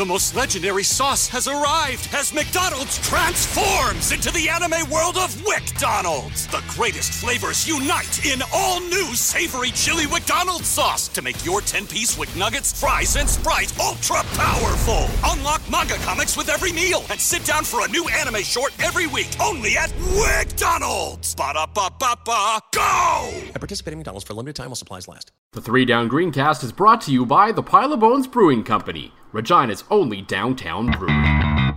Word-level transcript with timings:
The 0.00 0.06
most 0.06 0.34
legendary 0.34 0.82
sauce 0.82 1.28
has 1.28 1.46
arrived 1.46 2.08
as 2.14 2.32
McDonald's 2.32 2.96
transforms 3.06 4.12
into 4.12 4.32
the 4.32 4.48
anime 4.48 4.88
world 4.90 5.18
of 5.18 5.28
WcDonald's. 5.44 6.46
The 6.46 6.64
greatest 6.68 7.12
flavors 7.12 7.68
unite 7.68 8.24
in 8.24 8.40
all 8.50 8.80
new 8.80 9.14
savory 9.14 9.70
chili 9.72 10.06
McDonald's 10.06 10.68
sauce 10.68 11.06
to 11.08 11.20
make 11.20 11.44
your 11.44 11.60
10-piece 11.60 12.16
Wick 12.16 12.34
Nuggets, 12.34 12.80
fries, 12.80 13.14
and 13.16 13.28
Sprite 13.28 13.78
ultra 13.78 14.22
powerful. 14.32 15.06
Unlock 15.26 15.60
manga 15.70 15.96
comics 15.96 16.34
with 16.34 16.48
every 16.48 16.72
meal 16.72 17.04
and 17.10 17.20
sit 17.20 17.44
down 17.44 17.62
for 17.62 17.84
a 17.84 17.90
new 17.90 18.08
anime 18.08 18.42
short 18.42 18.72
every 18.82 19.06
week 19.06 19.28
only 19.38 19.76
at 19.76 19.90
WcDonald's. 19.90 21.34
Ba-da-ba-ba-ba, 21.34 22.60
go! 22.74 23.30
At 23.54 23.60
participating 23.60 23.98
McDonald's 23.98 24.26
for 24.26 24.32
a 24.32 24.36
limited 24.36 24.56
time 24.56 24.68
while 24.68 24.76
supplies 24.76 25.08
last. 25.08 25.30
The 25.52 25.60
Three 25.60 25.84
Down 25.84 26.08
Greencast 26.08 26.64
is 26.64 26.72
brought 26.72 27.02
to 27.02 27.12
you 27.12 27.26
by 27.26 27.52
the 27.52 27.62
Pile 27.62 27.92
of 27.92 28.00
Bones 28.00 28.26
Brewing 28.26 28.64
Company, 28.64 29.12
Regina's 29.32 29.84
only 29.90 30.22
downtown 30.22 30.90
brewery. 30.90 31.70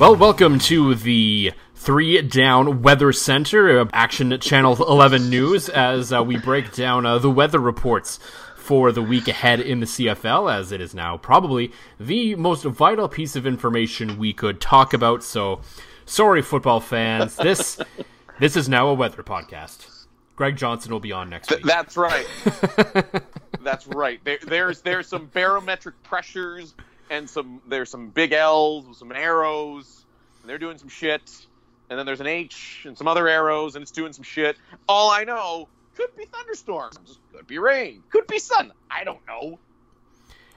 Well, 0.00 0.16
welcome 0.16 0.58
to 0.60 0.94
the 0.94 1.52
Three 1.74 2.20
Down 2.22 2.82
Weather 2.82 3.12
Center, 3.12 3.78
uh, 3.78 3.86
Action 3.92 4.38
Channel 4.40 4.76
11 4.88 5.30
News, 5.30 5.68
as 5.68 6.12
uh, 6.12 6.22
we 6.22 6.36
break 6.36 6.72
down 6.72 7.06
uh, 7.06 7.18
the 7.18 7.30
weather 7.30 7.58
reports 7.58 8.18
for 8.64 8.92
the 8.92 9.02
week 9.02 9.28
ahead 9.28 9.60
in 9.60 9.80
the 9.80 9.86
CFL, 9.86 10.50
as 10.50 10.72
it 10.72 10.80
is 10.80 10.94
now 10.94 11.18
probably 11.18 11.70
the 12.00 12.34
most 12.36 12.64
vital 12.64 13.10
piece 13.10 13.36
of 13.36 13.46
information 13.46 14.18
we 14.18 14.32
could 14.32 14.58
talk 14.58 14.94
about. 14.94 15.22
So, 15.22 15.60
sorry, 16.06 16.40
football 16.40 16.80
fans. 16.80 17.36
This 17.44 17.78
this 18.40 18.56
is 18.56 18.66
now 18.66 18.88
a 18.88 18.94
weather 18.94 19.22
podcast. 19.22 20.06
Greg 20.34 20.56
Johnson 20.56 20.90
will 20.92 21.00
be 21.00 21.12
on 21.12 21.28
next 21.28 21.50
week. 21.50 21.62
that's 21.62 21.98
right. 21.98 22.26
that's 23.60 23.86
right. 23.86 24.18
There, 24.24 24.38
there's 24.46 24.80
there's 24.80 25.08
some 25.08 25.26
barometric 25.26 26.02
pressures 26.02 26.74
and 27.10 27.28
some 27.28 27.60
there's 27.68 27.90
some 27.90 28.08
big 28.08 28.32
L's 28.32 28.86
with 28.86 28.96
some 28.96 29.12
arrows, 29.12 30.06
and 30.40 30.48
they're 30.48 30.58
doing 30.58 30.78
some 30.78 30.88
shit. 30.88 31.46
And 31.90 31.98
then 31.98 32.06
there's 32.06 32.20
an 32.22 32.26
H 32.26 32.84
and 32.86 32.96
some 32.96 33.06
other 33.06 33.28
arrows, 33.28 33.76
and 33.76 33.82
it's 33.82 33.90
doing 33.90 34.14
some 34.14 34.24
shit. 34.24 34.56
All 34.88 35.10
I 35.10 35.24
know 35.24 35.68
could 35.96 36.14
be 36.16 36.24
thunderstorms, 36.26 37.18
could 37.32 37.46
be 37.46 37.58
rain, 37.58 38.02
could 38.10 38.26
be 38.26 38.38
sun. 38.38 38.72
I 38.90 39.04
don't 39.04 39.24
know. 39.26 39.58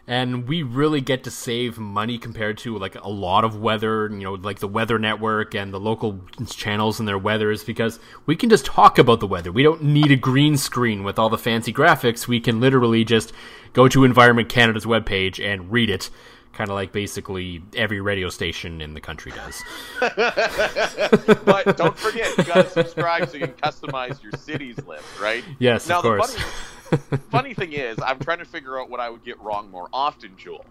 and 0.09 0.47
we 0.47 0.63
really 0.63 1.01
get 1.01 1.25
to 1.25 1.31
save 1.31 1.77
money 1.77 2.17
compared 2.17 2.57
to 2.57 2.77
like 2.77 2.95
a 2.95 3.09
lot 3.09 3.43
of 3.43 3.59
weather 3.59 4.07
you 4.09 4.23
know 4.23 4.33
like 4.35 4.59
the 4.59 4.67
weather 4.67 4.97
network 4.97 5.53
and 5.53 5.73
the 5.73 5.79
local 5.79 6.21
channels 6.47 6.99
and 6.99 7.07
their 7.07 7.17
weathers 7.17 7.63
because 7.65 7.99
we 8.25 8.35
can 8.35 8.49
just 8.49 8.65
talk 8.65 8.97
about 8.97 9.19
the 9.19 9.27
weather. 9.27 9.51
We 9.51 9.63
don't 9.63 9.83
need 9.83 10.11
a 10.11 10.15
green 10.15 10.55
screen. 10.55 11.03
With 11.03 11.19
all 11.19 11.29
the 11.29 11.37
fancy 11.37 11.73
graphics 11.73 12.27
we 12.27 12.39
can 12.39 12.59
literally 12.61 13.03
just 13.03 13.33
go 13.73 13.87
to 13.89 14.05
environment 14.05 14.47
canada's 14.49 14.85
webpage 14.85 15.43
and 15.45 15.71
read 15.71 15.89
it 15.89 16.09
kind 16.57 16.69
of 16.69 16.75
like 16.75 16.91
basically 16.91 17.61
every 17.75 18.01
radio 18.01 18.29
station 18.29 18.81
in 18.81 18.93
the 18.93 19.01
country 19.01 19.31
does 19.31 19.63
But 21.45 21.77
don't 21.77 21.97
forget, 21.97 22.37
you 22.37 22.43
gotta 22.43 22.69
subscribe 22.69 23.29
so 23.29 23.37
you 23.37 23.47
can 23.47 23.55
customize 23.55 24.21
your 24.21 24.33
city's 24.33 24.77
list, 24.85 25.05
right? 25.21 25.43
yes 25.59 25.87
now 25.87 25.99
of 25.99 26.03
course 26.03 26.33
the 26.33 26.39
funny, 26.39 27.21
funny 27.29 27.53
thing 27.53 27.73
is, 27.73 27.97
I'm 28.03 28.19
trying 28.19 28.39
to 28.39 28.45
figure 28.45 28.79
out 28.79 28.89
what 28.89 28.99
I 28.99 29.09
would 29.09 29.23
get 29.23 29.39
wrong 29.39 29.69
more 29.69 29.89
often, 29.91 30.37
Jewel. 30.37 30.65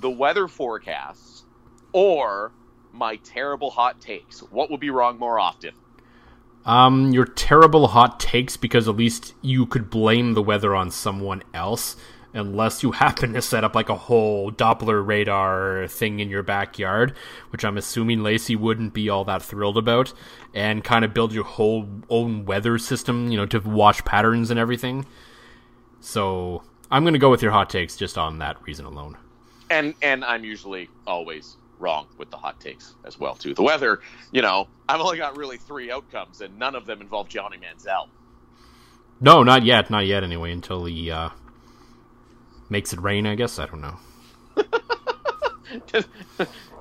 The 0.00 0.10
weather 0.10 0.48
forecasts 0.48 1.44
or 1.92 2.52
my 2.92 3.16
terrible 3.16 3.70
hot 3.70 4.00
takes. 4.00 4.40
What 4.40 4.70
would 4.70 4.80
be 4.80 4.90
wrong 4.90 5.18
more 5.18 5.38
often? 5.38 5.72
Um, 6.64 7.12
your 7.12 7.24
terrible 7.24 7.88
hot 7.88 8.18
takes 8.18 8.56
because 8.56 8.88
at 8.88 8.96
least 8.96 9.34
you 9.40 9.66
could 9.66 9.88
blame 9.88 10.34
the 10.34 10.42
weather 10.42 10.74
on 10.74 10.90
someone 10.90 11.42
else, 11.54 11.96
unless 12.36 12.82
you 12.82 12.92
happen 12.92 13.32
to 13.32 13.42
set 13.42 13.64
up 13.64 13.74
like 13.74 13.88
a 13.88 13.96
whole 13.96 14.52
Doppler 14.52 15.04
radar 15.06 15.86
thing 15.88 16.20
in 16.20 16.28
your 16.28 16.42
backyard, 16.42 17.14
which 17.50 17.64
I'm 17.64 17.76
assuming 17.76 18.22
Lacey 18.22 18.56
wouldn't 18.56 18.92
be 18.92 19.08
all 19.08 19.24
that 19.24 19.42
thrilled 19.42 19.78
about, 19.78 20.12
and 20.54 20.84
kind 20.84 21.04
of 21.04 21.14
build 21.14 21.32
your 21.32 21.44
whole 21.44 21.88
own 22.08 22.44
weather 22.44 22.78
system, 22.78 23.30
you 23.30 23.36
know, 23.36 23.46
to 23.46 23.60
watch 23.60 24.04
patterns 24.04 24.50
and 24.50 24.58
everything. 24.60 25.06
So 26.00 26.62
I'm 26.90 27.04
gonna 27.04 27.18
go 27.18 27.30
with 27.30 27.42
your 27.42 27.52
hot 27.52 27.70
takes 27.70 27.96
just 27.96 28.16
on 28.16 28.38
that 28.38 28.62
reason 28.62 28.84
alone. 28.84 29.16
And 29.70 29.94
and 30.02 30.24
I'm 30.24 30.44
usually 30.44 30.88
always 31.06 31.56
wrong 31.78 32.06
with 32.16 32.30
the 32.30 32.36
hot 32.36 32.60
takes 32.60 32.94
as 33.04 33.18
well 33.18 33.34
too. 33.34 33.54
The 33.54 33.62
weather, 33.62 34.00
you 34.32 34.42
know, 34.42 34.68
I've 34.88 35.00
only 35.00 35.18
got 35.18 35.36
really 35.36 35.56
three 35.56 35.90
outcomes, 35.90 36.40
and 36.40 36.58
none 36.58 36.74
of 36.74 36.86
them 36.86 37.00
involve 37.00 37.28
Johnny 37.28 37.58
Manziel. 37.58 38.08
No, 39.20 39.42
not 39.42 39.64
yet, 39.64 39.90
not 39.90 40.06
yet. 40.06 40.22
Anyway, 40.22 40.52
until 40.52 40.84
he 40.84 41.10
uh, 41.10 41.30
makes 42.68 42.92
it 42.92 43.00
rain. 43.00 43.26
I 43.26 43.34
guess 43.34 43.58
I 43.58 43.66
don't 43.66 43.80
know. 43.80 43.96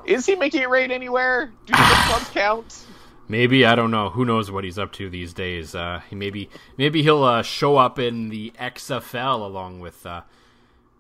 Is 0.06 0.26
he 0.26 0.36
making 0.36 0.62
it 0.62 0.70
rain 0.70 0.92
anywhere? 0.92 1.52
Do 1.66 1.74
the 1.74 1.78
clubs 2.08 2.30
count? 2.30 2.86
Maybe 3.28 3.66
I 3.66 3.74
don't 3.74 3.90
know. 3.90 4.10
Who 4.10 4.24
knows 4.24 4.52
what 4.52 4.64
he's 4.64 4.78
up 4.78 4.92
to 4.94 5.10
these 5.10 5.34
days? 5.34 5.74
Uh, 5.74 6.02
he 6.10 6.16
maybe 6.16 6.50
maybe 6.78 7.02
he'll 7.02 7.24
uh, 7.24 7.42
show 7.42 7.78
up 7.78 7.98
in 7.98 8.30
the 8.30 8.54
XFL 8.60 9.42
along 9.42 9.80
with 9.80 10.06
uh, 10.06 10.22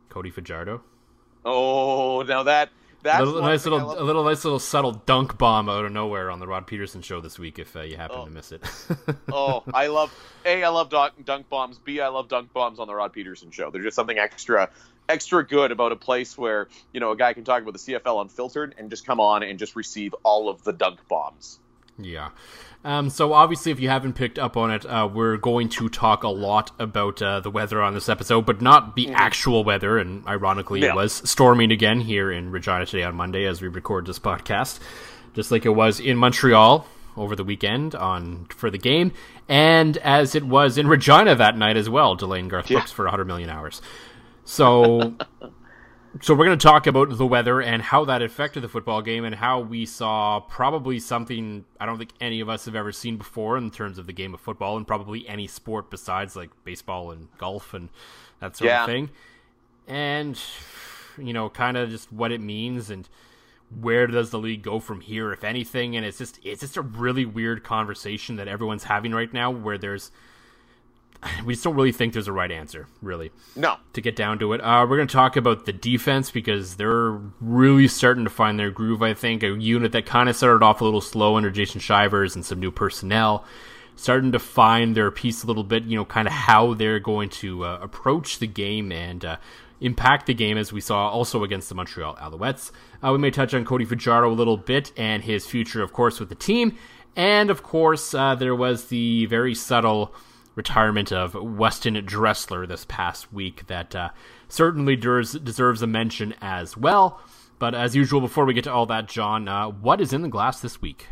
Cody 0.10 0.32
Fajardo. 0.32 0.82
Oh, 1.44 2.24
now 2.24 2.42
that 2.44 2.70
that's 3.06 3.22
a 3.22 3.26
little, 3.26 3.42
nice 3.42 3.64
little, 3.66 4.00
a 4.00 4.04
little 4.04 4.24
nice 4.24 4.44
little 4.44 4.60
subtle 4.60 4.92
dunk 4.92 5.38
bomb 5.38 5.70
out 5.70 5.86
of 5.86 5.92
nowhere 5.92 6.30
on 6.32 6.40
the 6.40 6.48
Rod 6.48 6.68
Pedersen 6.68 7.02
show 7.02 7.22
this 7.22 7.40
week. 7.40 7.60
If 7.60 7.76
uh, 7.76 7.82
you 7.82 7.98
happen 7.98 8.18
Oh. 8.20 8.26
to 8.26 8.32
miss 8.32 8.52
it. 8.52 8.62
oh, 9.32 9.64
I 9.74 9.88
love 10.00 10.14
a. 10.46 10.64
I 10.64 10.68
love 10.70 10.90
dunk, 10.90 11.24
dunk 11.24 11.48
bombs. 11.50 11.78
B. 11.80 12.02
I 12.02 12.08
love 12.10 12.28
dunk 12.28 12.52
bombs 12.52 12.80
on 12.80 12.88
the 12.88 12.96
Rod 12.96 13.14
Pedersen 13.14 13.52
show. 13.52 13.70
There's 13.72 13.86
just 13.86 13.96
something 13.96 14.18
extra, 14.18 14.70
extra 15.08 15.46
good 15.46 15.72
about 15.72 15.92
a 15.92 15.96
place 15.96 16.38
where 16.38 16.68
you 16.94 17.00
know 17.00 17.12
a 17.12 17.16
guy 17.18 17.34
can 17.34 17.44
talk 17.44 17.62
about 17.62 17.74
the 17.74 17.80
CFL 17.80 18.22
unfiltered 18.22 18.76
and 18.78 18.90
just 18.90 19.06
come 19.06 19.20
on 19.20 19.44
and 19.44 19.60
just 19.60 19.76
receive 19.76 20.14
all 20.24 20.50
of 20.50 20.64
the 20.64 20.74
dunk 20.74 21.00
bombs. 21.08 21.60
Yeah. 21.98 22.30
Um, 22.84 23.10
so 23.10 23.34
obviously, 23.34 23.72
if 23.72 23.80
you 23.80 23.90
haven't 23.90 24.14
picked 24.14 24.38
up 24.38 24.56
on 24.58 24.70
it, 24.70 24.86
uh, 24.86 25.10
we're 25.12 25.38
going 25.38 25.70
to 25.70 25.90
talk 25.90 26.24
a 26.24 26.28
lot 26.30 26.72
about 26.78 27.22
uh, 27.22 27.40
the 27.40 27.50
weather 27.50 27.82
on 27.82 27.94
this 27.96 28.10
episode, 28.10 28.46
but 28.46 28.62
not 28.62 28.96
the 28.96 29.10
actual 29.12 29.64
weather. 29.64 29.98
And 29.98 30.26
ironically, 30.28 30.82
Yeah. 30.82 30.90
it 30.90 30.96
was 30.96 31.14
storming 31.30 31.72
again 31.72 32.02
here 32.02 32.32
in 32.32 32.52
Regina 32.52 32.86
today 32.86 33.04
on 33.04 33.16
Monday 33.16 33.46
as 33.46 33.62
we 33.62 33.70
record 33.70 34.06
this 34.06 34.20
podcast, 34.20 34.80
just 35.34 35.50
like 35.52 35.66
it 35.66 35.70
was 35.70 36.00
in 36.00 36.18
Montreal 36.18 36.86
over 37.18 37.36
the 37.36 37.44
weekend 37.46 37.96
on 37.96 38.46
for 38.50 38.70
the 38.70 38.78
game, 38.78 39.12
and 39.48 39.98
as 40.00 40.36
it 40.36 40.44
was 40.44 40.78
in 40.78 40.86
Regina 40.88 41.34
that 41.34 41.58
night 41.58 41.78
as 41.78 41.90
well, 41.90 42.14
delaying 42.16 42.50
Garth 42.50 42.70
Yeah. 42.70 42.80
Brooks 42.80 42.92
for 42.92 43.06
100 43.06 43.26
million 43.26 43.50
hours. 43.50 43.82
So. 44.44 45.16
So 46.22 46.34
we're 46.34 46.46
going 46.46 46.58
to 46.58 46.64
talk 46.64 46.88
about 46.88 47.18
the 47.18 47.26
weather 47.26 47.62
and 47.62 47.82
how 47.82 48.06
that 48.06 48.22
affected 48.22 48.62
the 48.62 48.70
football 48.70 49.02
game 49.02 49.26
and 49.26 49.36
how 49.36 49.60
we 49.60 49.86
saw 49.86 50.40
probably 50.40 51.00
something 51.00 51.66
I 51.80 51.86
don't 51.86 51.98
think 51.98 52.12
any 52.22 52.40
of 52.40 52.48
us 52.48 52.66
have 52.66 52.76
ever 52.76 52.94
seen 52.94 53.18
before 53.18 53.58
in 53.58 53.70
terms 53.70 53.98
of 53.98 54.08
the 54.08 54.14
game 54.14 54.34
of 54.34 54.40
football 54.40 54.78
and 54.78 54.88
probably 54.88 55.28
any 55.28 55.46
sport 55.48 55.90
besides 55.92 56.36
like 56.36 56.52
baseball 56.64 57.12
and 57.12 57.28
golf 57.38 57.74
and 57.74 57.90
that 58.40 58.56
sort 58.56 58.70
Yeah. 58.70 58.84
of 58.84 58.90
thing. 58.90 59.10
And 59.88 60.40
you 61.18 61.34
know, 61.34 61.50
kind 61.50 61.76
of 61.76 61.90
just 61.90 62.12
what 62.14 62.32
it 62.32 62.40
means 62.40 62.90
and 62.90 63.10
where 63.82 64.08
does 64.08 64.30
the 64.30 64.40
league 64.40 64.62
go 64.62 64.80
from 64.80 65.02
here, 65.02 65.34
if 65.34 65.44
anything? 65.44 65.98
And 65.98 66.06
it's 66.06 66.18
just 66.18 66.40
it's 66.44 66.62
just 66.62 66.78
a 66.78 66.82
really 66.82 67.26
weird 67.26 67.64
conversation 67.64 68.38
that 68.38 68.48
everyone's 68.48 68.86
having 68.86 69.12
right 69.12 69.34
now, 69.34 69.52
where 69.52 69.78
there's 69.78 70.12
we 71.46 71.54
just 71.54 71.64
don't 71.64 71.76
really 71.76 71.92
think 71.92 72.14
there's 72.14 72.28
a 72.28 72.34
right 72.34 72.52
answer, 72.52 72.88
really. 73.02 73.32
No. 73.56 73.78
To 73.94 74.02
get 74.02 74.16
down 74.16 74.40
to 74.40 74.54
it, 74.54 74.62
uh, 74.62 74.86
we're 74.90 74.98
going 74.98 75.08
to 75.08 75.14
talk 75.14 75.36
about 75.36 75.66
the 75.66 75.74
defense 75.74 76.32
because 76.32 76.76
they're 76.76 77.12
really 77.40 77.88
starting 77.88 78.24
to 78.24 78.30
find 78.30 78.60
their 78.60 78.72
groove. 78.72 79.02
I 79.02 79.14
think 79.14 79.44
a 79.44 79.50
unit 79.50 79.92
that 79.94 80.06
kind 80.06 80.30
of 80.30 80.36
started 80.36 80.64
off 80.64 80.82
a 80.82 80.84
little 80.86 81.02
slow 81.02 81.38
under 81.38 81.52
Jason 81.52 81.80
Shivers 81.80 82.36
and 82.36 82.46
some 82.46 82.60
new 82.60 82.72
personnel, 82.72 83.46
starting 83.96 84.32
to 84.32 84.40
find 84.40 84.96
their 84.96 85.12
piece 85.12 85.44
a 85.44 85.48
little 85.48 85.64
bit. 85.64 85.84
You 85.84 85.98
know, 85.98 86.06
kind 86.06 86.28
of 86.28 86.34
how 86.34 86.74
they're 86.74 87.00
going 87.00 87.30
to 87.30 87.66
uh, 87.66 87.80
approach 87.82 88.40
the 88.40 88.48
game 88.48 88.92
and 88.92 89.24
uh, 89.24 89.38
impact 89.82 90.26
the 90.26 90.34
game, 90.34 90.58
as 90.58 90.72
we 90.72 90.82
saw 90.82 91.10
also 91.10 91.44
against 91.44 91.70
the 91.70 91.76
Montreal 91.76 92.16
Alouettes. 92.16 92.72
Uh, 93.04 93.12
we 93.12 93.18
may 93.18 93.32
touch 93.32 93.54
on 93.54 93.66
Cody 93.66 93.86
Fajardo 93.86 94.30
a 94.30 94.34
little 94.34 94.58
bit 94.58 94.92
and 94.98 95.24
his 95.24 95.46
future, 95.46 95.82
of 95.82 95.94
course, 95.94 96.20
with 96.20 96.30
the 96.30 96.36
team, 96.36 96.78
and 97.16 97.50
of 97.50 97.64
course, 97.64 98.14
uh, 98.14 98.36
there 98.36 98.56
was 98.56 98.86
the 98.86 99.26
very 99.28 99.56
subtle 99.56 100.14
retirement 100.56 101.12
of 101.12 101.36
Weston 101.36 101.94
Dressler 102.06 102.66
this 102.66 102.86
past 102.88 103.32
week 103.32 103.68
that 103.68 103.96
uh, 103.96 104.10
certainly 104.48 104.96
deserves, 104.96 105.34
deserves 105.34 105.82
a 105.82 105.88
mention 105.88 106.34
as 106.42 106.76
well. 106.76 107.22
But 107.60 107.76
as 107.76 107.96
usual, 107.96 108.22
before 108.22 108.46
we 108.46 108.54
get 108.54 108.64
to 108.66 108.74
all 108.74 108.86
that, 108.88 109.08
John, 109.08 109.48
uh, 109.48 109.68
what 109.68 110.02
is 110.02 110.14
in 110.14 110.22
the 110.22 110.28
glass 110.28 110.60
this 110.60 110.82
week? 110.82 111.08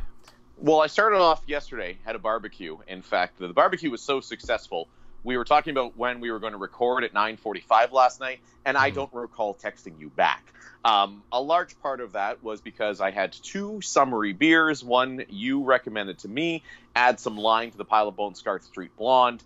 Well, 0.58 0.82
I 0.82 0.88
started 0.88 1.18
off 1.18 1.42
yesterday, 1.46 1.98
had 2.06 2.16
a 2.16 2.20
barbecue. 2.20 2.78
In 2.88 3.02
fact, 3.02 3.38
the 3.38 3.50
barbecue 3.50 3.92
was 3.92 4.02
so 4.02 4.22
successful. 4.22 4.88
We 5.24 5.38
were 5.38 5.46
talking 5.46 5.72
about 5.72 5.98
when 5.98 6.20
we 6.20 6.32
were 6.32 6.40
going 6.40 6.54
to 6.54 6.58
record 6.58 7.04
at 7.04 7.14
9:45 7.14 7.92
last 7.92 8.20
night, 8.20 8.40
and 8.66 8.78
I 8.78 8.90
don't 8.90 9.14
recall 9.14 9.56
texting 9.56 10.00
you 10.00 10.10
back. 10.10 10.54
Um, 10.86 11.24
a 11.32 11.42
large 11.42 11.80
part 11.82 12.02
of 12.02 12.14
that 12.14 12.44
was 12.44 12.60
because 12.60 13.00
I 13.00 13.12
had 13.12 13.32
two 13.32 13.80
summery 13.82 14.34
beers. 14.34 14.84
One 14.84 15.24
you 15.30 15.64
recommended 15.64 16.20
to 16.20 16.28
me. 16.28 16.64
Add 16.96 17.20
some 17.20 17.38
lime 17.38 17.72
to 17.72 17.78
the 17.78 17.86
Pile 17.86 18.10
of 18.10 18.16
Bone 18.18 18.36
Scarlet 18.36 18.64
Street 18.66 18.92
Blonde. 18.98 19.42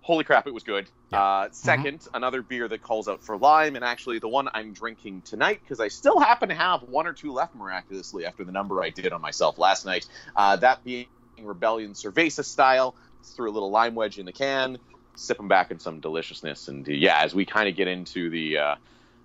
Holy 0.00 0.24
crap, 0.24 0.46
it 0.46 0.54
was 0.54 0.64
good. 0.64 0.88
Yeah. 1.10 1.22
Uh, 1.22 1.48
2nd 1.48 2.08
another 2.12 2.42
beer 2.42 2.68
that 2.68 2.82
calls 2.82 3.08
out 3.08 3.22
for 3.22 3.36
lime, 3.36 3.76
and 3.76 3.84
actually 3.84 4.18
the 4.18 4.28
one 4.28 4.48
I'm 4.52 4.72
drinking 4.72 5.22
tonight 5.22 5.60
because 5.62 5.80
I 5.80 5.88
still 5.88 6.18
happen 6.18 6.48
to 6.48 6.54
have 6.54 6.82
one 6.82 7.06
or 7.06 7.12
two 7.12 7.32
left 7.32 7.54
miraculously 7.54 8.26
after 8.26 8.44
the 8.44 8.52
number 8.52 8.82
I 8.82 8.90
did 8.90 9.12
on 9.12 9.20
myself 9.20 9.58
last 9.58 9.86
night. 9.86 10.06
Uh, 10.34 10.56
that 10.56 10.84
being 10.84 11.06
Rebellion 11.40 11.92
Cerveza 11.92 12.44
style. 12.44 12.94
Threw 13.36 13.50
a 13.50 13.52
little 13.52 13.70
lime 13.70 13.94
wedge 13.94 14.18
in 14.18 14.26
the 14.26 14.32
can, 14.32 14.78
sipping 15.16 15.48
back 15.48 15.70
in 15.70 15.78
some 15.78 16.00
deliciousness, 16.00 16.68
and 16.68 16.88
uh, 16.88 16.92
yeah, 16.92 17.20
as 17.22 17.34
we 17.34 17.44
kind 17.44 17.68
of 17.68 17.76
get 17.76 17.88
into 17.88 18.30
the. 18.30 18.58
Uh, 18.58 18.74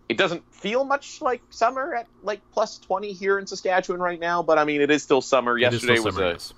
it 0.08 0.18
doesn't 0.18 0.44
feel 0.52 0.84
much 0.84 1.22
like 1.22 1.42
summer 1.52 1.94
at 1.94 2.08
like 2.24 2.42
plus 2.52 2.80
20 2.80 3.14
here 3.14 3.38
in 3.38 3.46
Saskatchewan 3.46 4.02
right 4.02 4.20
now, 4.20 4.42
but 4.42 4.58
I 4.58 4.64
mean, 4.64 4.82
it 4.82 4.90
is 4.90 5.04
still 5.04 5.22
summer. 5.22 5.56
It 5.56 5.62
Yesterday 5.62 5.98
still 5.98 6.06
was 6.06 6.16
summer, 6.16 6.28
a 6.28 6.32
yes. 6.32 6.54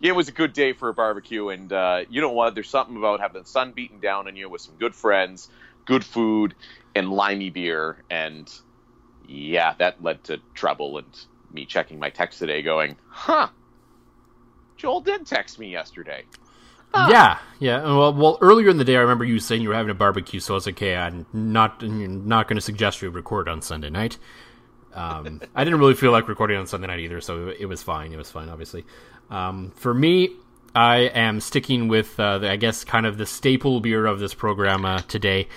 it 0.00 0.12
was 0.12 0.28
a 0.28 0.32
good 0.32 0.54
day 0.54 0.72
for 0.72 0.88
a 0.88 0.94
barbecue, 0.94 1.50
and 1.50 1.70
uh, 1.70 2.04
you 2.08 2.22
know 2.22 2.32
what? 2.32 2.54
There's 2.54 2.70
something 2.70 2.96
about 2.96 3.20
having 3.20 3.42
the 3.42 3.48
sun 3.48 3.72
beating 3.72 4.00
down 4.00 4.26
on 4.26 4.36
you 4.36 4.48
with 4.48 4.62
some 4.62 4.74
good 4.76 4.94
friends, 4.94 5.50
good 5.84 6.02
food, 6.02 6.54
and 6.94 7.10
limey 7.10 7.50
beer, 7.50 8.02
and 8.08 8.50
yeah, 9.28 9.74
that 9.78 10.02
led 10.02 10.24
to 10.24 10.40
trouble 10.54 10.96
and 10.96 11.06
me 11.52 11.66
checking 11.66 11.98
my 11.98 12.08
text 12.08 12.38
today, 12.38 12.62
going, 12.62 12.96
"Huh, 13.10 13.48
Joel 14.78 15.02
did 15.02 15.26
text 15.26 15.58
me 15.58 15.70
yesterday." 15.70 16.24
Yeah, 16.94 17.38
yeah. 17.58 17.82
Well, 17.82 18.12
well, 18.12 18.38
earlier 18.40 18.68
in 18.68 18.76
the 18.76 18.84
day, 18.84 18.96
I 18.96 19.00
remember 19.00 19.24
you 19.24 19.38
saying 19.38 19.62
you 19.62 19.68
were 19.68 19.74
having 19.74 19.90
a 19.90 19.94
barbecue, 19.94 20.40
so 20.40 20.54
I 20.54 20.56
was 20.56 20.66
like, 20.66 20.76
okay, 20.76 20.96
I'm 20.96 21.26
not 21.32 21.82
not 21.82 22.48
going 22.48 22.56
to 22.56 22.62
suggest 22.62 23.02
we 23.02 23.08
record 23.08 23.48
on 23.48 23.62
Sunday 23.62 23.90
night. 23.90 24.18
Um, 24.94 25.40
I 25.54 25.64
didn't 25.64 25.78
really 25.78 25.94
feel 25.94 26.12
like 26.12 26.28
recording 26.28 26.58
on 26.58 26.66
Sunday 26.66 26.86
night 26.86 27.00
either, 27.00 27.20
so 27.20 27.48
it 27.48 27.66
was 27.66 27.82
fine. 27.82 28.12
It 28.12 28.16
was 28.16 28.30
fine, 28.30 28.48
obviously. 28.48 28.84
Um, 29.30 29.70
for 29.76 29.92
me, 29.92 30.30
I 30.74 30.96
am 31.14 31.40
sticking 31.40 31.88
with, 31.88 32.18
uh, 32.18 32.38
the, 32.38 32.50
I 32.50 32.56
guess, 32.56 32.84
kind 32.84 33.06
of 33.06 33.18
the 33.18 33.26
staple 33.26 33.80
beer 33.80 34.06
of 34.06 34.18
this 34.18 34.34
program 34.34 34.84
uh, 34.84 35.00
today, 35.02 35.48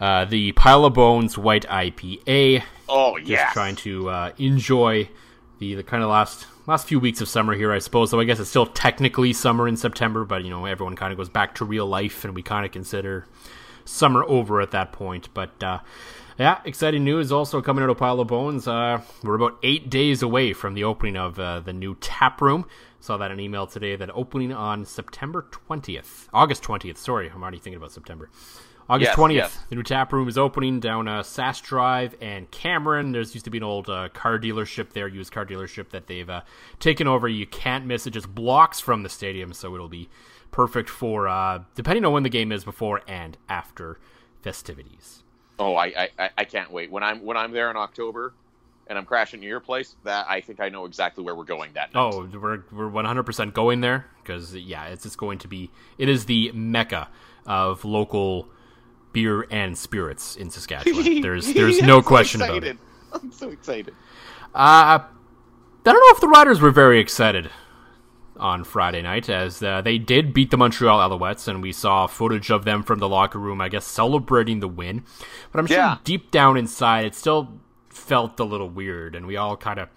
uh, 0.00 0.24
the 0.26 0.52
Pile 0.52 0.84
of 0.84 0.94
Bones 0.94 1.38
White 1.38 1.66
IPA. 1.66 2.62
Oh 2.88 3.18
Just 3.18 3.30
yeah, 3.30 3.50
trying 3.52 3.76
to 3.76 4.08
uh, 4.08 4.32
enjoy 4.38 5.08
the, 5.58 5.74
the 5.74 5.82
kind 5.82 6.02
of 6.02 6.10
last 6.10 6.46
last 6.66 6.86
few 6.86 7.00
weeks 7.00 7.20
of 7.20 7.28
summer 7.28 7.54
here, 7.54 7.72
I 7.72 7.78
suppose. 7.78 8.10
Though 8.10 8.20
I 8.20 8.24
guess 8.24 8.38
it's 8.38 8.50
still 8.50 8.66
technically 8.66 9.32
summer 9.32 9.68
in 9.68 9.76
September, 9.76 10.24
but 10.24 10.44
you 10.44 10.50
know 10.50 10.66
everyone 10.66 10.96
kind 10.96 11.12
of 11.12 11.16
goes 11.16 11.28
back 11.28 11.54
to 11.56 11.64
real 11.64 11.86
life, 11.86 12.24
and 12.24 12.34
we 12.34 12.42
kind 12.42 12.66
of 12.66 12.72
consider 12.72 13.26
summer 13.84 14.24
over 14.24 14.60
at 14.60 14.72
that 14.72 14.92
point. 14.92 15.28
But 15.32 15.62
uh, 15.62 15.80
yeah, 16.38 16.60
exciting 16.64 17.04
news 17.04 17.32
also 17.32 17.62
coming 17.62 17.82
out 17.82 17.90
of 17.90 17.96
Pile 17.96 18.20
of 18.20 18.28
Bones. 18.28 18.68
Uh, 18.68 19.00
we're 19.22 19.36
about 19.36 19.58
eight 19.62 19.88
days 19.88 20.22
away 20.22 20.52
from 20.52 20.74
the 20.74 20.84
opening 20.84 21.16
of 21.16 21.38
uh, 21.38 21.60
the 21.60 21.72
new 21.72 21.94
tap 21.96 22.40
room. 22.40 22.66
Saw 23.00 23.16
that 23.16 23.30
in 23.30 23.40
email 23.40 23.66
today 23.66 23.96
that 23.96 24.10
opening 24.14 24.52
on 24.52 24.84
September 24.84 25.46
20th, 25.70 26.28
August 26.34 26.62
20th. 26.62 26.96
Sorry, 26.96 27.30
I'm 27.30 27.42
already 27.42 27.58
thinking 27.58 27.76
about 27.76 27.92
September. 27.92 28.28
August 28.88 29.12
20th, 29.12 29.34
yes. 29.34 29.58
the 29.68 29.74
new 29.74 29.82
tap 29.82 30.12
room 30.12 30.28
is 30.28 30.38
opening 30.38 30.78
down 30.78 31.08
uh, 31.08 31.20
Sask 31.22 31.62
Drive 31.64 32.14
and 32.20 32.48
Cameron. 32.50 33.12
There's 33.12 33.34
used 33.34 33.44
to 33.44 33.50
be 33.50 33.58
an 33.58 33.64
old 33.64 33.90
uh, 33.90 34.08
car 34.10 34.38
dealership 34.38 34.90
there, 34.92 35.08
used 35.08 35.32
car 35.32 35.44
dealership 35.44 35.90
that 35.90 36.06
they've 36.06 36.28
uh, 36.30 36.42
taken 36.78 37.06
over. 37.08 37.26
You 37.28 37.46
can't 37.46 37.84
miss 37.86 38.06
it, 38.06 38.10
just 38.12 38.32
blocks 38.32 38.78
from 38.78 39.02
the 39.02 39.08
stadium, 39.08 39.52
so 39.52 39.74
it'll 39.74 39.88
be 39.88 40.08
perfect 40.52 40.88
for 40.88 41.26
uh, 41.26 41.60
depending 41.74 42.04
on 42.04 42.12
when 42.12 42.22
the 42.22 42.28
game 42.28 42.52
is 42.52 42.64
before 42.64 43.02
and 43.08 43.36
after 43.48 43.98
festivities. 44.42 45.22
Oh, 45.58 45.74
I, 45.74 45.86
I, 45.86 46.08
I- 46.18 46.30
I 46.38 46.44
can't 46.44 46.70
wait. 46.70 46.90
When 46.90 47.02
I'm 47.02 47.24
when 47.24 47.36
I'm 47.36 47.50
there 47.52 47.70
in 47.70 47.76
October, 47.76 48.34
and 48.86 48.96
I'm 48.96 49.04
crashing 49.04 49.40
to 49.40 49.46
your 49.46 49.58
place, 49.58 49.96
that 50.04 50.26
I 50.28 50.40
think 50.40 50.60
I 50.60 50.68
know 50.68 50.84
exactly 50.84 51.24
where 51.24 51.34
we're 51.34 51.44
going 51.44 51.72
that 51.74 51.92
night. 51.92 52.00
Oh, 52.00 52.28
we're 52.32 52.62
we're 52.70 52.90
100% 52.90 53.52
going 53.52 53.80
there 53.80 54.06
because 54.22 54.54
yeah, 54.54 54.84
it's 54.86 55.02
just 55.02 55.18
going 55.18 55.38
to 55.38 55.48
be 55.48 55.70
it 55.98 56.08
is 56.08 56.26
the 56.26 56.52
mecca 56.52 57.08
of 57.46 57.84
local 57.84 58.48
beer 59.16 59.46
and 59.50 59.78
spirits 59.78 60.36
in 60.36 60.50
Saskatchewan. 60.50 61.20
There's 61.22 61.54
there's 61.54 61.80
no 61.80 62.00
so 62.02 62.06
question 62.06 62.42
about 62.42 62.64
it. 62.64 62.76
I'm 63.14 63.32
so 63.32 63.48
excited. 63.48 63.94
Uh, 64.54 65.00
I 65.00 65.04
don't 65.84 65.94
know 65.94 66.14
if 66.14 66.20
the 66.20 66.28
Riders 66.28 66.60
were 66.60 66.70
very 66.70 67.00
excited 67.00 67.48
on 68.36 68.62
Friday 68.62 69.00
night, 69.00 69.30
as 69.30 69.62
uh, 69.62 69.80
they 69.80 69.96
did 69.96 70.34
beat 70.34 70.50
the 70.50 70.58
Montreal 70.58 70.98
Alouettes, 70.98 71.48
and 71.48 71.62
we 71.62 71.72
saw 71.72 72.06
footage 72.06 72.50
of 72.50 72.66
them 72.66 72.82
from 72.82 72.98
the 72.98 73.08
locker 73.08 73.38
room, 73.38 73.62
I 73.62 73.70
guess, 73.70 73.86
celebrating 73.86 74.60
the 74.60 74.68
win. 74.68 75.02
But 75.50 75.60
I'm 75.60 75.66
sure 75.66 75.78
Yeah. 75.78 75.96
deep 76.04 76.30
down 76.30 76.58
inside, 76.58 77.06
it 77.06 77.14
still 77.14 77.58
felt 77.88 78.38
a 78.38 78.44
little 78.44 78.68
weird, 78.68 79.14
and 79.14 79.26
we 79.26 79.38
all 79.38 79.56
kind 79.56 79.78
of 79.78 79.88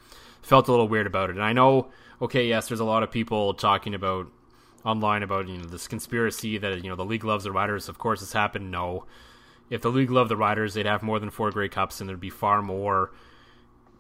felt 0.42 0.70
a 0.70 0.72
little 0.72 0.88
weird 0.88 1.08
about 1.08 1.30
it. 1.30 1.36
And 1.36 1.44
I 1.44 1.52
know, 1.52 1.90
okay, 2.22 2.48
yes, 2.48 2.70
there's 2.70 2.80
a 2.80 2.86
lot 2.86 3.04
of 3.04 3.12
people 3.12 3.54
talking 3.54 3.94
about 3.94 4.28
online 4.86 5.24
about 5.24 5.48
you 5.48 5.58
know 5.58 5.66
this 5.66 5.88
conspiracy 5.88 6.58
that 6.58 6.84
you 6.84 6.90
know 6.90 6.96
the 6.96 7.06
league 7.06 7.24
loves 7.24 7.44
the 7.44 7.52
Riders. 7.52 7.90
Of 7.90 7.98
course, 7.98 8.22
it's 8.22 8.34
happened. 8.34 8.72
No, 8.72 9.06
if 9.70 9.82
the 9.82 9.90
league 9.92 10.12
loved 10.12 10.30
the 10.32 10.38
Riders, 10.38 10.74
they'd 10.74 10.86
have 10.86 11.04
more 11.04 11.20
than 11.20 11.30
four 11.30 11.52
Grey 11.52 11.70
Cups, 11.70 12.00
and 12.00 12.10
there'd 12.10 12.20
be 12.20 12.30
far 12.30 12.62
more 12.62 13.12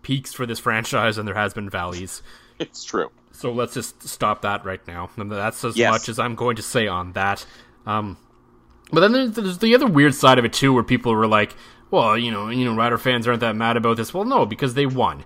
peaks 0.01 0.33
for 0.33 0.45
this 0.45 0.59
franchise 0.67 1.15
than 1.17 1.25
there 1.25 1.35
has 1.35 1.53
been 1.53 1.69
valleys. 1.69 2.21
It's 2.57 2.83
true. 2.83 3.09
So 3.31 3.51
let's 3.51 3.73
just 3.73 4.07
stop 4.07 4.41
that 4.41 4.65
right 4.65 4.85
now. 4.87 5.09
And 5.15 5.31
that's 5.31 5.63
as 5.63 5.77
Yes. 5.77 5.91
much 5.91 6.09
as 6.09 6.19
I'm 6.19 6.35
going 6.35 6.55
to 6.57 6.61
say 6.61 6.87
on 6.87 7.13
that. 7.13 7.45
Um, 7.85 8.17
but 8.91 8.99
then 9.01 9.11
there's, 9.13 9.31
there's 9.31 9.57
the 9.59 9.75
other 9.75 9.87
weird 9.87 10.13
side 10.15 10.39
of 10.39 10.45
it 10.45 10.51
too, 10.53 10.73
where 10.73 10.83
people 10.83 11.13
were 11.15 11.27
like, 11.27 11.55
"Well, 11.91 12.17
you 12.17 12.31
know, 12.31 12.49
you 12.49 12.65
know, 12.65 12.75
Rider 12.75 12.97
fans 12.97 13.27
aren't 13.27 13.39
that 13.41 13.55
mad 13.55 13.77
about 13.77 13.97
this." 13.97 14.13
Well, 14.13 14.25
no, 14.25 14.45
because 14.45 14.73
they 14.73 14.85
won. 14.85 15.23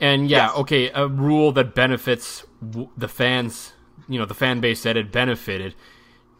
And 0.00 0.28
yeah, 0.28 0.48
Yes. 0.48 0.56
okay, 0.58 0.90
a 0.90 1.08
rule 1.08 1.50
that 1.52 1.74
benefits 1.74 2.44
w- 2.62 2.90
the 2.96 3.08
fans, 3.08 3.72
you 4.08 4.18
know, 4.18 4.24
the 4.26 4.34
fan 4.34 4.60
base 4.60 4.82
that 4.84 4.96
it 4.96 5.10
benefited, 5.12 5.74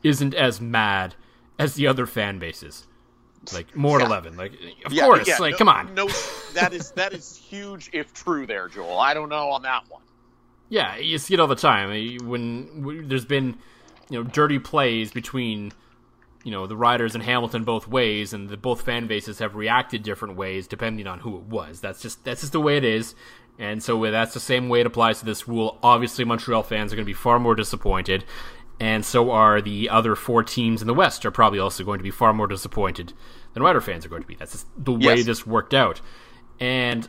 isn't 0.03 0.35
as 0.35 0.61
mad 0.61 1.15
as 1.59 1.75
the 1.75 1.87
other 1.87 2.07
fan 2.07 2.39
bases. 2.39 2.87
Like 3.53 3.77
more 3.77 4.01
Yeah. 4.01 4.07
eleven, 4.07 4.37
like 4.37 4.53
of 4.85 4.93
Yeah, 4.93 5.05
course, 5.05 5.29
yeah, 5.29 5.39
like 5.39 5.53
no- 5.53 5.59
come 5.59 5.69
on, 5.69 5.95
No, 5.95 6.09
that 6.55 6.73
is 6.73 6.91
that 6.93 7.13
is 7.13 7.37
huge 7.37 7.91
if 7.93 8.13
true. 8.13 8.47
There, 8.47 8.69
Joel. 8.69 8.99
I 8.99 9.15
don't 9.15 9.29
know 9.29 9.51
on 9.51 9.63
that 9.63 9.85
one. 9.89 10.03
Yeah, 10.69 10.97
you 10.97 11.19
see 11.19 11.35
it 11.35 11.41
all 11.41 11.47
the 11.47 11.55
time. 11.55 11.91
When, 12.27 12.83
when 12.83 13.07
there's 13.09 13.25
been, 13.25 13.57
you 14.11 14.19
know, 14.19 14.25
dirty 14.25 14.59
plays 14.59 15.13
between, 15.13 15.71
you 16.43 16.51
know, 16.51 16.67
the 16.67 16.77
Riders 16.77 17.15
and 17.15 17.23
Hamilton 17.23 17.63
both 17.63 17.87
ways, 17.87 18.33
and 18.33 18.49
the 18.49 18.57
both 18.57 18.83
fan 18.83 19.07
bases 19.07 19.39
have 19.39 19.55
reacted 19.55 20.03
different 20.03 20.35
ways 20.37 20.67
depending 20.67 21.07
on 21.07 21.21
who 21.21 21.37
it 21.37 21.45
was. 21.45 21.81
That's 21.81 22.03
just 22.03 22.25
that's 22.25 22.41
just 22.41 22.53
the 22.53 22.61
way 22.61 22.77
it 22.77 22.85
is. 22.85 23.15
And 23.59 23.83
so 23.83 24.11
that's 24.11 24.35
the 24.35 24.41
same 24.41 24.69
way 24.69 24.81
it 24.81 24.87
applies 24.87 25.19
to 25.21 25.25
this 25.25 25.49
rule. 25.49 25.79
Obviously, 25.83 26.25
Montreal 26.25 26.63
fans 26.63 26.93
are 26.93 26.97
going 26.97 27.05
to 27.07 27.11
be 27.11 27.15
far 27.15 27.39
more 27.39 27.55
disappointed, 27.55 28.25
and 28.79 29.05
so 29.05 29.31
are 29.31 29.63
the 29.63 29.89
other 29.89 30.15
four 30.15 30.43
teams 30.43 30.83
in 30.83 30.87
the 30.87 30.93
West 30.95 31.25
are 31.25 31.31
probably 31.31 31.59
also 31.59 31.83
going 31.83 31.99
to 31.99 32.03
be 32.05 32.11
far 32.11 32.35
more 32.35 32.47
disappointed 32.47 33.15
than 33.55 33.63
Rider 33.63 33.81
fans 33.81 34.05
are 34.05 34.11
going 34.11 34.21
to 34.23 34.29
be. 34.29 34.35
That's 34.35 34.53
just 34.53 34.67
the 34.77 34.93
way 34.93 35.17
Yes. 35.17 35.25
this 35.25 35.47
worked 35.47 35.73
out. 35.73 36.03
And 36.61 37.09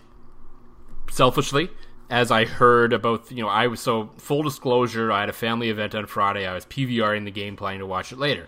selfishly, 1.12 1.70
as 2.10 2.32
I 2.32 2.46
heard 2.46 2.94
about, 2.94 3.30
you 3.32 3.44
know, 3.44 3.50
I 3.50 3.68
was 3.68 3.82
so 3.82 4.12
full 4.18 4.44
disclosure, 4.44 5.12
I 5.12 5.20
had 5.22 5.30
a 5.30 5.34
family 5.34 5.70
event 5.70 5.94
on 5.96 6.06
Friday. 6.06 6.48
I 6.48 6.54
was 6.54 6.66
PVRing 6.66 7.26
the 7.26 7.32
game, 7.32 7.58
planning 7.58 7.80
to 7.80 7.86
watch 7.86 8.12
it 8.14 8.18
later. 8.18 8.48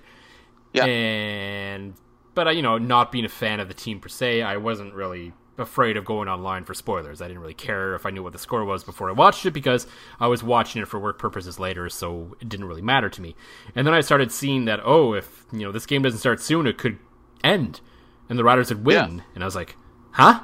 Yeah. 0.74 0.86
And, 0.86 1.96
but 2.36 2.48
I, 2.48 2.52
you 2.52 2.62
know, 2.62 2.78
not 2.78 3.12
being 3.12 3.26
a 3.26 3.30
fan 3.30 3.60
of 3.60 3.68
the 3.68 3.74
team 3.74 4.00
per 4.00 4.08
se, 4.08 4.42
I 4.42 4.56
wasn't 4.58 4.94
really 4.94 5.34
afraid 5.60 5.98
of 5.98 6.06
going 6.06 6.28
online 6.28 6.64
for 6.64 6.74
spoilers. 6.74 7.22
I 7.22 7.28
didn't 7.28 7.42
really 7.42 7.54
care 7.54 7.96
if 7.96 8.06
I 8.06 8.10
knew 8.10 8.24
what 8.24 8.34
the 8.34 8.40
score 8.40 8.66
was 8.66 8.84
before 8.84 9.10
I 9.10 9.14
watched 9.14 9.46
it 9.46 9.52
because 9.52 9.88
I 10.20 10.28
was 10.28 10.44
watching 10.44 10.82
it 10.82 10.88
for 10.88 11.00
work 11.00 11.20
purposes 11.20 11.60
later, 11.60 11.90
so 11.90 12.36
it 12.40 12.50
didn't 12.50 12.68
really 12.68 12.82
matter 12.82 13.10
to 13.10 13.22
me. 13.22 13.36
And 13.76 13.86
then 13.86 13.94
I 13.94 14.02
started 14.02 14.32
seeing 14.32 14.66
that 14.66 14.80
oh, 14.84 15.14
if 15.14 15.46
you 15.52 15.60
know 15.60 15.72
this 15.72 15.86
game 15.86 16.02
doesn't 16.02 16.20
start 16.20 16.42
soon, 16.42 16.66
it 16.68 16.78
could 16.78 16.98
end, 17.44 17.82
and 18.30 18.40
the 18.40 18.44
Riders 18.44 18.70
would 18.70 18.86
win. 18.86 19.18
Yeah. 19.18 19.24
And 19.36 19.44
I 19.44 19.48
was 19.48 19.56
like, 19.56 19.76
huh, 20.12 20.42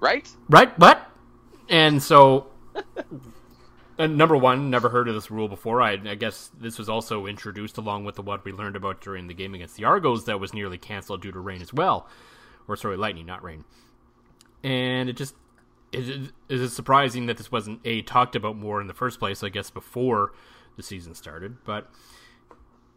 Right? 0.00 0.28
right, 0.48 0.78
what? 0.78 1.10
And 1.68 2.02
so. 2.02 2.48
And 3.96 4.18
number 4.18 4.36
one, 4.36 4.70
never 4.70 4.88
heard 4.88 5.06
of 5.06 5.14
this 5.14 5.30
rule 5.30 5.46
before. 5.46 5.80
I, 5.80 5.92
I 5.92 6.16
guess 6.16 6.50
this 6.58 6.78
was 6.78 6.88
also 6.88 7.26
introduced 7.26 7.78
along 7.78 8.04
with 8.04 8.16
the, 8.16 8.22
what 8.22 8.44
we 8.44 8.50
learned 8.50 8.74
about 8.74 9.00
during 9.00 9.28
the 9.28 9.34
game 9.34 9.54
against 9.54 9.76
the 9.76 9.84
Argos 9.84 10.24
that 10.24 10.40
was 10.40 10.52
nearly 10.52 10.78
canceled 10.78 11.22
due 11.22 11.30
to 11.30 11.38
rain 11.38 11.62
as 11.62 11.72
well, 11.72 12.08
or 12.66 12.76
sorry, 12.76 12.96
lightning, 12.96 13.26
not 13.26 13.44
rain. 13.44 13.64
And 14.64 15.08
it 15.08 15.16
just 15.16 15.36
it, 15.92 16.32
it 16.48 16.60
is 16.60 16.72
surprising 16.72 17.26
that 17.26 17.36
this 17.36 17.52
wasn't 17.52 17.80
a 17.84 18.02
talked 18.02 18.34
about 18.34 18.56
more 18.56 18.80
in 18.80 18.88
the 18.88 18.94
first 18.94 19.20
place. 19.20 19.44
I 19.44 19.50
guess 19.50 19.70
before 19.70 20.32
the 20.76 20.82
season 20.82 21.14
started, 21.14 21.62
but 21.64 21.88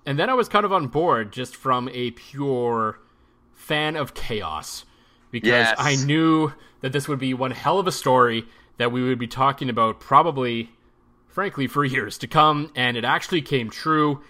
and 0.05 0.17
then 0.17 0.29
I 0.29 0.33
was 0.33 0.47
kind 0.47 0.65
of 0.65 0.73
on 0.73 0.87
board 0.87 1.31
just 1.31 1.55
from 1.55 1.89
a 1.89 2.11
pure 2.11 2.99
fan 3.53 3.95
of 3.95 4.13
chaos 4.13 4.85
because 5.29 5.49
Yes. 5.49 5.75
I 5.77 5.95
knew 5.97 6.53
that 6.81 6.93
this 6.93 7.07
would 7.07 7.19
be 7.19 7.33
one 7.33 7.51
hell 7.51 7.77
of 7.79 7.87
a 7.87 7.91
story 7.91 8.45
that 8.77 8.91
we 8.91 9.03
would 9.03 9.19
be 9.19 9.27
talking 9.27 9.69
about 9.69 9.99
probably 9.99 10.69
frankly 11.27 11.67
for 11.67 11.83
years 11.97 12.17
to 12.19 12.27
come 12.27 12.71
and 12.75 12.95
it 12.95 13.03
actually 13.03 13.41
came 13.41 13.69
true 13.69 14.21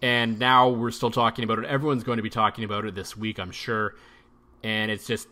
and 0.00 0.38
now 0.38 0.68
we're 0.68 0.90
still 0.90 1.10
talking 1.10 1.44
about 1.44 1.58
it 1.58 1.64
everyone's 1.64 2.04
going 2.04 2.18
to 2.18 2.22
be 2.22 2.30
talking 2.30 2.62
about 2.62 2.84
it 2.84 2.94
this 2.94 3.16
week 3.16 3.40
i'm 3.40 3.50
sure 3.50 3.94
and 4.62 4.90
it's 4.90 5.06
just 5.06 5.26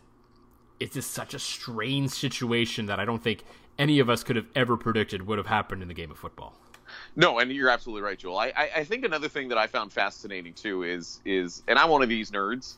it's 0.79 0.93
just 0.93 1.11
such 1.11 1.33
a 1.33 1.39
strange 1.39 2.09
situation 2.11 2.85
that 2.87 2.99
i 2.99 3.05
don't 3.05 3.23
think 3.23 3.43
any 3.79 3.99
of 3.99 4.09
us 4.09 4.23
could 4.23 4.35
have 4.35 4.47
ever 4.55 4.75
predicted 4.77 5.25
would 5.27 5.37
have 5.37 5.47
happened 5.47 5.81
in 5.81 5.87
the 5.87 5.93
game 5.93 6.11
of 6.11 6.17
football 6.17 6.53
No, 7.15 7.39
and 7.39 7.51
you're 7.51 7.69
absolutely 7.69 8.01
right, 8.03 8.17
Joel. 8.17 8.37
I, 8.39 8.53
I, 8.55 8.69
I 8.77 8.83
think 8.85 9.03
another 9.03 9.27
thing 9.27 9.49
that 9.49 9.57
I 9.57 9.67
found 9.67 9.91
fascinating 9.91 10.53
too 10.53 10.83
is 10.83 11.19
is, 11.25 11.61
and 11.67 11.77
I'm 11.77 11.89
one 11.89 12.01
of 12.01 12.09
these 12.09 12.31
nerds, 12.31 12.75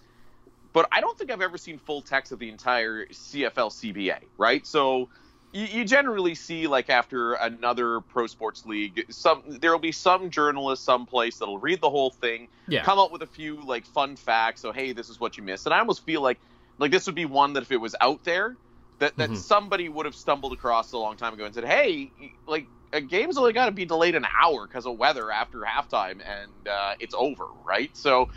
but 0.74 0.88
I 0.92 1.00
don't 1.00 1.16
think 1.18 1.30
I've 1.32 1.42
ever 1.42 1.58
seen 1.58 1.78
full 1.78 2.02
text 2.02 2.32
of 2.32 2.40
the 2.40 2.50
entire 2.50 3.06
CFL 3.08 3.70
CBA. 3.72 4.20
Right, 4.38 4.66
so 4.66 5.10
you, 5.52 5.66
you 5.66 5.86
generally 5.86 6.36
see 6.36 6.68
like 6.68 6.90
after 6.90 7.34
another 7.34 8.02
pro 8.02 8.26
sports 8.28 8.66
league, 8.66 9.06
some 9.10 9.44
there 9.48 9.72
will 9.72 9.80
be 9.80 9.92
some 9.92 10.30
journalist 10.32 10.84
someplace 10.84 11.38
that'll 11.38 11.60
read 11.60 11.80
the 11.80 11.90
whole 11.90 12.10
thing, 12.10 12.48
Yeah. 12.68 12.84
come 12.84 12.98
up 12.98 13.12
with 13.12 13.22
a 13.22 13.28
few 13.28 13.62
like 13.62 13.86
fun 13.86 14.16
facts. 14.16 14.60
So 14.62 14.72
hey, 14.72 14.92
this 14.92 15.10
is 15.10 15.20
what 15.20 15.38
you 15.38 15.44
missed, 15.44 15.66
and 15.68 15.74
I 15.74 15.80
almost 15.80 16.04
feel 16.04 16.22
like 16.22 16.40
like 16.80 16.92
this 16.92 17.06
would 17.06 17.16
be 17.16 17.26
one 17.26 17.54
that 17.54 17.64
if 17.64 17.72
it 17.72 17.78
was 17.78 17.96
out 18.02 18.24
there, 18.24 18.58
that 19.00 19.16
that 19.18 19.32
Mhm. 19.32 19.38
somebody 19.38 19.90
would 19.90 20.06
have 20.06 20.16
stumbled 20.16 20.54
across 20.54 20.92
a 20.94 20.98
long 20.98 21.18
time 21.18 21.34
ago 21.34 21.46
and 21.46 21.54
said, 21.54 21.66
hey, 21.66 22.14
like 22.48 22.68
a 22.92 23.02
game's 23.02 23.38
only 23.38 23.54
got 23.54 23.68
to 23.68 23.72
be 23.72 23.86
delayed 23.86 24.16
an 24.16 24.26
hour 24.42 24.68
because 24.68 24.86
of 24.86 24.98
weather 24.98 25.32
after 25.32 25.60
halftime, 25.60 26.22
and 26.26 26.68
uh, 26.68 26.94
it's 27.00 27.14
over, 27.14 27.46
right? 27.66 27.96
So 27.96 28.30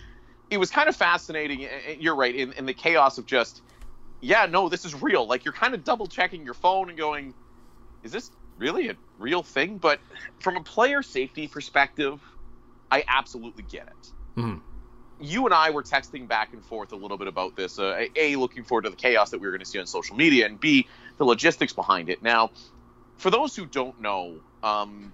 it 0.51 0.59
was 0.59 0.71
kind 0.71 0.89
of 0.89 0.97
fascinating. 0.97 1.67
You're 1.99 2.17
right 2.17 2.35
in, 2.35 2.53
in 2.53 2.67
the 2.67 2.75
chaos 2.75 3.17
of 3.17 3.27
just, 3.27 3.63
yeah, 4.21 4.47
no, 4.47 4.69
this 4.69 4.85
is 4.85 5.01
real. 5.01 5.27
Like 5.27 5.45
you're 5.45 5.55
kind 5.55 5.75
of 5.75 5.85
double 5.85 6.07
checking 6.07 6.45
your 6.45 6.55
phone 6.55 6.91
and 6.91 6.99
going, 6.99 7.35
is 8.03 8.13
this 8.13 8.31
really 8.59 8.89
a 8.89 8.97
real 9.19 9.43
thing? 9.43 9.79
But 9.79 10.01
from 10.41 10.57
a 10.57 10.63
player 10.63 11.03
safety 11.03 11.49
perspective, 11.49 12.21
I 12.91 13.05
absolutely 13.09 13.63
get 13.63 13.87
it 13.87 14.13
Mhm. 14.39 14.63
You 15.23 15.45
and 15.47 15.55
I 15.55 15.71
were 15.71 15.83
texting 15.83 16.29
back 16.29 16.53
and 16.53 16.65
forth 16.65 16.93
a 16.93 16.97
little 16.97 17.17
bit 17.17 17.29
about 17.29 17.57
this. 17.57 17.79
Uh, 17.79 18.07
a, 18.17 18.37
looking 18.37 18.65
forward 18.65 18.83
to 18.83 18.91
the 18.91 18.97
chaos 18.97 19.31
that 19.31 19.41
we 19.41 19.47
were 19.47 19.53
going 19.53 19.61
to 19.61 19.67
see 19.67 19.79
on 19.79 19.87
social 19.87 20.17
media, 20.17 20.47
and 20.47 20.61
B, 20.61 20.87
the 21.19 21.25
logistics 21.25 21.73
behind 21.73 22.09
it. 22.09 22.23
Now, 22.23 22.51
for 23.17 23.31
those 23.31 23.55
who 23.57 23.67
don't 23.67 24.01
know, 24.01 24.41
um, 24.63 25.13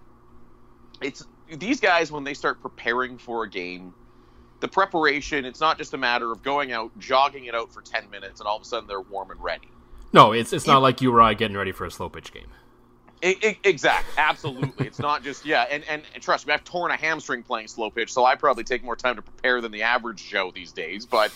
it's 1.00 1.24
these 1.52 1.80
guys 1.80 2.10
when 2.10 2.24
they 2.24 2.34
start 2.34 2.60
preparing 2.62 3.18
for 3.18 3.44
a 3.44 3.48
game. 3.48 3.94
The 4.60 4.68
preparation, 4.68 5.44
it's 5.44 5.60
not 5.60 5.78
just 5.78 5.94
a 5.94 5.98
matter 5.98 6.32
of 6.32 6.42
going 6.42 6.72
out, 6.72 6.90
jogging 6.98 7.44
it 7.44 7.54
out 7.54 7.72
for 7.72 7.80
10 7.80 8.10
minutes, 8.10 8.40
and 8.40 8.48
all 8.48 8.56
of 8.56 8.62
a 8.62 8.64
sudden 8.64 8.88
they're 8.88 9.00
warm 9.00 9.30
and 9.30 9.40
ready. 9.40 9.68
no 10.12 10.32
it's 10.32 10.52
it's 10.52 10.66
not 10.66 10.80
like 10.82 11.00
you 11.02 11.14
or 11.14 11.20
i 11.20 11.34
getting 11.34 11.56
ready 11.56 11.70
for 11.70 11.84
a 11.84 11.90
slow 11.90 12.08
pitch 12.08 12.32
game 12.32 12.48
I, 13.22 13.37
I, 13.42 13.58
exact, 13.64 14.06
absolutely. 14.16 14.87
It's 14.87 14.98
not 14.98 15.25
just 15.25 15.44
yeah, 15.44 15.66
and, 15.70 15.84
and 15.88 16.02
and 16.14 16.22
trust 16.22 16.46
me, 16.46 16.52
I've 16.52 16.64
torn 16.64 16.90
a 16.90 16.96
hamstring 16.96 17.42
playing 17.42 17.68
slow 17.68 17.90
pitch, 17.90 18.12
so 18.12 18.25
I 18.25 18.37
probably 18.37 18.64
take 18.64 18.84
more 18.84 18.96
time 18.96 19.16
to 19.16 19.22
prepare 19.22 19.60
than 19.60 19.72
the 19.72 19.82
average 19.82 20.28
Joe 20.28 20.52
these 20.54 20.72
days. 20.72 21.06
But 21.06 21.32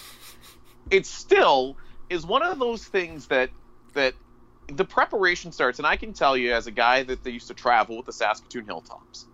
it 0.90 1.06
still 1.06 1.76
is 2.08 2.24
one 2.24 2.42
of 2.42 2.58
those 2.58 2.84
things 2.84 3.26
that 3.28 3.50
that 3.94 4.14
the 4.68 4.84
preparation 4.84 5.52
starts, 5.52 5.78
and 5.78 5.86
I 5.86 5.96
can 5.96 6.12
tell 6.12 6.36
you 6.36 6.52
as 6.52 6.66
a 6.66 6.70
guy 6.70 7.02
that 7.02 7.24
they 7.24 7.30
used 7.30 7.48
to 7.48 7.54
travel 7.54 7.96
with 7.96 8.06
the 8.06 8.12
Saskatoon 8.12 8.64
Hilltops, 8.64 9.26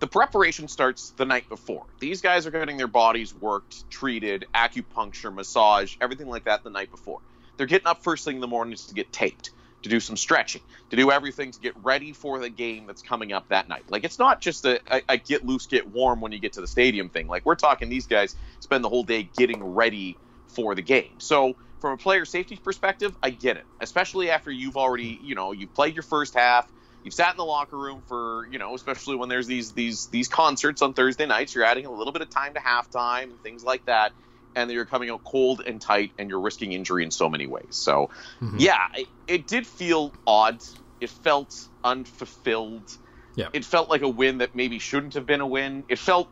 the 0.00 0.06
preparation 0.06 0.68
starts 0.68 1.10
the 1.10 1.24
night 1.24 1.48
before. 1.48 1.86
These 2.00 2.20
guys 2.20 2.46
are 2.46 2.50
getting 2.50 2.76
their 2.76 2.88
bodies 2.88 3.34
worked, 3.34 3.88
treated, 3.90 4.46
acupuncture, 4.54 5.32
massage, 5.32 5.96
everything 6.00 6.26
like 6.26 6.44
that 6.44 6.64
the 6.64 6.70
night 6.70 6.90
before. 6.90 7.20
They're 7.56 7.66
getting 7.66 7.86
up 7.86 8.02
first 8.02 8.24
thing 8.24 8.36
in 8.36 8.40
the 8.40 8.48
morning 8.48 8.76
to 8.76 8.94
get 8.94 9.12
taped, 9.12 9.50
to 9.84 9.90
do 9.90 10.00
some 10.00 10.16
stretching, 10.16 10.62
to 10.90 10.96
do 10.96 11.10
everything 11.10 11.52
to 11.52 11.60
get 11.60 11.74
ready 11.82 12.12
for 12.12 12.38
the 12.38 12.48
game 12.48 12.86
that's 12.86 13.02
coming 13.02 13.32
up 13.32 13.48
that 13.48 13.68
night. 13.68 13.84
Like 13.88 14.04
it's 14.04 14.18
not 14.18 14.40
just 14.40 14.64
a, 14.64 14.80
a, 14.90 15.02
a 15.10 15.16
get 15.18 15.44
loose, 15.44 15.66
get 15.66 15.86
warm 15.86 16.20
when 16.20 16.32
you 16.32 16.38
get 16.40 16.54
to 16.54 16.60
the 16.60 16.66
stadium 16.66 17.10
thing. 17.10 17.28
Like 17.28 17.44
we're 17.44 17.54
talking 17.54 17.88
these 17.88 18.06
guys 18.06 18.34
spend 18.60 18.82
the 18.82 18.88
whole 18.88 19.04
day 19.04 19.28
getting 19.36 19.62
ready 19.62 20.16
for 20.48 20.74
the 20.74 20.82
game. 20.82 21.12
So 21.18 21.54
from 21.80 21.92
a 21.92 21.96
player 21.98 22.24
safety 22.24 22.56
perspective, 22.56 23.14
I 23.22 23.28
get 23.30 23.58
it. 23.58 23.66
Especially 23.78 24.30
after 24.30 24.50
you've 24.50 24.78
already, 24.78 25.20
you 25.22 25.34
know, 25.34 25.52
you've 25.52 25.74
played 25.74 25.94
your 25.94 26.02
first 26.02 26.34
half, 26.34 26.66
you've 27.02 27.14
sat 27.14 27.32
in 27.32 27.36
the 27.36 27.44
locker 27.44 27.76
room 27.76 28.02
for, 28.08 28.48
you 28.50 28.58
know, 28.58 28.74
especially 28.74 29.16
when 29.16 29.28
there's 29.28 29.46
these 29.46 29.72
these 29.72 30.06
these 30.06 30.28
concerts 30.28 30.80
on 30.80 30.94
Thursday 30.94 31.26
nights, 31.26 31.54
you're 31.54 31.64
adding 31.64 31.84
a 31.84 31.92
little 31.92 32.12
bit 32.12 32.22
of 32.22 32.30
time 32.30 32.54
to 32.54 32.60
halftime 32.60 33.24
and 33.24 33.42
things 33.42 33.62
like 33.62 33.84
that. 33.84 34.12
And 34.56 34.70
you're 34.70 34.84
coming 34.84 35.10
out 35.10 35.24
cold 35.24 35.62
and 35.66 35.80
tight, 35.80 36.12
and 36.16 36.30
you're 36.30 36.40
risking 36.40 36.72
injury 36.72 37.02
in 37.02 37.10
so 37.10 37.28
many 37.28 37.46
ways. 37.48 37.70
So, 37.72 38.10
yeah, 38.56 38.78
it, 38.94 39.08
it 39.26 39.46
did 39.48 39.66
feel 39.66 40.12
odd. 40.26 40.62
It 41.00 41.10
felt 41.10 41.68
unfulfilled. 41.82 42.96
Yeah. 43.34 43.48
It 43.52 43.64
felt 43.64 43.90
like 43.90 44.02
a 44.02 44.08
win 44.08 44.38
that 44.38 44.54
maybe 44.54 44.78
shouldn't 44.78 45.14
have 45.14 45.26
been 45.26 45.40
a 45.40 45.46
win. 45.46 45.82
It 45.88 45.98
felt, 45.98 46.28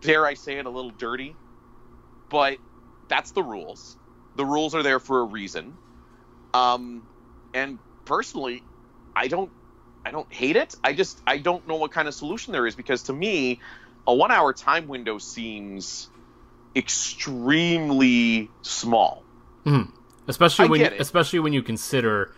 dare 0.00 0.24
I 0.24 0.34
say 0.34 0.58
it, 0.58 0.66
a 0.66 0.70
little 0.70 0.92
dirty. 0.92 1.34
But 2.30 2.58
that's 3.08 3.32
the 3.32 3.42
rules. 3.42 3.96
The 4.36 4.44
rules 4.44 4.74
are 4.76 4.84
there 4.84 5.00
for 5.00 5.20
a 5.20 5.24
reason. 5.24 5.76
Um, 6.52 7.02
and 7.52 7.78
personally, 8.04 8.62
I 9.16 9.26
don't, 9.26 9.50
I 10.04 10.12
don't 10.12 10.32
hate 10.32 10.54
it. 10.54 10.74
I 10.84 10.92
just, 10.92 11.20
I 11.26 11.38
don't 11.38 11.66
know 11.66 11.76
what 11.76 11.90
kind 11.90 12.06
of 12.06 12.14
solution 12.14 12.52
there 12.52 12.66
is 12.66 12.76
because 12.76 13.02
to 13.04 13.12
me, 13.12 13.60
a 14.06 14.14
one-hour 14.14 14.52
time 14.52 14.86
window 14.86 15.18
seems 15.18 16.08
extremely 16.76 18.50
small. 18.62 19.22
especially 20.28 20.66
I 20.66 20.68
when 20.68 20.80
it. 20.82 21.00
especially 21.00 21.38
when 21.38 21.52
you 21.52 21.62
consider 21.62 22.34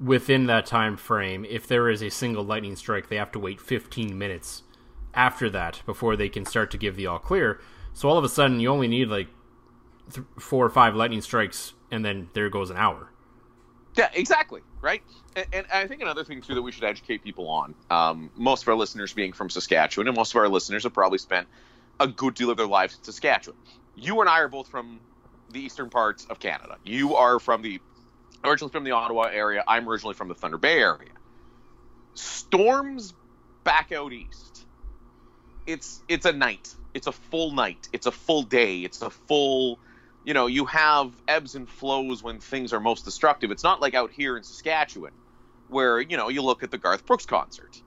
within 0.00 0.46
that 0.46 0.66
time 0.66 0.96
frame 0.96 1.44
if 1.48 1.66
there 1.66 1.88
is 1.88 2.02
a 2.02 2.10
single 2.10 2.44
lightning 2.44 2.76
strike 2.76 3.08
they 3.08 3.16
have 3.16 3.30
to 3.32 3.38
wait 3.38 3.60
15 3.60 4.16
minutes 4.18 4.62
after 5.14 5.48
that 5.50 5.82
before 5.86 6.16
they 6.16 6.28
can 6.28 6.44
start 6.44 6.70
to 6.72 6.76
give 6.78 6.96
the 6.96 7.06
all 7.06 7.18
clear 7.18 7.60
so 7.92 8.08
all 8.08 8.18
of 8.18 8.24
a 8.24 8.28
sudden 8.28 8.58
you 8.60 8.68
only 8.68 8.88
need 8.88 9.08
like 9.08 9.28
th- 10.12 10.26
four 10.38 10.64
or 10.66 10.70
five 10.70 10.94
lightning 10.94 11.20
strikes 11.20 11.72
and 11.90 12.04
then 12.04 12.28
there 12.34 12.48
goes 12.50 12.70
an 12.70 12.76
hour 12.76 13.08
Yeah, 13.96 14.10
exactly. 14.12 14.60
Right. 14.80 15.02
And, 15.36 15.46
and 15.52 15.66
I 15.72 15.86
think 15.86 16.02
another 16.02 16.24
thing 16.24 16.40
too 16.42 16.54
that 16.56 16.62
we 16.62 16.72
should 16.72 16.84
educate 16.84 17.22
people 17.22 17.48
on. 17.48 17.74
Um, 17.90 18.30
most 18.36 18.62
of 18.62 18.68
our 18.68 18.74
listeners 18.74 19.12
being 19.12 19.32
from 19.32 19.48
Saskatchewan, 19.48 20.08
and 20.08 20.16
most 20.16 20.32
of 20.34 20.36
our 20.36 20.48
listeners 20.48 20.82
have 20.82 20.92
probably 20.92 21.18
spent 21.18 21.46
a 22.00 22.06
good 22.06 22.34
deal 22.34 22.50
of 22.50 22.56
their 22.56 22.66
lives 22.66 22.96
in 22.96 23.04
Saskatchewan. 23.04 23.58
You 23.96 24.20
and 24.20 24.28
I 24.28 24.40
are 24.40 24.48
both 24.48 24.68
from 24.68 25.00
the 25.50 25.60
eastern 25.60 25.90
parts 25.90 26.26
of 26.28 26.38
Canada. 26.40 26.76
You 26.84 27.14
are 27.14 27.38
from 27.38 27.62
the 27.62 27.80
originally 28.44 28.72
from 28.72 28.84
the 28.84 28.92
Ottawa 28.92 29.24
area. 29.32 29.62
I'm 29.66 29.88
originally 29.88 30.14
from 30.14 30.28
the 30.28 30.34
Thunder 30.34 30.58
Bay 30.58 30.78
area. 30.78 31.10
Storms 32.14 33.14
back 33.62 33.92
out 33.92 34.12
east. 34.12 34.66
It's 35.66 36.02
it's 36.08 36.26
a 36.26 36.32
night. 36.32 36.74
It's 36.92 37.06
a 37.06 37.12
full 37.12 37.52
night. 37.52 37.88
It's 37.92 38.06
a 38.06 38.12
full 38.12 38.42
day. 38.42 38.80
It's 38.80 39.02
a 39.02 39.10
full 39.10 39.78
you 40.24 40.32
know, 40.32 40.46
you 40.46 40.64
have 40.64 41.12
ebbs 41.28 41.54
and 41.54 41.68
flows 41.68 42.22
when 42.22 42.40
things 42.40 42.72
are 42.72 42.80
most 42.80 43.04
destructive. 43.04 43.50
It's 43.50 43.62
not 43.62 43.80
like 43.80 43.94
out 43.94 44.10
here 44.10 44.36
in 44.36 44.42
Saskatchewan, 44.42 45.12
where, 45.68 46.00
you 46.00 46.16
know, 46.16 46.30
you 46.30 46.42
look 46.42 46.62
at 46.62 46.70
the 46.70 46.78
Garth 46.78 47.04
Brooks 47.04 47.26
concert, 47.26 47.80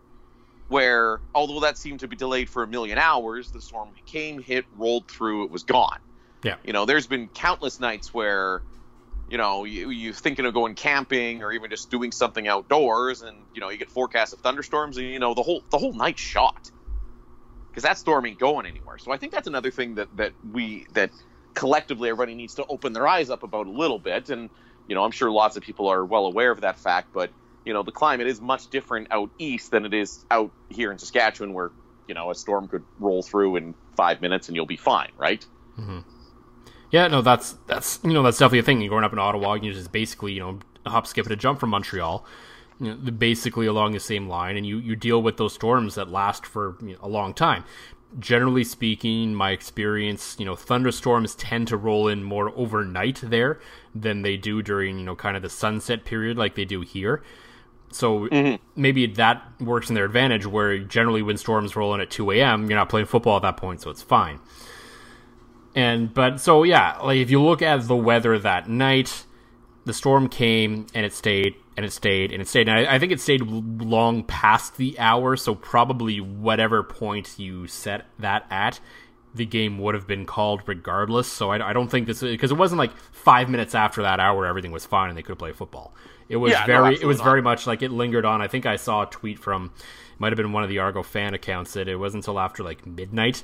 where, 0.68 1.22
although 1.34 1.62
that 1.62 1.78
seemed 1.78 2.02
to 2.02 2.08
be 2.08 2.16
delayed 2.16 2.50
for 2.50 2.64
a 2.64 2.68
million 2.68 2.98
hours, 2.98 3.52
the 3.52 3.62
storm 3.62 3.94
came, 4.06 4.40
hit, 4.40 4.66
rolled 4.72 5.10
through, 5.10 5.46
it 5.46 5.52
was 5.52 5.64
gone. 5.64 6.00
yeah 6.44 6.58
You 6.64 6.74
know, 6.74 6.86
there's 6.86 7.08
been 7.08 7.30
countless 7.30 7.80
nights 7.80 8.14
where, 8.14 8.64
you 9.28 9.38
know, 9.38 9.66
you, 9.66 9.90
you're 9.90 10.14
thinking 10.14 10.46
of 10.46 10.54
going 10.54 10.76
camping 10.76 11.44
or 11.44 11.52
even 11.54 11.70
just 11.70 11.92
doing 11.92 12.12
something 12.12 12.48
outdoors, 12.48 13.22
and 13.22 13.48
you 13.54 13.62
know, 13.62 13.70
you 13.70 13.78
get 13.78 13.92
forecasts 13.92 14.34
of 14.34 14.42
thunderstorms, 14.42 14.98
and 14.98 15.08
you 15.08 15.20
know, 15.20 15.34
the 15.34 15.44
whole 15.44 15.64
the 15.72 15.78
whole 15.78 15.94
night's 15.94 16.22
shot 16.22 16.72
because 17.72 17.84
that 17.84 17.98
storm 17.98 18.26
ain't 18.26 18.40
going 18.40 18.66
anywhere. 18.66 18.98
So 19.00 19.12
I 19.12 19.18
think 19.18 19.32
that's 19.34 19.48
another 19.48 19.72
thing 19.72 19.96
that 19.96 20.10
that 20.16 20.34
we 20.44 20.86
that 20.94 21.12
collectively 21.56 22.10
everybody 22.10 22.36
needs 22.36 22.56
to 22.56 22.66
open 22.68 22.94
their 22.94 23.08
eyes 23.08 23.30
up 23.30 23.44
about 23.44 23.68
a 23.68 23.72
little 23.72 24.00
bit. 24.00 24.30
And 24.30 24.50
You 24.88 24.96
know, 24.96 25.04
I'm 25.04 25.12
sure 25.12 25.32
lots 25.32 25.58
of 25.58 25.64
people 25.64 25.88
are 25.90 26.06
well 26.06 26.26
aware 26.26 26.52
of 26.52 26.62
that 26.62 26.80
fact, 26.80 27.10
but 27.14 27.32
you 27.68 27.74
know, 27.74 27.84
the 27.84 27.92
climate 27.92 28.28
is 28.28 28.40
much 28.40 28.70
different 28.70 29.10
out 29.12 29.30
east 29.38 29.72
than 29.72 29.86
it 29.86 29.94
is 29.94 30.26
out 30.32 30.52
here 30.70 30.90
in 30.90 30.98
Saskatchewan, 30.98 31.54
where 31.54 31.72
you 32.08 32.16
know 32.16 32.32
a 32.32 32.36
storm 32.36 32.70
could 32.70 32.84
roll 32.98 33.22
through 33.22 33.58
in 33.58 33.76
five 33.98 34.22
minutes 34.22 34.48
and 34.48 34.56
you'll 34.56 34.66
be 34.66 34.78
fine, 34.78 35.12
right? 35.18 35.46
Mm-hmm. 35.78 36.00
Yeah, 36.92 37.08
no, 37.08 37.22
that's 37.22 37.58
that's 37.68 38.00
you 38.06 38.14
know 38.14 38.24
that's 38.24 38.38
definitely 38.38 38.60
a 38.60 38.64
thing. 38.64 38.80
You're 38.80 38.90
growing 38.90 39.04
up 39.04 39.12
in 39.12 39.20
Ottawa, 39.20 39.56
you're 39.56 39.74
just 39.74 39.92
basically 39.92 40.32
you 40.32 40.40
know 40.40 40.60
hop, 40.86 41.06
skip, 41.06 41.26
and 41.26 41.34
a 41.34 41.36
jump 41.36 41.60
from 41.60 41.72
Montreal, 41.72 42.26
you 42.80 42.96
know, 42.96 43.12
basically 43.12 43.66
along 43.66 43.92
the 43.92 44.00
same 44.00 44.30
line, 44.30 44.56
and 44.56 44.66
you 44.66 44.78
you 44.78 44.96
deal 44.96 45.22
with 45.22 45.36
those 45.36 45.54
storms 45.54 45.96
that 45.96 46.10
last 46.10 46.46
for 46.46 46.78
you 46.82 46.94
know, 46.94 47.00
a 47.02 47.10
long 47.10 47.34
time. 47.34 47.66
Generally 48.18 48.64
speaking, 48.64 49.36
my 49.36 49.52
experience, 49.52 50.38
you 50.40 50.46
know, 50.46 50.56
thunderstorms 50.56 51.36
tend 51.36 51.68
to 51.68 51.76
roll 51.76 52.08
in 52.08 52.24
more 52.24 52.54
overnight 52.56 53.20
there 53.22 53.60
than 53.94 54.22
they 54.22 54.38
do 54.38 54.62
during 54.62 54.98
you 54.98 55.04
know 55.04 55.18
kind 55.18 55.36
of 55.36 55.44
the 55.44 55.50
sunset 55.50 56.06
period 56.06 56.38
like 56.38 56.56
they 56.56 56.64
do 56.64 56.80
here. 56.80 57.22
So 57.92 58.28
mm-hmm. 58.28 58.62
maybe 58.76 59.08
that 59.08 59.44
works 59.60 59.90
in 59.90 59.96
their 59.96 60.06
advantage, 60.06 60.46
where 60.46 60.78
generally 60.80 61.22
when 61.22 61.38
storms 61.38 61.76
roll 61.76 61.94
in 61.96 62.02
at 62.02 62.10
2 62.10 62.32
a.m., 62.32 62.70
you're 62.70 62.78
not 62.78 62.90
playing 62.90 63.08
football 63.08 63.38
at 63.38 63.42
that 63.44 63.58
point, 63.58 63.82
so 63.82 63.90
it's 63.90 64.02
fine. 64.02 64.40
And 65.76 66.14
but 66.14 66.40
so 66.40 66.64
yeah, 66.64 66.98
like 66.98 67.18
if 67.18 67.30
you 67.30 67.42
look 67.42 67.62
at 67.62 67.88
the 67.88 67.96
weather 67.96 68.38
that 68.40 68.68
night, 68.68 69.26
the 69.86 69.94
storm 69.94 70.28
came 70.28 70.88
and 70.94 71.06
it 71.06 71.14
stayed 71.14 71.56
and 71.78 71.86
it 71.86 71.94
stayed 71.94 72.32
and 72.32 72.42
it 72.42 72.48
stayed. 72.48 72.68
And 72.68 72.80
I, 72.80 72.96
I 72.96 73.00
think 73.00 73.12
it 73.12 73.22
stayed 73.22 73.42
long 73.42 74.24
past 74.24 74.78
the 74.78 74.98
hour, 75.00 75.36
so 75.36 75.54
probably 75.54 76.20
whatever 76.20 76.82
point 76.84 77.38
you 77.38 77.68
set 77.68 78.08
that 78.18 78.48
at, 78.50 78.80
the 79.36 79.46
game 79.46 79.78
would 79.78 79.94
have 79.94 80.08
been 80.08 80.26
called 80.26 80.64
regardless. 80.66 81.28
So 81.28 81.52
I, 81.52 81.70
I 81.70 81.74
don't 81.74 81.90
think 81.90 82.08
this 82.08 82.22
because 82.22 82.52
it 82.52 82.58
wasn't 82.58 82.80
like 82.80 82.98
five 83.12 83.48
minutes 83.48 83.76
after 83.76 84.02
that 84.02 84.20
hour 84.20 84.46
everything 84.46 84.72
was 84.72 84.86
fine 84.86 85.10
and 85.10 85.18
they 85.18 85.24
could 85.24 85.38
play 85.38 85.52
football. 85.52 85.94
It 86.30 86.38
was 86.38 86.52
Yeah, 86.52 86.62
no, 86.62 86.66
very 86.66 86.96
it 86.96 87.06
was 87.06 87.18
not. 87.20 87.24
very 87.26 87.42
much 87.42 87.68
like 87.68 87.82
it 87.82 87.92
lingered 87.92 88.26
on. 88.26 88.42
I 88.42 88.48
think 88.48 88.66
I 88.66 88.76
saw 88.76 89.04
a 89.04 89.06
tweet 89.06 89.40
from 89.40 89.72
might 90.20 90.32
have 90.32 90.38
been 90.38 90.52
one 90.52 90.64
of 90.64 90.70
the 90.70 90.80
Argo 90.80 91.04
fan 91.04 91.34
accounts 91.34 91.74
that 91.74 91.88
it 91.88 91.96
wasn't 91.98 92.24
until 92.24 92.40
after 92.40 92.64
like 92.64 92.86
midnight 92.86 93.44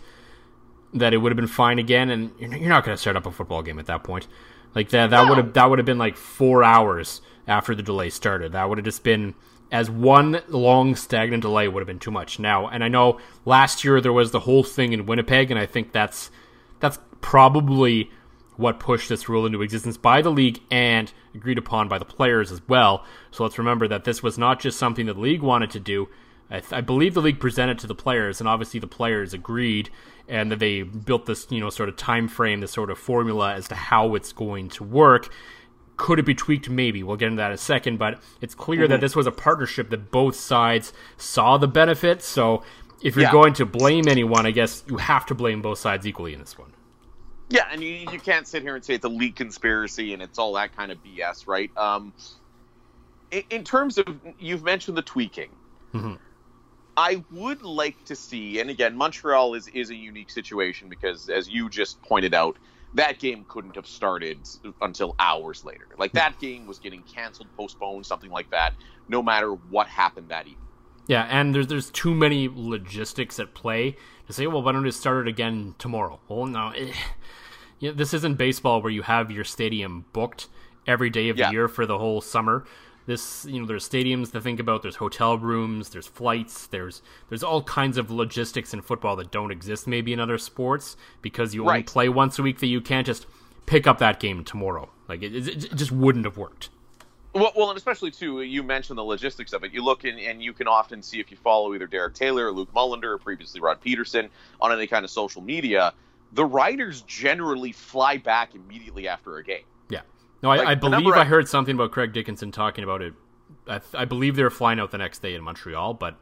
that 0.94 1.14
it 1.14 1.18
would 1.18 1.32
have 1.32 1.38
been 1.38 1.48
fine 1.48 1.80
again, 1.80 2.10
and 2.10 2.32
you're 2.40 2.54
you're 2.56 2.70
not 2.70 2.84
going 2.86 2.96
to 2.96 3.02
start 3.02 3.16
up 3.16 3.26
a 3.26 3.32
football 3.32 3.62
game 3.64 3.80
at 3.80 3.86
that 3.88 4.04
point. 4.04 4.28
Like 4.76 4.90
that, 4.90 5.12
that 5.12 5.28
would 5.30 5.38
have 5.38 5.54
that 5.54 5.70
would 5.70 5.80
have 5.80 5.86
been 5.86 5.98
like 5.98 6.18
four 6.18 6.64
hours 6.64 7.22
after 7.48 7.76
the 7.76 7.84
delay 7.84 8.10
started. 8.10 8.52
That 8.54 8.68
would 8.70 8.78
have 8.78 8.86
just 8.86 9.04
been 9.04 9.36
as 9.72 9.90
one 9.90 10.42
long 10.50 10.96
stagnant 10.96 11.42
delay 11.42 11.68
would 11.68 11.80
have 11.82 11.88
been 11.88 12.00
too 12.00 12.12
much. 12.12 12.38
Now, 12.40 12.68
and 12.68 12.84
I 12.84 12.88
know 12.90 13.20
last 13.46 13.84
year 13.84 14.02
there 14.02 14.14
was 14.14 14.32
the 14.32 14.42
whole 14.42 14.64
thing 14.64 14.94
in 14.94 15.06
Winnipeg, 15.06 15.50
and 15.52 15.60
I 15.60 15.66
think 15.66 15.92
that's 15.94 16.30
that's 16.80 17.00
probably 17.22 18.12
what 18.56 18.80
pushed 18.80 19.10
this 19.10 19.28
rule 19.28 19.46
into 19.48 19.62
existence 19.64 19.98
by 19.98 20.22
the 20.22 20.32
league 20.32 20.60
and 20.70 21.12
agreed 21.36 21.58
upon 21.58 21.88
by 21.88 21.98
the 21.98 22.06
players 22.06 22.52
as 22.52 22.62
well. 22.68 23.06
So 23.32 23.44
let's 23.44 23.58
remember 23.58 23.88
that 23.88 24.04
this 24.04 24.22
was 24.22 24.38
not 24.38 24.60
just 24.60 24.78
something 24.78 25.06
that 25.08 25.14
the 25.14 25.20
league 25.20 25.42
wanted 25.42 25.72
to 25.72 25.80
do. 25.80 26.10
I, 26.50 26.60
th- 26.60 26.74
I 26.74 26.82
believe 26.82 27.14
the 27.14 27.22
league 27.22 27.40
presented 27.40 27.80
to 27.80 27.88
the 27.88 27.96
players, 27.96 28.40
and 28.40 28.48
obviously 28.48 28.80
the 28.80 28.88
players 28.88 29.34
agreed, 29.34 29.90
and 30.28 30.52
that 30.52 30.60
they 30.60 30.84
built 30.84 31.26
this, 31.26 31.48
you 31.50 31.60
know, 31.60 31.70
sort 31.70 31.90
of 31.90 31.96
time 31.96 32.28
frame, 32.28 32.60
this 32.60 32.72
sort 32.72 32.92
of 32.92 33.00
formula 33.00 33.54
as 33.54 33.68
to 33.70 33.76
how 33.76 34.14
it's 34.16 34.32
going 34.32 34.70
to 34.70 34.84
work. 34.84 35.34
Could 35.96 36.20
it 36.20 36.26
be 36.26 36.36
tweaked? 36.36 36.70
Maybe. 36.70 37.02
We'll 37.02 37.18
get 37.18 37.28
into 37.28 37.38
that 37.38 37.48
in 37.48 37.54
a 37.54 37.58
second, 37.58 37.98
but 37.98 38.20
it's 38.42 38.56
clear 38.56 38.88
that 38.88 38.96
mm-hmm. 38.96 39.02
this 39.02 39.16
was 39.16 39.28
a 39.28 39.32
partnership 39.32 39.90
that 39.92 40.12
both 40.12 40.36
sides 40.36 40.92
saw 41.18 41.58
the 41.58 41.68
benefits. 41.68 42.26
So 42.26 42.64
if 43.02 43.16
you're 43.16 43.24
Yeah. 43.26 43.32
going 43.32 43.54
to 43.54 43.66
blame 43.66 44.08
anyone, 44.08 44.46
I 44.46 44.52
guess 44.52 44.84
you 44.88 44.98
have 44.98 45.26
to 45.28 45.36
blame 45.36 45.62
both 45.62 45.80
sides 45.80 46.06
equally 46.06 46.34
in 46.34 46.40
this 46.40 46.58
one. 46.58 46.73
Yeah, 47.54 47.68
and 47.72 47.84
you, 47.84 48.08
you 48.12 48.20
can't 48.20 48.48
sit 48.48 48.64
here 48.64 48.76
and 48.76 48.84
say 48.84 48.96
it's 48.96 49.06
a 49.06 49.10
league 49.10 49.36
conspiracy 49.36 50.14
and 50.14 50.24
it's 50.24 50.40
all 50.40 50.54
that 50.54 50.76
kind 50.76 50.92
of 50.92 50.98
BS, 51.04 51.48
right? 51.48 51.70
Um, 51.78 52.12
in, 53.30 53.44
in 53.52 53.64
terms 53.64 54.00
of 54.00 54.08
you've 54.40 54.64
mentioned 54.64 54.98
the 54.98 55.04
tweaking, 55.04 55.52
I 56.98 57.24
would 57.32 57.62
like 57.62 58.04
to 58.06 58.16
see, 58.16 58.60
and 58.60 58.72
again, 58.72 58.96
Montreal 58.96 59.54
is 59.54 59.68
is 59.68 59.92
a 59.92 59.96
unique 59.96 60.32
situation 60.32 60.90
because, 60.90 61.30
as 61.30 61.48
you 61.48 61.70
just 61.70 62.02
pointed 62.02 62.34
out, 62.34 62.58
that 62.96 63.20
game 63.20 63.46
couldn't 63.48 63.76
have 63.76 63.86
started 63.86 64.40
until 64.82 65.16
hours 65.20 65.64
later. 65.64 65.88
Like 65.96 66.14
that 66.14 66.40
game 66.40 66.66
was 66.66 66.80
getting 66.80 67.04
canceled, 67.04 67.50
postponed, 67.56 68.08
something 68.08 68.32
like 68.32 68.50
that, 68.50 68.74
no 69.08 69.22
matter 69.22 69.52
what 69.52 69.86
happened 69.86 70.30
that 70.30 70.48
evening. 70.48 70.58
Yeah, 71.06 71.28
and 71.30 71.54
there's 71.54 71.68
there's 71.68 71.92
too 71.92 72.16
many 72.16 72.50
logistics 72.52 73.40
at 73.40 73.54
play 73.54 73.96
to 74.26 74.34
say, 74.34 74.48
well, 74.48 74.64
why 74.64 74.72
don't 74.72 74.84
we 74.84 74.92
start 74.92 75.28
it 75.28 75.30
again 75.30 75.76
tomorrow? 75.78 76.20
Well, 76.28 76.48
no, 76.48 76.74
eh, 77.84 77.88
yeah, 77.88 77.92
this 77.94 78.14
isn't 78.14 78.38
baseball 78.38 78.82
where 78.82 78.92
you 78.92 79.02
have 79.04 79.32
your 79.32 79.44
stadium 79.44 80.06
booked 80.14 80.48
every 80.88 81.10
day 81.10 81.30
of 81.30 81.38
Yeah. 81.38 81.48
the 81.48 81.54
year 81.54 81.68
for 81.68 81.86
the 81.86 81.98
whole 81.98 82.22
summer. 82.22 82.66
This, 83.06 83.46
you 83.50 83.60
know, 83.60 83.66
there's 83.68 83.88
stadiums 83.88 84.32
to 84.32 84.40
think 84.40 84.62
about. 84.62 84.82
There's 84.82 84.96
hotel 84.96 85.38
rooms. 85.38 85.90
There's 85.90 86.08
flights. 86.08 86.68
There's 86.68 87.02
there's 87.28 87.44
all 87.44 87.62
kinds 87.64 87.98
of 87.98 88.10
logistics 88.10 88.74
in 88.74 88.82
football 88.82 89.18
that 89.18 89.30
don't 89.30 89.52
exist 89.52 89.88
maybe 89.88 90.14
in 90.14 90.22
other 90.22 90.38
sports 90.38 90.96
because 91.22 91.54
you 91.54 91.68
only 91.68 91.84
play 91.84 92.08
once 92.08 92.40
a 92.40 92.44
week. 92.44 92.60
That 92.60 92.68
you 92.68 92.80
can't 92.80 93.06
just 93.06 93.26
pick 93.66 93.88
up 93.88 93.98
that 94.00 94.22
game 94.22 94.46
tomorrow. 94.46 94.90
Like 95.10 95.22
it, 95.22 95.36
it, 95.36 95.48
it 95.66 95.76
just 95.76 95.92
wouldn't 95.92 96.24
have 96.24 96.38
worked. 96.38 96.70
Well, 97.34 97.52
well, 97.58 97.70
and 97.70 97.78
especially 97.78 98.12
too, 98.12 98.42
you 98.42 98.62
mentioned 98.64 98.98
the 98.98 99.04
logistics 99.04 99.54
of 99.54 99.64
it. 99.64 99.74
You 99.74 99.84
look 99.84 100.06
in, 100.06 100.20
and 100.20 100.42
you 100.42 100.54
can 100.54 100.68
often 100.68 101.02
see 101.02 101.20
if 101.20 101.32
you 101.32 101.36
follow 101.38 101.74
either 101.74 101.88
Derek 101.88 102.14
Taylor 102.14 102.48
or 102.48 102.52
Luke 102.52 102.72
Mullender 102.74 103.06
or 103.06 103.18
previously 103.18 103.60
Rod 103.60 103.82
Pedersen 103.82 104.30
on 104.62 104.72
any 104.72 104.86
kind 104.88 105.04
of 105.04 105.10
social 105.10 105.42
media. 105.42 105.94
The 106.34 106.46
riders 106.46 107.02
generally 107.04 107.72
fly 107.72 108.18
back 108.18 108.56
immediately 108.56 109.08
after 109.08 109.38
a 109.38 109.44
game. 109.44 109.64
Yeah. 109.90 110.02
No, 110.42 110.50
I, 110.50 110.58
Like, 110.58 110.68
I 110.68 110.76
believe 110.76 111.14
I 111.14 111.22
I- 111.22 111.26
heard 111.26 111.48
something 111.48 111.76
about 111.76 111.92
Craig 111.92 112.12
Dickenson 112.14 112.52
talking 112.52 112.84
about 112.84 113.02
it. 113.02 113.14
I, 113.68 113.80
I 113.94 114.06
believe 114.06 114.36
they 114.36 114.44
were 114.44 114.50
flying 114.50 114.80
out 114.80 114.92
the 114.92 114.98
next 114.98 115.22
day 115.22 115.36
in 115.36 115.44
Montreal, 115.44 115.94
but 115.94 116.16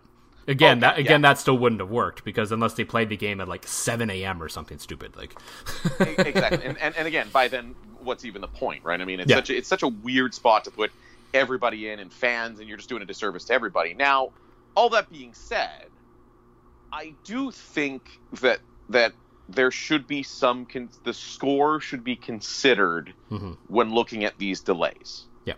again, 0.48 0.78
Okay, 0.78 0.82
that 0.82 0.98
again 1.00 1.22
yeah. 1.24 1.30
that 1.30 1.40
still 1.40 1.58
wouldn't 1.58 1.80
have 1.82 1.90
worked 1.90 2.24
because 2.24 2.52
unless 2.52 2.74
they 2.74 2.84
played 2.84 3.10
the 3.10 3.18
game 3.18 3.40
at 3.42 3.48
like 3.48 3.66
seven 3.66 4.10
a.m. 4.10 4.44
or 4.44 4.50
something 4.50 4.78
stupid, 4.80 5.16
like 5.16 5.34
exactly, 6.20 6.64
and, 6.66 6.78
and 6.78 6.96
and 6.96 7.08
again, 7.08 7.28
by 7.32 7.48
then, 7.48 7.74
what's 8.04 8.26
even 8.26 8.42
the 8.42 8.48
point, 8.48 8.84
right? 8.84 9.00
I 9.02 9.06
mean, 9.06 9.20
it's 9.22 9.30
Yeah. 9.30 9.38
such 9.38 9.50
a, 9.50 9.58
it's 9.58 9.68
such 9.68 9.82
a 9.84 9.88
weird 9.88 10.34
spot 10.36 10.66
to 10.66 10.72
put 10.72 10.92
everybody 11.34 11.90
in 11.90 12.00
and 12.00 12.12
fans, 12.12 12.60
and 12.60 12.68
you're 12.68 12.78
just 12.78 12.90
doing 12.90 13.02
a 13.02 13.06
disservice 13.06 13.46
to 13.46 13.54
everybody. 13.54 13.94
Now, 13.94 14.32
all 14.76 14.90
that 14.90 15.10
being 15.10 15.34
said, 15.34 15.88
I 16.92 17.14
do 17.24 17.50
think 17.52 18.20
that 18.42 18.60
that 18.90 19.14
there 19.50 19.72
should 19.72 20.08
be 20.08 20.24
some 20.24 20.66
con- 20.66 20.90
the 21.04 21.14
score 21.14 21.80
should 21.82 22.04
be 22.04 22.16
considered 22.16 23.14
Mhm. 23.32 23.58
when 23.68 23.94
looking 23.94 24.24
at 24.24 24.38
these 24.38 24.62
delays. 24.62 25.26
yeah, 25.46 25.56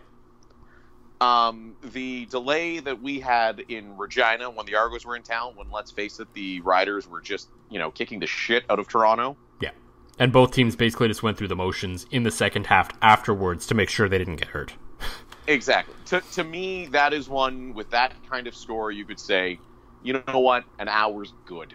Um, 1.20 1.76
the 1.82 2.26
delay 2.26 2.80
that 2.80 3.00
we 3.00 3.20
had 3.20 3.60
in 3.68 3.96
Regina 3.96 4.50
when 4.50 4.66
the 4.66 4.74
Argos 4.74 5.04
were 5.06 5.16
in 5.16 5.22
town, 5.22 5.52
when 5.56 5.70
let's 5.70 5.90
face 5.90 6.18
it, 6.20 6.32
the 6.34 6.60
Riders 6.60 7.06
were 7.08 7.20
just 7.20 7.48
you 7.70 7.78
know 7.78 7.90
kicking 7.90 8.20
the 8.20 8.26
shit 8.26 8.64
out 8.68 8.78
of 8.78 8.88
Toronto. 8.88 9.36
yeah. 9.60 9.70
And 10.18 10.32
both 10.32 10.52
teams 10.52 10.76
basically 10.76 11.08
just 11.08 11.22
went 11.22 11.36
through 11.38 11.48
the 11.48 11.56
motions 11.56 12.06
in 12.10 12.22
the 12.24 12.30
second 12.30 12.66
half 12.66 12.90
afterwards 13.02 13.66
to 13.66 13.74
make 13.74 13.88
sure 13.90 14.08
they 14.08 14.18
didn't 14.18 14.36
get 14.36 14.48
hurt. 14.48 14.74
Exactly. 15.46 15.94
To, 16.06 16.22
to 16.32 16.42
me, 16.42 16.86
that 16.86 17.12
is 17.12 17.28
one 17.28 17.74
with 17.74 17.90
that 17.90 18.14
kind 18.30 18.46
of 18.46 18.54
score. 18.56 18.90
You 18.90 19.04
could 19.04 19.20
say, 19.20 19.58
you 20.02 20.14
know 20.26 20.40
what, 20.40 20.64
an 20.78 20.88
hour's 20.88 21.34
good. 21.44 21.74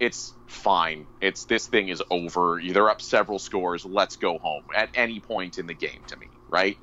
It's 0.00 0.34
fine. 0.46 1.06
It's 1.20 1.44
this 1.44 1.66
thing 1.66 1.88
is 1.88 2.02
over. 2.10 2.60
They're 2.64 2.88
up 2.90 3.00
several 3.02 3.38
scores. 3.38 3.84
Let's 3.84 4.16
go 4.16 4.38
home 4.38 4.64
at 4.74 4.90
any 4.94 5.18
point 5.20 5.58
in 5.58 5.66
the 5.66 5.74
game. 5.74 6.00
To 6.08 6.16
me, 6.16 6.28
right? 6.48 6.78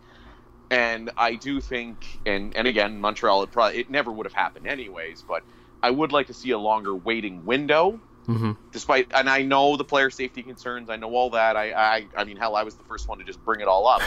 And 0.69 1.11
I 1.17 1.35
do 1.35 1.61
think, 1.61 2.19
and 2.25 2.55
and 2.55 2.67
again, 2.67 2.99
Montreal, 2.99 3.43
it 3.43 3.51
probably 3.51 3.79
it 3.79 3.89
never 3.89 4.11
would 4.11 4.25
have 4.25 4.33
happened 4.33 4.67
anyways. 4.67 5.21
But 5.21 5.43
I 5.81 5.91
would 5.91 6.11
like 6.11 6.27
to 6.27 6.33
see 6.33 6.51
a 6.51 6.57
longer 6.57 6.95
waiting 6.95 7.45
window. 7.45 7.99
Mm-hmm. 8.27 8.53
Despite, 8.71 9.07
and 9.13 9.29
I 9.29 9.43
know 9.43 9.77
the 9.77 9.83
player 9.83 10.09
safety 10.09 10.41
concerns. 10.41 10.89
I 10.89 10.95
know 10.95 11.13
all 11.13 11.29
that. 11.29 11.55
I, 11.55 11.71
I, 11.73 12.07
I 12.17 12.23
mean, 12.23 12.37
hell, 12.37 12.55
I 12.55 12.63
was 12.63 12.73
the 12.73 12.83
first 12.85 13.07
one 13.07 13.19
to 13.19 13.23
just 13.23 13.43
bring 13.45 13.61
it 13.61 13.67
all 13.67 13.87
up. 13.87 14.01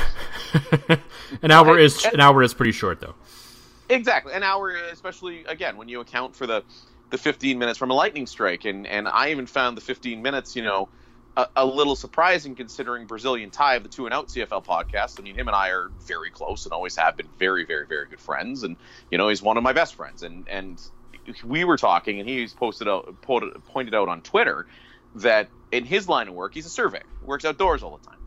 an 1.43 1.51
hour 1.53 1.75
Right. 1.75 1.81
is 1.85 2.05
an 2.05 2.21
hour 2.21 2.43
is 2.43 2.53
pretty 2.53 2.73
short 2.73 3.01
though. 3.01 3.15
Exactly, 3.89 4.33
an 4.35 4.43
hour, 4.43 4.73
especially 4.93 5.45
again 5.45 5.77
when 5.77 5.89
you 5.89 6.01
account 6.01 6.35
for 6.35 6.47
the 6.49 6.65
the 7.11 7.19
15 7.19 7.59
minutes 7.59 7.79
from 7.79 7.91
a 7.91 7.95
lightning 7.95 8.27
strike, 8.27 8.65
and 8.65 8.87
and 8.87 9.09
I 9.09 9.31
even 9.31 9.47
found 9.47 9.77
the 9.77 9.81
15 9.81 10.23
minutes, 10.23 10.57
you 10.57 10.63
know, 10.63 10.89
a, 11.37 11.47
a 11.57 11.67
little 11.67 11.97
surprising 11.97 12.55
considering 12.55 13.07
Brazilian 13.07 13.51
Ty 13.51 13.77
of 13.77 13.83
the 13.83 13.89
Two 13.89 14.07
and 14.07 14.15
Out 14.15 14.29
CFL 14.29 14.65
podcast. 14.65 15.19
I 15.19 15.23
mean, 15.23 15.35
him 15.35 15.49
and 15.49 15.57
I 15.57 15.71
are 15.71 15.91
very 16.07 16.31
close 16.31 16.65
and 16.65 16.73
always 16.73 16.97
have 16.97 17.17
been 17.17 17.29
very, 17.39 17.65
very, 17.65 17.87
very 17.87 18.07
good 18.07 18.21
friends, 18.21 18.63
and 18.63 18.77
you 19.11 19.19
know, 19.19 19.29
he's 19.29 19.43
one 19.43 19.57
of 19.57 19.63
my 19.63 19.73
best 19.73 19.95
friends, 19.95 20.23
and 20.23 20.47
and 20.49 20.81
we 21.45 21.65
were 21.65 21.77
talking, 21.77 22.21
and 22.21 22.29
he's 22.29 22.53
posted 22.53 22.89
out 22.89 23.21
pointed 23.23 23.95
out 23.95 24.09
on 24.09 24.23
Twitter 24.23 24.67
that 25.17 25.49
in 25.73 25.85
his 25.85 26.09
line 26.09 26.29
of 26.29 26.35
work, 26.35 26.55
he's 26.55 26.67
a 26.67 26.71
surveyor, 26.71 27.05
works 27.23 27.45
outdoors 27.45 27.83
all 27.83 27.97
the 27.97 28.07
time. 28.07 28.19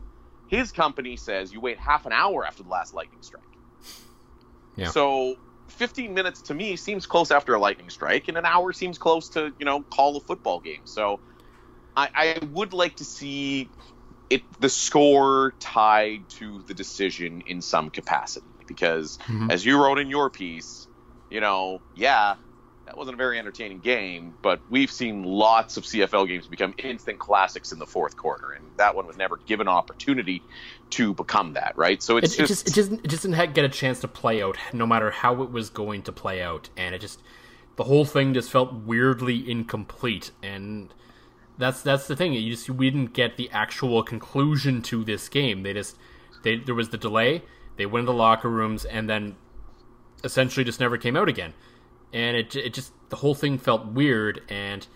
His 0.48 0.72
company 0.72 1.16
says 1.16 1.52
you 1.52 1.60
wait 1.60 1.78
half 1.78 2.06
an 2.06 2.12
hour 2.12 2.46
after 2.46 2.62
the 2.62 2.68
last 2.68 2.94
lightning 2.94 3.22
strike. 3.22 3.42
Yeah. 4.76 4.88
So 4.88 5.36
15 5.78 6.14
minutes 6.14 6.42
to 6.42 6.54
me 6.54 6.76
seems 6.76 7.06
close 7.06 7.30
after 7.30 7.54
a 7.54 7.60
lightning 7.60 7.90
strike, 7.90 8.28
and 8.28 8.36
an 8.36 8.46
hour 8.46 8.72
seems 8.72 8.98
close 8.98 9.30
to 9.30 9.52
you 9.58 9.64
know 9.64 9.84
call 9.84 10.16
a 10.16 10.20
football 10.20 10.60
game. 10.60 10.82
So 10.84 11.20
I, 11.96 12.10
I 12.14 12.38
would 12.46 12.72
like 12.72 12.96
to 12.96 13.04
see 13.04 13.70
it 14.30 14.44
the 14.60 14.68
score 14.68 15.54
tied 15.60 16.28
to 16.30 16.62
the 16.66 16.74
decision 16.74 17.42
in 17.42 17.62
some 17.62 17.90
capacity 17.90 18.46
because 18.66 19.18
Mhm. 19.28 19.50
as 19.50 19.64
you 19.64 19.82
wrote 19.82 19.98
in 19.98 20.08
your 20.08 20.30
piece, 20.30 20.88
you 21.30 21.40
know, 21.40 21.82
yeah, 21.94 22.36
that 22.86 22.96
wasn't 22.96 23.14
a 23.14 23.16
very 23.16 23.38
entertaining 23.38 23.78
game, 23.78 24.34
but 24.42 24.60
we've 24.70 24.90
seen 24.90 25.22
lots 25.22 25.76
of 25.76 25.84
CFL 25.84 26.26
games 26.26 26.46
become 26.46 26.74
instant 26.78 27.18
classics 27.18 27.72
in 27.72 27.78
the 27.78 27.86
fourth 27.86 28.16
quarter, 28.16 28.52
and 28.52 28.64
that 28.76 28.94
one 28.94 29.06
was 29.06 29.16
never 29.16 29.36
given 29.36 29.68
opportunity 29.68 30.42
to 30.90 31.14
become 31.14 31.52
that, 31.54 31.76
right? 31.76 32.02
So 32.02 32.16
It, 32.16 32.24
it's 32.24 32.38
it 32.38 32.46
just 32.46 32.68
it 32.68 32.74
just 32.74 32.92
it 32.92 33.08
just 33.08 33.22
didn't 33.22 33.54
get 33.54 33.64
a 33.64 33.68
chance 33.68 34.00
to 34.00 34.08
play 34.08 34.42
out, 34.42 34.56
no 34.72 34.86
matter 34.86 35.10
how 35.10 35.42
it 35.42 35.50
was 35.50 35.70
going 35.70 36.02
to 36.02 36.12
play 36.12 36.42
out, 36.42 36.70
and 36.76 36.94
it 36.94 37.00
just 37.00 37.22
the 37.76 37.84
whole 37.84 38.04
thing 38.04 38.34
just 38.34 38.50
felt 38.50 38.72
weirdly 38.72 39.48
incomplete, 39.50 40.30
and 40.42 40.92
that's 41.58 41.82
that's 41.82 42.06
the 42.06 42.16
thing. 42.16 42.32
You 42.32 42.50
just 42.50 42.68
we 42.68 42.90
didn't 42.90 43.12
get 43.12 43.36
the 43.36 43.50
actual 43.50 44.02
conclusion 44.02 44.82
to 44.82 45.04
this 45.04 45.28
game. 45.28 45.62
They 45.62 45.72
just 45.72 45.96
they 46.42 46.56
there 46.56 46.74
was 46.74 46.88
the 46.88 46.98
delay. 46.98 47.42
They 47.76 47.86
went 47.86 48.02
into 48.02 48.12
the 48.12 48.18
locker 48.18 48.50
rooms 48.50 48.84
and 48.84 49.08
then 49.08 49.36
essentially 50.24 50.64
just 50.64 50.80
never 50.80 50.98
came 50.98 51.16
out 51.16 51.28
again, 51.28 51.54
and 52.12 52.36
it 52.36 52.54
it 52.56 52.74
just 52.74 52.92
the 53.08 53.16
whole 53.16 53.34
thing 53.34 53.58
felt 53.58 53.86
weird 53.86 54.42
and. 54.48 54.86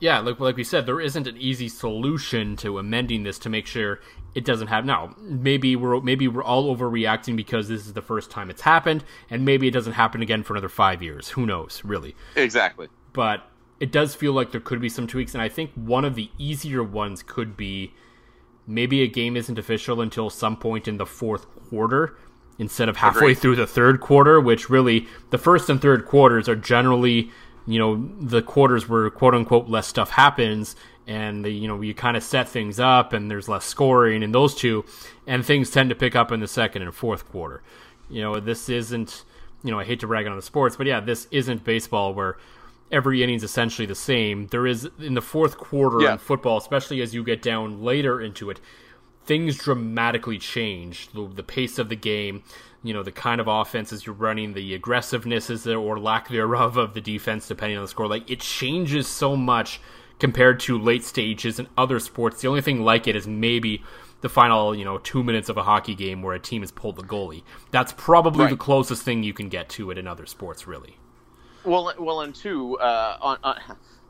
Yeah, 0.00 0.20
like 0.20 0.38
like 0.38 0.56
we 0.56 0.62
said, 0.62 0.86
there 0.86 1.00
isn't 1.00 1.26
an 1.26 1.36
easy 1.38 1.68
solution 1.68 2.54
to 2.58 2.78
amending 2.78 3.24
this 3.24 3.36
to 3.40 3.48
make 3.48 3.66
sure 3.66 3.98
it 4.32 4.44
doesn't 4.44 4.68
happen. 4.68 4.86
now. 4.86 5.16
Maybe 5.18 5.74
we're 5.74 6.00
maybe 6.00 6.28
we're 6.28 6.44
all 6.44 6.74
overreacting 6.74 7.34
because 7.34 7.66
this 7.66 7.84
is 7.84 7.94
the 7.94 8.02
first 8.02 8.30
time 8.30 8.48
it's 8.48 8.62
happened, 8.62 9.02
and 9.28 9.44
maybe 9.44 9.66
it 9.66 9.72
doesn't 9.72 9.94
happen 9.94 10.22
again 10.22 10.44
for 10.44 10.54
another 10.54 10.68
five 10.68 11.02
years. 11.02 11.30
Who 11.30 11.46
knows, 11.46 11.82
really? 11.84 12.14
exactly. 12.36 12.86
But 13.12 13.50
it 13.80 13.90
does 13.90 14.14
feel 14.14 14.32
like 14.32 14.52
there 14.52 14.60
could 14.60 14.80
be 14.80 14.88
some 14.88 15.08
tweaks, 15.08 15.34
and 15.34 15.42
I 15.42 15.48
think 15.48 15.72
one 15.74 16.04
of 16.04 16.14
the 16.14 16.30
easier 16.38 16.84
ones 16.84 17.24
could 17.24 17.56
be 17.56 17.92
maybe 18.66 19.02
a 19.02 19.08
game 19.08 19.36
isn't 19.36 19.58
official 19.58 20.00
until 20.00 20.30
some 20.30 20.56
point 20.56 20.86
in 20.86 20.98
the 20.98 21.06
fourth 21.06 21.46
quarter 21.68 22.16
instead 22.58 22.88
of 22.88 22.96
halfway 22.96 23.18
Agreed. 23.32 23.38
through 23.38 23.56
the 23.56 23.66
third 23.66 24.00
quarter, 24.00 24.40
which 24.40 24.68
really 24.68 25.06
the 25.30 25.38
first 25.38 25.70
and 25.70 25.80
third 25.80 26.04
quarters 26.06 26.48
are 26.48 26.56
generally, 26.56 27.30
you 27.66 27.78
know, 27.78 28.08
the 28.20 28.42
quarters 28.42 28.88
where 28.88 29.08
quote 29.10 29.34
unquote 29.34 29.68
less 29.68 29.86
stuff 29.86 30.10
happens 30.10 30.74
and 31.06 31.44
the, 31.44 31.50
you 31.50 31.68
know, 31.68 31.80
you 31.80 31.94
kind 31.94 32.16
of 32.16 32.22
set 32.22 32.48
things 32.48 32.78
up 32.80 33.12
and 33.12 33.30
there's 33.30 33.48
less 33.48 33.64
scoring 33.64 34.22
in 34.22 34.32
those 34.32 34.54
two 34.54 34.84
and 35.26 35.44
things 35.46 35.70
tend 35.70 35.88
to 35.90 35.94
pick 35.94 36.14
up 36.16 36.32
in 36.32 36.40
the 36.40 36.48
second 36.48 36.82
and 36.82 36.94
fourth 36.94 37.28
quarter. 37.30 37.62
You 38.10 38.22
know, 38.22 38.40
this 38.40 38.68
isn't, 38.68 39.24
you 39.62 39.70
know, 39.70 39.78
I 39.78 39.84
hate 39.84 40.00
to 40.00 40.06
rag 40.06 40.26
on 40.26 40.34
the 40.36 40.42
sports, 40.42 40.76
but 40.76 40.86
yeah, 40.86 41.00
this 41.00 41.28
isn't 41.30 41.62
baseball 41.64 42.12
where 42.14 42.36
every 42.90 43.22
inning's 43.22 43.44
essentially 43.44 43.86
the 43.86 43.94
same. 43.94 44.46
There 44.48 44.66
is 44.66 44.88
in 44.98 45.14
the 45.14 45.20
fourth 45.22 45.58
quarter 45.58 46.00
Yeah. 46.00 46.12
in 46.12 46.18
football, 46.18 46.56
especially 46.58 47.02
as 47.02 47.14
you 47.14 47.22
get 47.22 47.42
down 47.42 47.82
later 47.82 48.20
into 48.20 48.48
it, 48.50 48.60
things 49.28 49.56
dramatically 49.58 50.38
change. 50.38 51.08
The, 51.12 51.28
the 51.28 51.42
pace 51.44 51.78
of 51.78 51.88
the 51.88 51.96
game, 51.96 52.42
you 52.82 52.92
know, 52.94 53.02
the 53.02 53.12
kind 53.12 53.40
of 53.40 53.46
offenses 53.46 54.06
you're 54.06 54.14
running, 54.14 54.54
the 54.54 54.74
aggressiveness 54.74 55.50
is 55.50 55.62
there 55.62 55.78
or 55.78 56.00
lack 56.00 56.28
thereof 56.28 56.76
of 56.76 56.94
the 56.94 57.00
defense, 57.00 57.46
depending 57.46 57.76
on 57.78 57.84
the 57.84 57.88
score. 57.88 58.08
Like 58.08 58.28
it 58.28 58.40
changes 58.40 59.06
so 59.06 59.36
much 59.36 59.80
compared 60.18 60.58
to 60.60 60.76
late 60.76 61.04
stages 61.04 61.60
in 61.60 61.68
other 61.76 62.00
sports. 62.00 62.40
The 62.40 62.48
only 62.48 62.62
thing 62.62 62.82
like 62.82 63.06
it 63.06 63.14
is 63.14 63.28
maybe 63.28 63.84
the 64.22 64.28
final, 64.28 64.74
you 64.74 64.84
know, 64.84 64.98
two 64.98 65.22
minutes 65.22 65.48
of 65.48 65.56
a 65.56 65.62
hockey 65.62 65.94
game 65.94 66.22
where 66.22 66.34
a 66.34 66.40
team 66.40 66.62
has 66.62 66.72
pulled 66.72 66.96
the 66.96 67.04
goalie. 67.04 67.44
That's 67.70 67.92
probably 67.96 68.44
Right. 68.46 68.50
the 68.50 68.56
closest 68.56 69.02
thing 69.02 69.22
you 69.22 69.32
can 69.32 69.48
get 69.48 69.68
to 69.70 69.92
it 69.92 69.98
in 69.98 70.08
other 70.08 70.26
sports, 70.26 70.66
really. 70.66 70.96
Well, 71.64 71.92
well, 71.98 72.22
and 72.22 72.34
two, 72.34 72.78
uh, 72.78 73.18
on, 73.20 73.38
on 73.44 73.56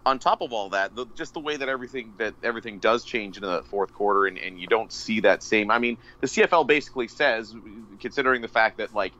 on 0.08 0.18
top 0.18 0.42
of 0.42 0.52
all 0.52 0.70
that, 0.70 0.94
the, 0.94 1.06
just 1.16 1.34
the 1.34 1.40
way 1.40 1.56
that 1.56 1.68
everything 1.68 2.14
that 2.18 2.36
everything 2.42 2.80
does 2.80 3.04
change 3.04 3.36
in 3.36 3.42
the 3.42 3.62
fourth 3.64 3.92
quarter, 3.92 4.26
and, 4.26 4.38
and 4.38 4.58
you 4.60 4.66
don't 4.66 4.92
see 4.92 5.20
that 5.20 5.42
same. 5.42 5.70
I 5.70 5.78
mean, 5.78 5.98
the 6.20 6.26
CFL 6.28 6.66
basically 6.66 7.08
says, 7.08 7.54
considering 8.00 8.42
the 8.42 8.48
fact 8.48 8.78
that 8.78 8.94
like 8.94 9.14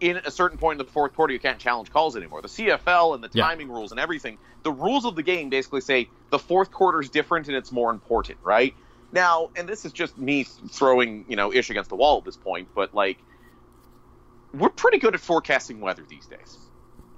in 0.00 0.16
a 0.24 0.30
certain 0.32 0.58
point 0.58 0.80
in 0.80 0.86
the 0.86 0.90
fourth 0.92 1.14
quarter, 1.14 1.32
you 1.32 1.40
can't 1.40 1.60
challenge 1.60 1.90
calls 1.90 2.16
anymore. 2.16 2.42
The 2.42 2.48
CFL 2.48 3.14
and 3.14 3.24
the 3.24 3.30
Yeah. 3.32 3.44
timing 3.44 3.70
rules 3.70 3.92
and 3.92 4.00
everything, 4.00 4.38
the 4.64 4.72
rules 4.72 5.04
of 5.04 5.16
the 5.16 5.22
game 5.22 5.50
basically 5.50 5.82
say 5.82 6.10
the 6.30 6.40
fourth 6.40 6.72
quarter 6.72 7.00
is 7.00 7.10
different 7.10 7.48
and 7.48 7.56
it's 7.56 7.72
more 7.72 7.90
important, 7.90 8.38
right? 8.42 8.74
Now, 9.12 9.50
and 9.56 9.68
this 9.68 9.84
is 9.84 9.92
just 9.92 10.18
me 10.18 10.44
throwing 10.44 11.26
you 11.28 11.36
know 11.36 11.52
ish 11.52 11.70
against 11.70 11.90
the 11.90 11.96
wall 11.96 12.18
at 12.18 12.24
this 12.24 12.36
point, 12.38 12.70
but 12.74 12.94
like 12.94 13.24
we're 14.52 14.70
pretty 14.70 14.98
good 14.98 15.14
at 15.14 15.20
forecasting 15.20 15.80
weather 15.80 16.04
these 16.08 16.26
days. 16.26 16.61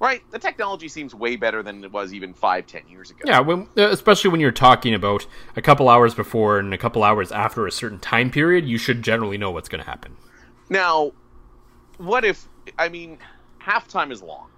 Right, 0.05 0.23
the 0.31 0.39
technology 0.39 0.89
seems 0.89 1.15
way 1.15 1.37
better 1.37 1.63
than 1.63 1.83
it 1.83 1.91
was 1.91 2.13
even 2.13 2.35
five, 2.35 2.67
ten 2.67 2.87
years 2.89 3.11
ago. 3.11 3.21
Yeah, 3.25 3.41
when, 3.41 3.69
uh, 3.75 3.89
especially 3.89 4.31
when 4.31 4.39
you're 4.39 4.53
talking 4.53 4.93
about 4.93 5.27
a 5.57 5.63
couple 5.63 5.89
hours 5.89 6.15
before 6.15 6.59
and 6.59 6.75
a 6.75 6.77
couple 6.77 7.03
hours 7.03 7.33
after 7.33 7.67
a 7.67 7.73
certain 7.73 7.99
time 7.99 8.31
period, 8.31 8.67
you 8.67 8.77
should 8.77 9.01
generally 9.01 9.39
know 9.39 9.51
what's 9.51 9.71
going 9.71 9.83
to 9.83 9.89
happen. 9.89 10.15
Now, 10.69 11.13
what 11.97 12.23
if? 12.23 12.47
I 12.79 12.91
mean, 12.91 13.17
halftime 13.63 14.13
is 14.13 14.23
long. 14.23 14.51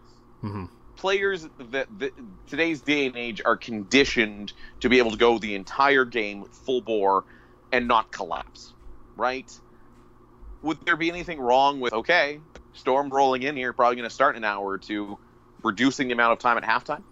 Mhm. 0.42 0.68
Players 0.96 1.48
that, 1.70 1.86
that 2.00 2.10
today's 2.48 2.80
day 2.80 3.06
and 3.06 3.16
age 3.16 3.40
are 3.44 3.56
conditioned 3.56 4.52
to 4.80 4.88
be 4.88 4.98
able 4.98 5.12
to 5.12 5.16
go 5.16 5.38
the 5.38 5.54
entire 5.54 6.04
game 6.04 6.46
full 6.46 6.80
bore 6.80 7.22
and 7.70 7.86
not 7.86 8.10
collapse. 8.10 8.74
Right? 9.14 9.56
Would 10.62 10.84
there 10.86 10.96
be 10.96 11.08
anything 11.08 11.38
wrong 11.38 11.78
with 11.78 11.92
okay, 11.92 12.40
storm 12.72 13.10
rolling 13.10 13.44
in 13.44 13.56
here, 13.56 13.72
probably 13.72 13.94
going 13.94 14.08
to 14.08 14.14
start 14.14 14.34
in 14.34 14.42
an 14.42 14.50
hour 14.50 14.66
or 14.66 14.78
two, 14.78 15.18
reducing 15.66 16.08
the 16.08 16.14
amount 16.14 16.32
of 16.32 16.38
time 16.38 16.56
at 16.56 16.64
halftime? 16.64 17.02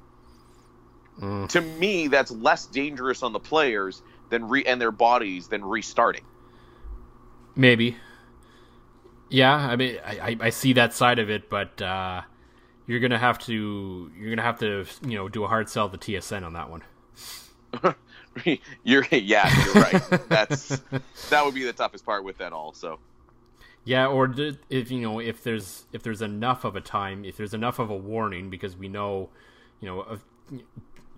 Mm. 1.21 1.49
To 1.51 1.61
me, 1.61 2.09
that's 2.09 2.31
less 2.31 2.67
dangerous 2.67 3.23
on 3.23 3.33
the 3.33 3.40
players 3.40 4.03
than 4.31 4.49
re- 4.49 4.64
and 4.64 4.81
their 4.81 4.90
bodies 4.90 5.49
than 5.49 5.64
restarting. 5.64 6.25
Maybe. 7.55 7.97
Yeah, 9.29 9.55
I 9.55 9.77
mean, 9.77 9.99
I, 10.05 10.37
I, 10.40 10.51
see 10.51 10.75
that 10.75 10.93
side 10.93 11.19
of 11.19 11.31
it, 11.31 11.49
but 11.49 11.81
uh, 11.81 12.23
you're 12.87 13.01
gonna 13.01 13.19
have 13.19 13.38
to 13.40 14.11
you're 14.17 14.31
gonna 14.31 14.43
have 14.43 14.59
to 14.61 14.85
you 15.03 15.17
know 15.17 15.29
do 15.29 15.45
a 15.45 15.49
hard 15.49 15.69
sell 15.69 15.88
the 15.88 15.99
TSN 15.99 16.45
on 16.45 16.53
that 16.53 16.71
one. 16.71 16.83
you're 18.85 19.07
yeah, 19.11 19.64
you're 19.64 19.75
right. 19.75 20.03
That's 20.29 20.81
that 21.31 21.45
would 21.45 21.55
be 21.55 21.64
the 21.64 21.73
toughest 21.73 22.05
part 22.05 22.25
with 22.25 22.38
that 22.38 22.53
also. 22.53 22.99
Yeah, 23.85 24.07
or 24.07 24.33
if 24.70 24.90
you 24.90 25.01
know 25.01 25.18
if 25.20 25.42
there's 25.42 25.85
if 25.92 26.03
there's 26.03 26.23
enough 26.23 26.64
of 26.64 26.75
a 26.75 26.81
time, 26.81 27.25
if 27.25 27.37
there's 27.37 27.53
enough 27.55 27.79
of 27.79 27.90
a 27.90 27.97
warning, 27.97 28.49
because 28.49 28.77
we 28.77 28.88
know, 28.88 29.29
you 29.81 29.88
know, 29.88 30.18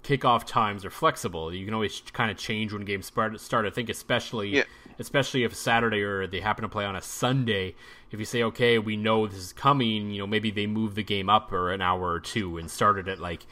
kickoff 0.03 0.45
times 0.45 0.85
are 0.85 0.91
flexible. 0.91 1.53
You 1.55 1.65
can 1.65 1.75
always 1.75 2.03
kind 2.13 2.31
of 2.31 2.37
change 2.37 2.73
when 2.73 2.85
games 2.85 3.07
start. 3.07 3.39
Start. 3.41 3.67
I 3.67 3.71
think 3.71 3.89
especially 3.89 4.49
Yeah. 4.51 4.65
especially 4.99 5.45
if 5.45 5.55
Saturday 5.55 6.03
or 6.03 6.27
they 6.27 6.41
happen 6.41 6.63
to 6.63 6.69
play 6.69 6.85
on 6.85 6.97
a 6.97 7.03
Sunday. 7.03 7.75
If 8.11 8.19
you 8.19 8.25
say, 8.25 8.43
okay, 8.45 8.79
we 8.79 8.97
know 8.97 9.27
this 9.27 9.39
is 9.39 9.53
coming, 9.53 10.11
you 10.11 10.19
know, 10.21 10.27
maybe 10.27 10.51
they 10.51 10.67
move 10.67 10.95
the 10.95 11.03
game 11.03 11.29
up 11.29 11.53
or 11.53 11.71
an 11.73 11.83
hour 11.83 12.11
or 12.13 12.21
two 12.21 12.57
and 12.57 12.71
start 12.71 12.99
it 12.99 13.09
at 13.09 13.19
like 13.21 13.47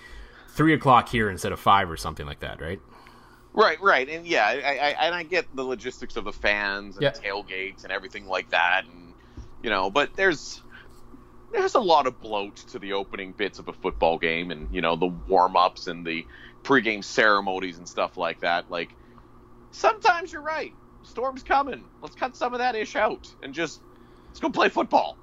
three 0.49 0.73
o'clock 0.73 1.09
here 1.09 1.29
instead 1.29 1.51
of 1.53 1.59
five 1.61 1.91
or 1.91 1.97
something 1.97 2.27
like 2.27 2.39
that, 2.41 2.61
right? 2.61 2.81
Right, 3.55 3.81
right, 3.81 4.09
and 4.09 4.27
yeah, 4.27 4.47
I, 4.47 4.55
I, 4.57 5.07
and 5.07 5.15
I 5.15 5.23
get 5.23 5.47
the 5.55 5.63
logistics 5.65 6.17
of 6.17 6.25
the 6.25 6.33
fans 6.33 6.97
and 6.97 7.05
Yeah. 7.05 7.13
tailgates 7.13 7.85
and 7.85 7.93
everything 7.93 8.27
like 8.27 8.51
that, 8.51 8.85
and 8.87 9.15
you 9.63 9.71
know, 9.71 9.91
but 9.91 10.11
there's 10.17 10.61
there's 11.53 11.77
a 11.77 11.81
lot 11.81 12.09
of 12.09 12.21
bloat 12.21 12.57
to 12.57 12.81
the 12.81 12.95
opening 12.95 13.33
bits 13.33 13.61
of 13.61 13.69
a 13.69 13.73
football 13.73 14.19
game, 14.19 14.51
and 14.51 14.69
you 14.73 14.81
know, 14.81 14.97
the 14.97 15.07
warm 15.07 15.57
ups 15.57 15.87
and 15.87 16.05
the 16.05 16.27
pregame 16.65 17.05
ceremonies 17.05 17.79
and 17.79 17.89
stuff 17.89 18.17
like 18.17 18.41
that. 18.41 18.71
Like 18.71 18.97
sometimes 19.71 20.33
you're 20.33 20.43
right, 20.43 20.77
storm's 21.03 21.45
coming. 21.45 21.91
Let's 22.03 22.17
cut 22.17 22.37
some 22.37 22.55
of 22.55 22.59
that 22.59 22.75
ish 22.75 22.97
out 22.97 23.33
and 23.43 23.55
just 23.55 23.83
let's 24.31 24.41
go 24.41 24.51
play 24.51 24.69
football. 24.69 25.19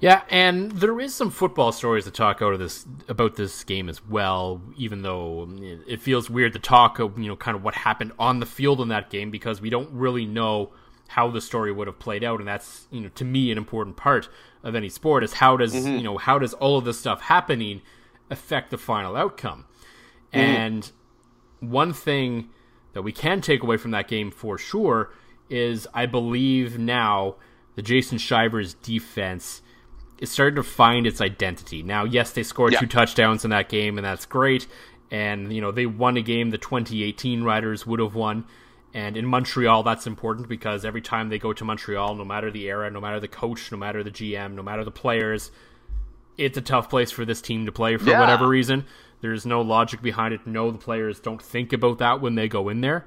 Yeah, 0.00 0.22
and 0.28 0.72
there 0.72 1.00
is 1.00 1.14
some 1.14 1.30
football 1.30 1.72
stories 1.72 2.04
to 2.04 2.10
talk 2.10 2.42
out 2.42 2.52
of 2.52 2.58
this 2.58 2.86
about 3.08 3.36
this 3.36 3.64
game 3.64 3.88
as 3.88 4.04
well. 4.06 4.60
Even 4.76 5.02
though 5.02 5.46
mm, 5.48 5.82
it 5.86 6.00
feels 6.00 6.28
weird 6.28 6.52
to 6.52 6.58
talk, 6.58 6.98
of, 6.98 7.18
you 7.18 7.28
know, 7.28 7.36
kind 7.36 7.56
of 7.56 7.62
what 7.62 7.74
happened 7.74 8.12
on 8.18 8.40
the 8.40 8.46
field 8.46 8.80
in 8.80 8.88
that 8.88 9.10
game 9.10 9.30
because 9.30 9.60
we 9.60 9.70
don't 9.70 9.90
really 9.92 10.26
know 10.26 10.72
how 11.08 11.30
the 11.30 11.40
story 11.40 11.70
would 11.72 11.86
have 11.86 11.98
played 11.98 12.24
out, 12.24 12.40
and 12.40 12.48
that's 12.48 12.86
you 12.90 13.00
know 13.00 13.08
to 13.14 13.24
me 13.24 13.50
an 13.50 13.58
important 13.58 13.96
part 13.96 14.28
of 14.62 14.74
any 14.74 14.88
sport 14.88 15.22
is 15.22 15.34
how 15.34 15.56
does 15.56 15.74
mm-hmm. 15.74 15.96
you 15.96 16.02
know 16.02 16.18
how 16.18 16.38
does 16.38 16.54
all 16.54 16.76
of 16.76 16.84
this 16.84 16.98
stuff 16.98 17.22
happening 17.22 17.82
affect 18.30 18.70
the 18.70 18.78
final 18.78 19.16
outcome, 19.16 19.64
mm-hmm. 20.32 20.40
and 20.40 20.92
one 21.60 21.92
thing 21.92 22.50
that 22.92 23.02
we 23.02 23.12
can 23.12 23.40
take 23.40 23.62
away 23.62 23.76
from 23.76 23.90
that 23.90 24.08
game 24.08 24.30
for 24.30 24.58
sure 24.58 25.10
is 25.50 25.86
I 25.92 26.06
believe 26.06 26.78
now 26.78 27.36
the 27.74 27.82
Jason 27.82 28.18
Shivers 28.18 28.74
defense 28.74 29.62
is 30.18 30.30
starting 30.30 30.56
to 30.56 30.62
find 30.62 31.06
its 31.06 31.20
identity. 31.20 31.82
Now, 31.82 32.04
yes, 32.04 32.30
they 32.32 32.42
scored 32.42 32.72
Yeah. 32.72 32.80
two 32.80 32.86
touchdowns 32.86 33.44
in 33.44 33.50
that 33.50 33.68
game, 33.68 33.98
and 33.98 34.04
that's 34.04 34.26
great. 34.26 34.66
And 35.10 35.52
you 35.52 35.60
know 35.60 35.70
they 35.70 35.86
won 35.86 36.16
a 36.16 36.22
game 36.22 36.50
the 36.50 36.58
2018 36.58 37.42
Riders 37.42 37.86
would 37.86 38.00
have 38.00 38.14
won. 38.14 38.44
And 38.92 39.16
in 39.16 39.26
Montreal, 39.26 39.82
that's 39.82 40.06
important 40.06 40.48
because 40.48 40.84
every 40.84 41.00
time 41.02 41.28
they 41.28 41.38
go 41.38 41.52
to 41.52 41.64
Montreal, 41.64 42.14
no 42.14 42.24
matter 42.24 42.50
the 42.50 42.68
era, 42.68 42.90
no 42.90 43.00
matter 43.00 43.18
the 43.18 43.26
coach, 43.28 43.72
no 43.72 43.78
matter 43.78 44.02
the 44.04 44.10
GM, 44.10 44.54
no 44.54 44.62
matter 44.62 44.84
the 44.84 44.92
players, 44.92 45.50
it's 46.38 46.56
a 46.56 46.60
tough 46.60 46.88
place 46.88 47.10
for 47.10 47.24
this 47.24 47.40
team 47.42 47.66
to 47.66 47.72
play 47.72 47.96
for 47.96 48.08
Yeah. 48.10 48.20
whatever 48.20 48.46
reason. 48.48 48.84
There's 49.20 49.44
no 49.46 49.62
logic 49.62 50.00
behind 50.00 50.32
it. 50.34 50.46
No, 50.46 50.70
the 50.70 50.78
players 50.78 51.18
don't 51.18 51.42
think 51.42 51.72
about 51.72 51.98
that 51.98 52.20
when 52.20 52.34
they 52.36 52.48
go 52.48 52.68
in 52.68 52.80
there. 52.82 53.04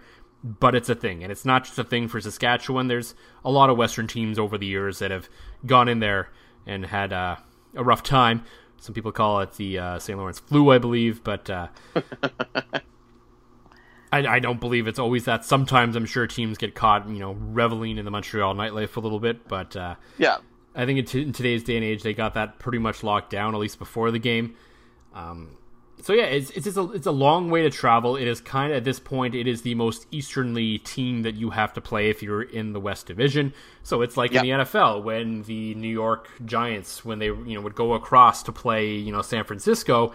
but 0.60 0.76
it's 0.76 0.88
a 0.88 0.94
thing, 0.96 1.24
and 1.24 1.32
it's 1.32 1.46
not 1.46 1.66
just 1.66 1.80
a 1.80 1.84
thing 1.84 2.08
for 2.08 2.22
Saskatchewan. 2.22 2.88
There's 2.88 3.16
a 3.44 3.50
lot 3.50 3.72
of 3.72 3.76
Western 3.78 4.06
teams 4.06 4.38
over 4.38 4.56
the 4.56 4.68
years 4.68 5.00
that 5.00 5.10
have 5.10 5.28
gone 5.66 5.90
in 5.90 6.00
there 6.00 6.30
and 6.68 6.86
had 6.86 7.12
uh, 7.12 7.38
a 7.76 7.84
rough 7.84 8.04
time. 8.04 8.44
Some 8.80 8.94
people 8.94 9.12
call 9.12 9.40
it 9.40 9.54
the 9.54 9.80
uh, 9.80 10.00
St. 10.00 10.18
Lawrence 10.18 10.40
flu, 10.40 10.72
I 10.72 10.78
believe, 10.78 11.24
but 11.24 11.50
uh, 11.50 11.70
I, 14.12 14.28
I, 14.28 14.40
don't 14.40 14.60
believe 14.60 14.88
it's 14.88 15.00
always 15.00 15.26
that. 15.26 15.46
Sometimes 15.46 15.96
I'm 15.96 16.06
sure 16.06 16.28
teams 16.28 16.60
get 16.60 16.76
caught, 16.76 17.10
you 17.10 17.18
know, 17.18 17.34
reveling 17.34 17.98
in 17.98 18.06
the 18.06 18.12
Montreal 18.12 18.54
nightlife 18.54 18.96
a 18.96 19.00
little 19.00 19.20
bit, 19.20 19.48
but 19.48 19.76
uh, 19.76 19.96
yeah, 20.20 20.38
I 20.76 20.86
think 20.86 21.00
in, 21.00 21.06
t- 21.06 21.24
in, 21.24 21.34
today's 21.34 21.64
day 21.64 21.76
and 21.76 21.84
age, 21.84 22.04
they 22.04 22.14
got 22.14 22.36
that 22.36 22.60
pretty 22.60 22.78
much 22.78 23.04
locked 23.04 23.32
down, 23.32 23.56
at 23.56 23.60
least 23.60 23.80
before 23.80 24.12
the 24.12 24.20
game. 24.20 24.56
Um, 25.16 25.58
so 26.02 26.14
yeah, 26.14 26.26
it's 26.26 26.52
it's 26.52 26.66
just 26.66 26.78
a, 26.78 26.92
it's 26.92 27.08
a 27.08 27.12
long 27.12 27.50
way 27.50 27.64
to 27.64 27.70
travel. 27.70 28.16
It 28.16 28.28
is 28.28 28.40
kind 28.40 28.72
of 28.72 28.78
at 28.78 28.84
this 28.84 29.00
point, 29.00 29.34
it 29.34 29.48
is 29.48 29.64
the 29.64 29.74
most 29.76 30.06
easternly 30.12 30.78
team 30.80 31.24
that 31.24 31.36
you 31.36 31.50
have 31.50 31.74
to 31.74 31.82
play 31.82 32.10
if 32.10 32.22
you're 32.22 32.44
in 32.44 32.74
the 32.74 32.80
West 32.80 33.08
Division. 33.08 33.54
So 33.84 34.02
it's 34.02 34.16
like 34.16 34.32
yep. 34.32 34.44
in 34.44 34.50
the 34.50 34.64
NFL 34.64 35.04
when 35.04 35.42
the 35.44 35.74
New 35.76 35.88
York 35.90 36.30
Giants 36.46 37.04
when 37.04 37.20
they 37.20 37.26
you 37.26 37.56
know 37.56 37.62
would 37.62 37.76
go 37.76 37.94
across 37.94 38.44
to 38.44 38.52
play 38.52 38.92
you 38.92 39.12
know 39.12 39.22
San 39.22 39.44
Francisco. 39.44 40.14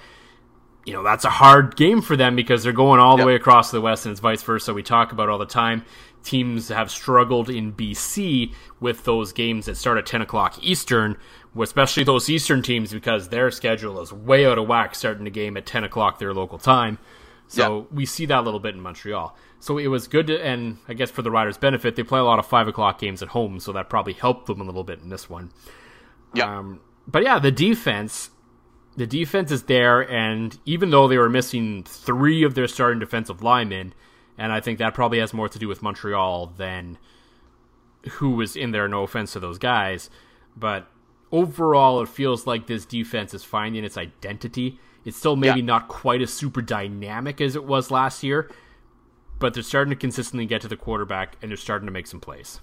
You 0.84 0.92
know 0.92 1.02
that's 1.02 1.24
a 1.24 1.30
hard 1.30 1.76
game 1.76 2.00
for 2.00 2.16
them 2.16 2.36
because 2.36 2.62
they're 2.62 2.72
going 2.72 3.00
all 3.00 3.16
the 3.16 3.26
way 3.26 3.34
across 3.34 3.70
the 3.70 3.80
West, 3.80 4.06
and 4.06 4.12
it's 4.12 4.20
vice 4.20 4.42
versa. 4.42 4.72
We 4.72 4.82
talk 4.82 5.12
about 5.12 5.28
all 5.28 5.38
the 5.38 5.46
time. 5.46 5.84
Teams 6.22 6.68
have 6.68 6.90
struggled 6.90 7.50
in 7.50 7.72
BC 7.72 8.54
with 8.78 9.04
those 9.04 9.32
games 9.32 9.66
that 9.66 9.76
start 9.76 9.98
at 9.98 10.06
10 10.06 10.22
o'clock 10.22 10.56
Eastern, 10.62 11.16
especially 11.60 12.04
those 12.04 12.28
Eastern 12.28 12.62
teams 12.62 12.92
because 12.92 13.28
their 13.28 13.50
schedule 13.50 14.00
is 14.00 14.12
way 14.12 14.46
out 14.46 14.58
of 14.58 14.66
whack 14.66 14.94
starting 14.94 15.24
the 15.24 15.30
game 15.30 15.56
at 15.56 15.66
10 15.66 15.84
o'clock 15.84 16.18
their 16.18 16.32
local 16.32 16.58
time. 16.58 16.98
So 17.48 17.80
yeah. 17.80 17.84
we 17.90 18.06
see 18.06 18.24
that 18.26 18.38
a 18.38 18.40
little 18.40 18.60
bit 18.60 18.74
in 18.74 18.80
Montreal. 18.80 19.36
So 19.60 19.76
it 19.76 19.88
was 19.88 20.08
good 20.08 20.28
to, 20.28 20.42
and 20.42 20.78
I 20.88 20.94
guess 20.94 21.10
for 21.10 21.22
the 21.22 21.30
Riders' 21.30 21.58
benefit, 21.58 21.96
they 21.96 22.02
play 22.02 22.18
a 22.18 22.24
lot 22.24 22.38
of 22.38 22.46
5 22.46 22.68
o'clock 22.68 22.98
games 22.98 23.22
at 23.22 23.28
home, 23.28 23.60
so 23.60 23.72
that 23.72 23.90
probably 23.90 24.14
helped 24.14 24.46
them 24.46 24.60
a 24.60 24.64
little 24.64 24.84
bit 24.84 25.00
in 25.00 25.10
this 25.10 25.28
one. 25.28 25.50
Yeah. 26.34 26.58
Um, 26.58 26.80
but 27.06 27.22
yeah, 27.22 27.38
the 27.38 27.52
defense. 27.52 28.30
The 28.94 29.06
defense 29.06 29.50
is 29.50 29.62
there, 29.62 30.02
and 30.10 30.58
even 30.66 30.90
though 30.90 31.08
they 31.08 31.16
were 31.16 31.30
missing 31.30 31.82
three 31.82 32.42
of 32.42 32.54
their 32.54 32.68
starting 32.68 33.00
defensive 33.00 33.42
linemen, 33.42 33.94
and 34.36 34.52
I 34.52 34.60
think 34.60 34.78
that 34.80 34.92
probably 34.92 35.18
has 35.18 35.32
more 35.32 35.48
to 35.48 35.58
do 35.58 35.66
with 35.66 35.82
Montreal 35.82 36.52
than 36.58 36.98
who 38.10 38.32
was 38.32 38.54
in 38.54 38.72
there. 38.72 38.86
No 38.88 39.02
offense 39.02 39.32
to 39.32 39.40
those 39.40 39.56
guys, 39.58 40.10
but 40.54 40.91
overall, 41.32 42.02
it 42.02 42.08
feels 42.08 42.46
like 42.46 42.66
this 42.66 42.84
defense 42.84 43.34
is 43.34 43.42
finding 43.42 43.84
its 43.84 43.96
identity. 43.96 44.78
It's 45.04 45.16
still 45.16 45.34
maybe 45.34 45.60
yeah. 45.60 45.66
not 45.66 45.88
quite 45.88 46.22
as 46.22 46.32
super 46.32 46.62
dynamic 46.62 47.40
as 47.40 47.56
it 47.56 47.64
was 47.64 47.90
last 47.90 48.22
year, 48.22 48.50
but 49.38 49.54
they're 49.54 49.62
starting 49.62 49.90
to 49.90 49.96
consistently 49.96 50.46
get 50.46 50.60
to 50.60 50.68
the 50.68 50.76
quarterback 50.76 51.36
and 51.42 51.50
they're 51.50 51.56
starting 51.56 51.86
to 51.86 51.92
make 51.92 52.06
some 52.06 52.20
plays. 52.20 52.60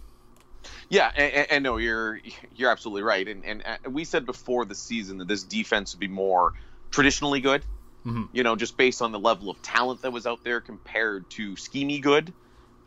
Yeah, 0.90 1.12
and, 1.16 1.52
and 1.52 1.64
no, 1.64 1.78
you're 1.78 2.20
you're 2.56 2.70
absolutely 2.70 3.04
right. 3.04 3.28
And, 3.28 3.46
and 3.46 3.64
uh, 3.66 3.90
we 3.90 4.04
said 4.06 4.26
before 4.26 4.66
the 4.66 4.76
season 4.76 5.18
that 5.18 5.28
this 5.28 5.44
defense 5.44 5.94
would 5.94 6.00
be 6.00 6.08
more 6.08 6.54
traditionally 6.92 7.40
good. 7.42 7.64
Mm-hmm. 8.06 8.24
You 8.32 8.44
know, 8.44 8.56
just 8.56 8.78
based 8.78 9.02
on 9.02 9.12
the 9.12 9.20
level 9.20 9.50
of 9.50 9.62
talent 9.62 10.02
that 10.04 10.12
was 10.12 10.26
out 10.26 10.44
there 10.44 10.62
compared 10.62 11.30
to 11.32 11.56
schemy 11.56 12.02
good. 12.02 12.32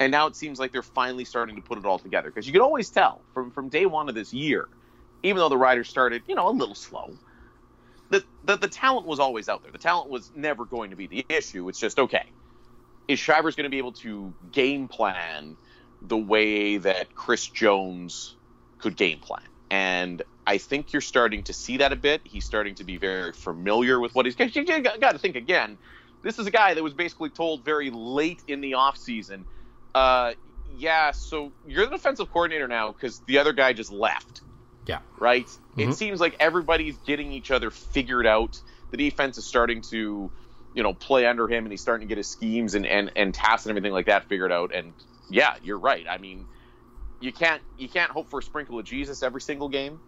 And 0.00 0.10
now 0.10 0.26
it 0.26 0.36
seems 0.36 0.58
like 0.58 0.72
they're 0.72 0.82
finally 0.82 1.24
starting 1.24 1.54
to 1.56 1.62
put 1.62 1.78
it 1.78 1.84
all 1.84 1.98
together 1.98 2.30
because 2.30 2.46
you 2.46 2.52
could 2.52 2.62
always 2.62 2.88
tell 2.88 3.20
from 3.34 3.50
from 3.50 3.68
day 3.68 3.86
one 3.86 4.08
of 4.08 4.14
this 4.14 4.32
year 4.32 4.68
even 5.22 5.38
though 5.38 5.48
the 5.48 5.56
riders 5.56 5.88
started, 5.88 6.22
you 6.26 6.35
know, 6.35 6.48
a 6.48 6.50
little 6.50 6.74
slow, 6.74 7.14
the, 8.11 8.24
the, 8.44 8.56
the 8.56 8.68
talent 8.68 9.06
was 9.06 9.20
always 9.20 9.48
out 9.48 9.62
there. 9.62 9.72
The 9.72 9.78
talent 9.78 10.11
was 10.11 10.30
never 10.35 10.64
going 10.64 10.90
to 10.90 10.96
be 10.96 11.06
the 11.06 11.24
issue. 11.28 11.68
It's 11.68 11.78
just, 11.78 11.98
okay, 11.98 12.26
is 13.08 13.18
Shivers 13.18 13.56
going 13.56 13.64
to 13.64 13.70
be 13.70 13.78
able 13.78 13.92
to 13.92 14.32
game 14.50 14.88
plan 14.88 15.56
the 16.00 16.16
way 16.16 16.78
that 16.78 17.14
Chris 17.14 17.46
Jones 17.46 18.37
could 18.78 18.96
game 18.96 19.18
plan? 19.18 19.42
And 19.70 20.22
I 20.46 20.58
think 20.58 20.92
you're 20.92 21.00
starting 21.00 21.44
to 21.44 21.52
see 21.52 21.78
that 21.78 21.92
a 21.92 21.96
bit. 21.96 22.20
He's 22.24 22.44
starting 22.44 22.74
to 22.76 22.85
be 22.85 22.96
very 22.98 23.32
familiar 23.32 23.98
with 23.98 24.14
what 24.14 24.26
he's. 24.26 24.38
You 24.38 24.64
got 24.82 25.12
to 25.12 25.18
think 25.18 25.37
again. 25.37 25.78
This 26.22 26.38
is 26.38 26.46
a 26.46 26.50
guy 26.50 26.74
that 26.74 26.82
was 26.82 26.94
basically 26.94 27.30
told 27.30 27.64
very 27.64 27.90
late 27.90 28.42
in 28.46 28.61
the 28.61 28.72
offseason, 28.72 29.44
uh, 29.94 30.35
yeah, 30.76 31.11
so 31.11 31.52
you're 31.66 31.85
the 31.87 31.92
defensive 31.92 32.30
coordinator 32.32 32.68
now 32.68 32.92
because 32.92 33.20
the 33.20 33.38
other 33.38 33.52
guy 33.52 33.72
just 33.72 33.92
left. 33.92 34.42
Yeah. 34.86 34.98
Right? 35.18 35.46
Mm-hmm. 35.46 35.90
It 35.90 35.94
seems 35.94 36.20
like 36.20 36.36
everybody's 36.40 36.96
getting 36.98 37.32
each 37.32 37.50
other 37.50 37.70
figured 37.70 38.26
out. 38.26 38.60
The 38.90 38.96
defense 38.96 39.38
is 39.38 39.46
starting 39.46 39.82
to, 39.90 40.30
you 40.74 40.82
know, 40.82 40.92
play 40.92 41.26
under 41.26 41.48
him 41.48 41.64
and 41.64 41.72
he's 41.72 41.80
starting 41.80 42.06
to 42.06 42.08
get 42.08 42.18
his 42.18 42.28
schemes 42.28 42.74
and, 42.74 42.86
and, 42.86 43.12
and 43.16 43.32
tasks 43.32 43.66
and 43.66 43.70
everything 43.70 43.92
like 43.92 44.06
that 44.06 44.28
figured 44.28 44.52
out. 44.52 44.74
And 44.74 44.94
yeah, 45.30 45.54
you're 45.62 45.78
right. 45.78 46.06
I 46.08 46.18
mean, 46.18 46.46
you 47.20 47.32
can't 47.32 47.62
you 47.78 47.88
can't 47.88 48.10
hope 48.10 48.28
for 48.28 48.40
a 48.40 48.42
sprinkle 48.42 48.78
of 48.78 48.84
Jesus 48.84 49.22
every 49.22 49.40
single 49.40 49.68
game. 49.68 50.00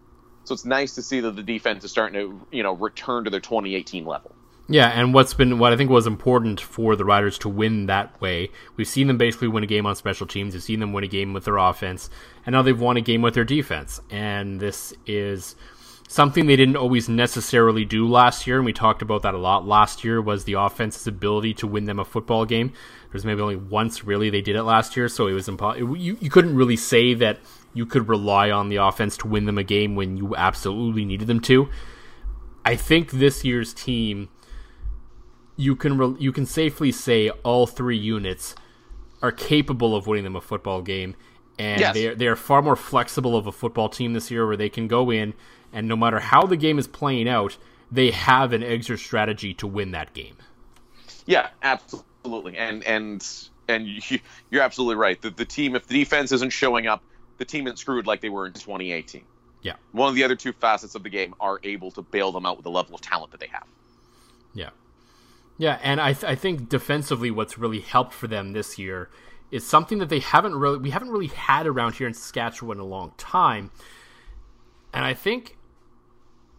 So 0.43 0.53
it's 0.53 0.65
nice 0.65 0.95
to 0.95 1.01
see 1.01 1.21
that 1.21 1.35
the 1.35 1.43
defense 1.43 1.83
is 1.83 1.91
starting 1.91 2.19
to, 2.19 2.47
you 2.51 2.61
know, 2.61 2.73
return 2.73 3.23
to 3.23 3.31
their 3.31 3.39
2018 3.39 4.05
level. 4.05 4.34
Yeah, 4.67 4.87
and 4.87 5.13
what's 5.13 5.35
been 5.35 5.59
what 5.59 5.73
I 5.73 5.77
think 5.77 5.91
was 5.91 6.07
important 6.07 6.59
for 6.59 6.95
the 6.95 7.05
Riders 7.05 7.37
to 7.39 7.49
win 7.49 7.85
that 7.85 8.19
way. 8.19 8.49
We've 8.75 8.87
seen 8.87 9.07
them 9.07 9.17
basically 9.17 9.47
win 9.47 9.63
a 9.63 9.67
game 9.67 9.85
on 9.85 9.95
special 9.95 10.25
teams. 10.25 10.53
We've 10.53 10.63
seen 10.63 10.79
them 10.79 10.91
win 10.91 11.03
a 11.03 11.07
game 11.07 11.33
with 11.33 11.45
their 11.45 11.57
offense, 11.57 12.09
and 12.45 12.53
now 12.53 12.63
they've 12.63 12.79
won 12.79 12.97
a 12.97 13.01
game 13.01 13.21
with 13.21 13.35
their 13.35 13.43
defense. 13.43 14.01
And 14.09 14.59
this 14.59 14.91
is 15.05 15.55
something 16.07 16.47
they 16.47 16.55
didn't 16.55 16.77
always 16.77 17.07
necessarily 17.07 17.85
do 17.85 18.07
last 18.07 18.47
year, 18.47 18.57
and 18.57 18.65
we 18.65 18.73
talked 18.73 19.03
about 19.03 19.21
that 19.21 19.35
a 19.35 19.37
lot 19.39 19.67
last 19.67 20.03
year. 20.03 20.19
Was 20.19 20.45
the 20.45 20.53
offense's 20.53 21.05
ability 21.05 21.53
to 21.55 21.67
win 21.67 21.85
them 21.85 21.99
a 21.99 22.05
football 22.05 22.45
game? 22.45 22.73
There's 23.11 23.23
maybe 23.23 23.41
only 23.41 23.55
once 23.55 24.03
really 24.03 24.31
they 24.31 24.41
did 24.41 24.55
it 24.55 24.63
last 24.63 24.97
year, 24.97 25.07
so 25.09 25.27
it 25.27 25.33
was 25.33 25.47
impossible. 25.47 25.95
You 25.95 26.17
you 26.19 26.29
couldn't 26.31 26.55
really 26.55 26.75
say 26.75 27.13
that 27.13 27.37
you 27.75 27.85
could 27.85 28.09
rely 28.09 28.49
on 28.49 28.69
the 28.69 28.77
offense 28.77 29.15
to 29.17 29.27
win 29.27 29.45
them 29.45 29.59
a 29.59 29.63
game 29.63 29.95
when 29.95 30.17
you 30.17 30.35
absolutely 30.35 31.05
needed 31.05 31.27
them 31.27 31.39
to. 31.41 31.69
I 32.65 32.75
think 32.75 33.11
this 33.11 33.45
year's 33.45 33.71
team 33.71 34.29
you 35.57 35.75
can 35.75 35.97
re- 35.97 36.15
you 36.19 36.31
can 36.31 36.45
safely 36.45 36.91
say 36.91 37.29
all 37.43 37.67
three 37.67 37.97
units 37.97 38.55
are 39.21 39.31
capable 39.31 39.95
of 39.95 40.07
winning 40.07 40.23
them 40.23 40.35
a 40.35 40.41
football 40.41 40.81
game, 40.81 41.15
and 41.57 41.79
yes. 41.79 41.93
they 41.93 42.07
are, 42.07 42.15
they 42.15 42.27
are 42.27 42.35
far 42.35 42.61
more 42.61 42.75
flexible 42.75 43.35
of 43.35 43.47
a 43.47 43.51
football 43.51 43.89
team 43.89 44.13
this 44.13 44.29
year, 44.29 44.45
where 44.45 44.57
they 44.57 44.69
can 44.69 44.87
go 44.87 45.09
in 45.09 45.33
and 45.75 45.89
no 45.89 45.97
matter 45.97 46.19
how 46.19 46.45
the 46.45 46.55
game 46.55 46.79
is 46.79 46.87
playing 46.87 47.27
out, 47.27 47.57
they 47.91 48.09
have 48.09 48.53
an 48.53 48.63
exit 48.63 48.97
strategy 48.97 49.53
to 49.55 49.67
win 49.67 49.91
that 49.91 50.13
game. 50.13 50.37
Yeah, 51.25 51.49
absolutely, 51.61 52.57
and 52.57 52.81
and 52.85 53.27
and 53.67 53.85
you're 54.49 54.63
absolutely 54.63 54.95
right. 54.95 55.21
The, 55.21 55.31
the 55.31 55.45
team, 55.45 55.75
if 55.75 55.85
the 55.85 55.99
defense 55.99 56.31
isn't 56.31 56.51
showing 56.51 56.87
up, 56.87 57.03
the 57.37 57.45
team 57.45 57.67
is 57.67 57.77
screwed 57.79 58.07
like 58.07 58.21
they 58.21 58.29
were 58.29 58.47
in 58.47 58.53
2018. 58.53 59.23
Yeah, 59.61 59.73
one 59.91 60.07
of 60.07 60.15
the 60.15 60.23
other 60.23 60.35
two 60.35 60.53
facets 60.53 60.95
of 60.95 61.03
the 61.03 61.09
game 61.09 61.35
are 61.41 61.59
able 61.63 61.91
to 61.91 62.01
bail 62.01 62.31
them 62.31 62.45
out 62.45 62.55
with 62.55 62.63
the 62.63 62.71
level 62.71 62.95
of 62.95 63.01
talent 63.01 63.31
that 63.31 63.41
they 63.41 63.47
have. 63.47 63.67
Yeah. 64.53 64.69
Yeah, 65.57 65.79
and 65.81 66.01
I, 66.01 66.13
th- 66.13 66.25
I 66.25 66.35
think 66.35 66.67
defensively, 66.69 67.31
what's 67.31 67.57
really 67.57 67.79
helped 67.79 68.13
for 68.13 68.27
them 68.27 68.51
this 68.51 68.77
year 68.77 69.09
is 69.51 69.65
something 69.65 69.99
that 69.99 70.09
they 70.09 70.19
haven't 70.19 70.55
really 70.55 70.79
we 70.79 70.89
haven't 70.89 71.09
really 71.09 71.27
had 71.27 71.67
around 71.67 71.95
here 71.95 72.07
in 72.07 72.13
Saskatchewan 72.13 72.77
in 72.77 72.81
a 72.81 72.85
long 72.85 73.13
time, 73.17 73.71
and 74.93 75.05
I 75.05 75.13
think 75.13 75.57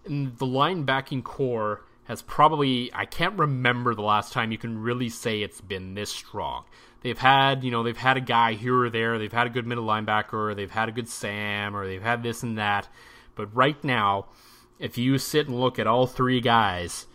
the 0.05 0.47
linebacking 0.47 1.25
corps 1.25 1.85
has 2.05 2.23
probably 2.23 2.91
I 2.95 3.05
can't 3.05 3.39
remember 3.39 3.95
the 3.95 4.03
last 4.03 4.33
time 4.33 4.53
you 4.53 4.59
can 4.59 4.79
really 4.79 5.09
say 5.09 5.43
it's 5.43 5.61
been 5.61 5.95
this 5.95 6.11
strong. 6.11 6.65
They've 7.03 7.19
had 7.19 7.65
you 7.65 7.71
know 7.71 7.83
they've 7.83 7.97
had 7.97 8.17
a 8.17 8.23
guy 8.23 8.55
here 8.55 8.85
or 8.85 8.91
there, 8.91 9.19
they've 9.19 9.33
had 9.33 9.47
a 9.47 9.51
good 9.51 9.67
middle 9.67 9.85
linebacker, 9.85 10.57
they've 10.57 10.71
had 10.71 10.89
a 10.89 10.93
good 10.93 11.09
Sam, 11.09 11.77
or 11.77 11.87
they've 11.87 12.03
had 12.03 12.23
this 12.23 12.43
and 12.43 12.57
that, 12.57 12.89
but 13.35 13.55
right 13.55 13.83
now, 13.85 14.27
if 14.79 14.97
you 14.97 15.19
sit 15.19 15.49
and 15.49 15.61
look 15.61 15.79
at 15.79 15.87
all 15.87 16.07
three 16.07 16.41
guys 16.41 17.07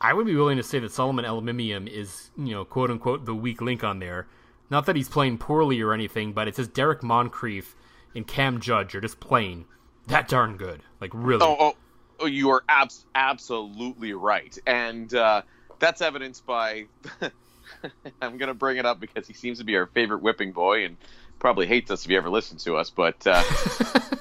I 0.00 0.12
would 0.12 0.26
be 0.26 0.34
willing 0.36 0.56
to 0.56 0.62
say 0.62 0.78
that 0.80 0.92
Solomon 0.92 1.24
Elimimian 1.24 1.88
is, 1.88 2.30
you 2.36 2.52
know, 2.52 2.64
quote 2.64 2.90
unquote, 2.90 3.24
the 3.24 3.34
weak 3.34 3.60
link 3.60 3.84
on 3.84 3.98
there. 3.98 4.26
Not 4.70 4.86
that 4.86 4.96
he's 4.96 5.08
playing 5.08 5.38
poorly 5.38 5.80
or 5.80 5.92
anything, 5.92 6.32
but 6.32 6.48
it's 6.48 6.56
just 6.56 6.72
Derrick 6.72 7.02
Moncrief 7.02 7.76
and 8.14 8.26
Cam 8.26 8.60
Judge 8.60 8.94
are 8.94 9.00
just 9.00 9.20
playing 9.20 9.66
that 10.06 10.28
darn 10.28 10.56
good. 10.56 10.82
Like, 11.00 11.10
really. 11.14 11.42
Oh, 11.44 11.56
oh, 11.58 11.74
oh 12.20 12.26
you 12.26 12.50
are 12.50 12.64
abs- 12.68 13.06
absolutely 13.14 14.12
right. 14.12 14.56
And 14.66 15.12
uh, 15.14 15.42
that's 15.78 16.00
evidenced 16.00 16.46
by. 16.46 16.86
I'm 18.20 18.38
going 18.38 18.48
to 18.48 18.54
bring 18.54 18.76
it 18.76 18.86
up 18.86 19.00
because 19.00 19.26
he 19.26 19.34
seems 19.34 19.58
to 19.58 19.64
be 19.64 19.76
our 19.76 19.86
favorite 19.86 20.22
whipping 20.22 20.52
boy 20.52 20.84
and 20.84 20.96
probably 21.38 21.66
hates 21.66 21.90
us 21.90 22.04
if 22.04 22.10
he 22.10 22.16
ever 22.16 22.30
listens 22.30 22.64
to 22.64 22.76
us. 22.76 22.90
But 22.90 23.26
uh, 23.26 23.42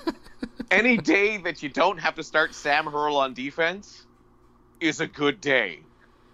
any 0.72 0.98
day 0.98 1.38
that 1.38 1.64
you 1.64 1.70
don't 1.70 1.98
have 1.98 2.16
to 2.16 2.24
start 2.24 2.54
Sam 2.54 2.86
Hurl 2.86 3.18
on 3.18 3.34
defense 3.34 4.06
is 4.84 5.00
a 5.00 5.08
good 5.08 5.40
day. 5.42 5.80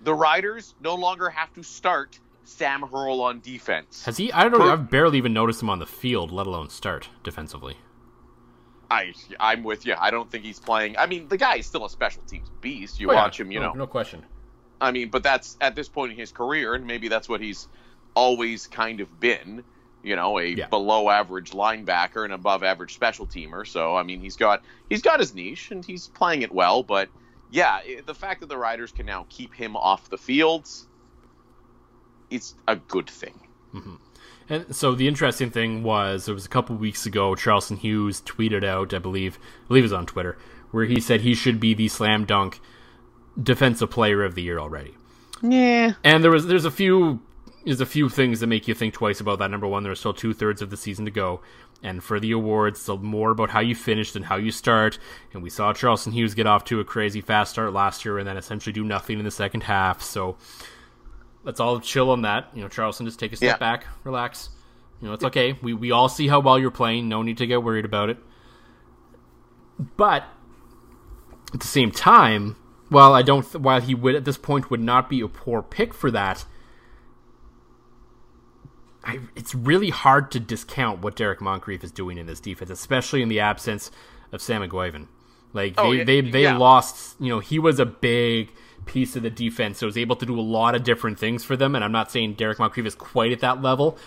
The 0.02 0.14
Riders 0.14 0.74
no 0.82 0.96
longer 0.96 1.30
have 1.30 1.54
to 1.54 1.64
start 1.64 2.20
Sam 2.44 2.82
Hurl 2.82 3.22
on 3.22 3.42
defense. 3.42 4.04
Has 4.06 4.18
he? 4.18 4.32
I 4.32 4.44
don't 4.44 4.54
know. 4.54 4.60
Per- 4.60 4.72
I've 4.72 4.90
barely 4.90 5.18
even 5.20 5.34
noticed 5.34 5.62
him 5.62 5.70
on 5.70 5.80
the 5.80 5.86
field, 5.86 6.32
let 6.32 6.48
alone 6.48 6.70
start 6.70 7.10
defensively. 7.24 7.78
I 8.90 9.14
I'm 9.40 9.64
with 9.64 9.86
you. 9.86 9.94
I 10.00 10.10
don't 10.10 10.30
think 10.32 10.44
he's 10.44 10.60
playing. 10.60 10.98
I 10.98 11.06
mean, 11.06 11.28
the 11.28 11.38
guy 11.38 11.58
is 11.58 11.68
still 11.68 11.86
a 11.86 11.90
special 11.90 12.24
teams 12.24 12.50
beast. 12.60 13.00
You 13.00 13.12
oh, 13.12 13.16
watch 13.16 13.38
yeah. 13.38 13.46
him, 13.46 13.52
you 13.52 13.60
no, 13.60 13.68
know. 13.68 13.74
No 13.74 13.88
question. 13.88 14.26
I 14.82 14.92
mean, 14.92 15.10
but 15.10 15.22
that's 15.22 15.58
at 15.62 15.76
this 15.76 15.88
point 15.88 16.12
in 16.12 16.18
his 16.18 16.32
career, 16.32 16.74
and 16.74 16.88
maybe 16.88 17.08
that's 17.08 17.30
what 17.30 17.42
he's 17.42 17.68
always 18.16 18.66
kind 18.66 19.02
of 19.02 19.20
been, 19.20 19.64
you 20.02 20.16
know, 20.16 20.40
a 20.40 20.46
Yeah. 20.46 20.68
below 20.68 21.10
average 21.10 21.52
linebacker 21.52 22.24
and 22.24 22.34
above 22.34 22.64
average 22.64 22.96
special 22.96 23.28
teamer. 23.28 23.68
So 23.68 23.96
I 23.96 24.02
mean, 24.02 24.22
he's 24.22 24.38
got 24.38 24.64
he's 24.90 25.04
got 25.04 25.20
his 25.20 25.36
niche 25.36 25.70
and 25.70 25.86
he's 25.86 26.08
playing 26.08 26.42
it 26.42 26.52
well. 26.52 26.82
But 26.82 27.10
yeah, 27.52 27.80
the 28.06 28.16
fact 28.16 28.42
that 28.42 28.50
the 28.50 28.58
Riders 28.58 28.92
can 28.92 29.06
now 29.06 29.26
keep 29.30 29.54
him 29.54 29.76
off 29.76 30.10
the 30.10 30.18
fields, 30.18 30.88
it's 32.30 32.56
a 32.68 32.76
good 32.76 33.10
thing. 33.10 33.40
Mm-hmm. 33.74 33.96
And 34.50 34.76
so 34.76 34.96
the 34.96 35.08
interesting 35.08 35.52
thing 35.52 35.84
was, 35.84 36.28
it 36.28 36.34
was 36.34 36.46
a 36.46 36.50
couple 36.50 36.76
weeks 36.76 37.06
ago. 37.06 37.36
Charleston 37.36 37.78
Hughes 37.78 38.22
tweeted 38.22 38.64
out, 38.64 38.94
I 38.94 39.00
believe, 39.00 39.38
I 39.66 39.68
believe 39.68 39.84
it 39.84 39.86
was 39.86 39.94
on 39.94 40.06
Twitter, 40.08 40.38
where 40.72 40.86
he 40.86 41.00
said 41.00 41.22
he 41.22 41.36
should 41.36 41.60
be 41.60 41.74
the 41.74 41.88
slam 41.88 42.26
dunk 42.26 42.60
defensive 43.42 43.92
player 43.92 44.24
of 44.24 44.36
the 44.36 44.42
year 44.42 44.60
already. 44.60 44.96
Yeah. 45.42 45.94
And 46.04 46.24
there 46.24 46.32
was 46.32 46.48
there's 46.48 46.66
a 46.66 46.72
few 46.72 47.22
there's 47.66 47.82
a 47.82 47.86
few 47.86 48.10
things 48.10 48.40
that 48.40 48.48
make 48.48 48.68
you 48.68 48.74
think 48.74 48.94
twice 48.94 49.20
about 49.20 49.40
that. 49.40 49.52
Number 49.52 49.68
one, 49.68 49.84
there's 49.84 50.00
still 50.00 50.14
two 50.14 50.34
thirds 50.34 50.62
of 50.62 50.70
the 50.70 50.78
season 50.78 51.06
to 51.06 51.12
go, 51.12 51.42
and 51.84 52.04
for 52.04 52.20
the 52.20 52.32
awards, 52.32 52.80
it's 52.80 53.02
more 53.02 53.32
about 53.32 53.50
how 53.52 53.60
you 53.62 53.74
finish 53.76 54.12
than 54.12 54.24
how 54.24 54.36
you 54.36 54.52
start. 54.52 55.00
And 55.34 55.42
we 55.42 55.50
saw 55.50 55.72
Charleston 55.74 56.12
Hughes 56.14 56.34
get 56.36 56.46
off 56.48 56.66
to 56.66 56.80
a 56.80 56.84
crazy 56.86 57.22
fast 57.22 57.52
start 57.52 57.72
last 57.74 58.04
year, 58.06 58.18
and 58.18 58.28
then 58.28 58.38
essentially 58.38 58.74
do 58.74 58.84
nothing 58.84 59.20
in 59.20 59.26
the 59.26 59.32
second 59.32 59.64
half. 59.64 60.02
So 60.02 60.38
let's 61.44 61.60
all 61.60 61.80
chill 61.80 62.10
on 62.12 62.24
that. 62.24 62.50
You 62.54 62.62
know, 62.62 62.68
Charleston, 62.68 63.06
just 63.06 63.20
take 63.20 63.32
a 63.34 63.38
step 63.38 63.48
Yeah. 63.56 63.58
back, 63.58 63.86
relax. 64.04 64.50
You 65.02 65.08
know, 65.08 65.14
it's 65.14 65.24
okay. 65.24 65.58
We 65.62 65.74
we 65.74 65.92
all 65.92 66.10
see 66.10 66.28
how 66.28 66.42
well 66.42 66.60
you're 66.60 66.72
playing. 66.72 67.08
No 67.08 67.22
need 67.22 67.38
to 67.38 67.48
get 67.48 67.64
worried 67.64 67.86
about 67.86 68.10
it. 68.10 68.18
But 69.96 70.26
at 71.54 71.62
the 71.62 71.68
same 71.68 71.92
time, 71.92 72.58
while 72.90 73.14
I 73.14 73.22
don't, 73.22 73.44
th- 73.44 73.62
while 73.64 73.80
he 73.80 73.96
would 73.96 74.16
at 74.16 74.26
this 74.26 74.38
point 74.38 74.70
would 74.70 74.82
not 74.82 75.10
be 75.10 75.22
a 75.22 75.28
poor 75.28 75.62
pick 75.62 75.94
for 75.94 76.12
that, 76.12 76.44
I, 79.04 79.20
it's 79.36 79.56
really 79.56 79.90
hard 79.90 80.32
to 80.32 80.40
discount 80.40 81.02
what 81.02 81.16
Derrick 81.16 81.42
Moncrief 81.42 81.84
is 81.84 81.92
doing 81.92 82.18
in 82.18 82.26
this 82.26 82.40
defense, 82.40 82.70
especially 82.70 83.22
in 83.22 83.30
the 83.30 83.40
absence 83.40 83.92
of 84.32 84.42
Sam 84.42 84.62
Eguavoen. 84.62 85.08
Like 85.54 85.76
Oh, 85.78 85.92
they, 85.92 85.98
yeah, 86.00 86.04
they, 86.04 86.22
they 86.22 86.44
yeah. 86.44 86.58
lost, 86.58 87.16
you 87.20 87.30
know, 87.30 87.40
he 87.40 87.60
was 87.60 87.80
a 87.80 87.86
big 87.86 88.52
piece 88.86 89.16
of 89.16 89.24
the 89.24 89.30
defense, 89.30 89.78
so 89.80 89.86
was 89.86 89.98
able 89.98 90.16
to 90.18 90.26
do 90.26 90.38
a 90.40 90.42
lot 90.42 90.76
of 90.76 90.84
different 90.84 91.18
things 91.18 91.44
for 91.44 91.56
them. 91.56 91.76
And 91.76 91.84
I'm 91.84 91.92
not 91.92 92.12
saying 92.12 92.34
Derrick 92.34 92.60
Moncrief 92.60 92.86
is 92.86 92.96
quite 92.96 93.32
at 93.32 93.40
that 93.40 93.62
level, 93.62 93.98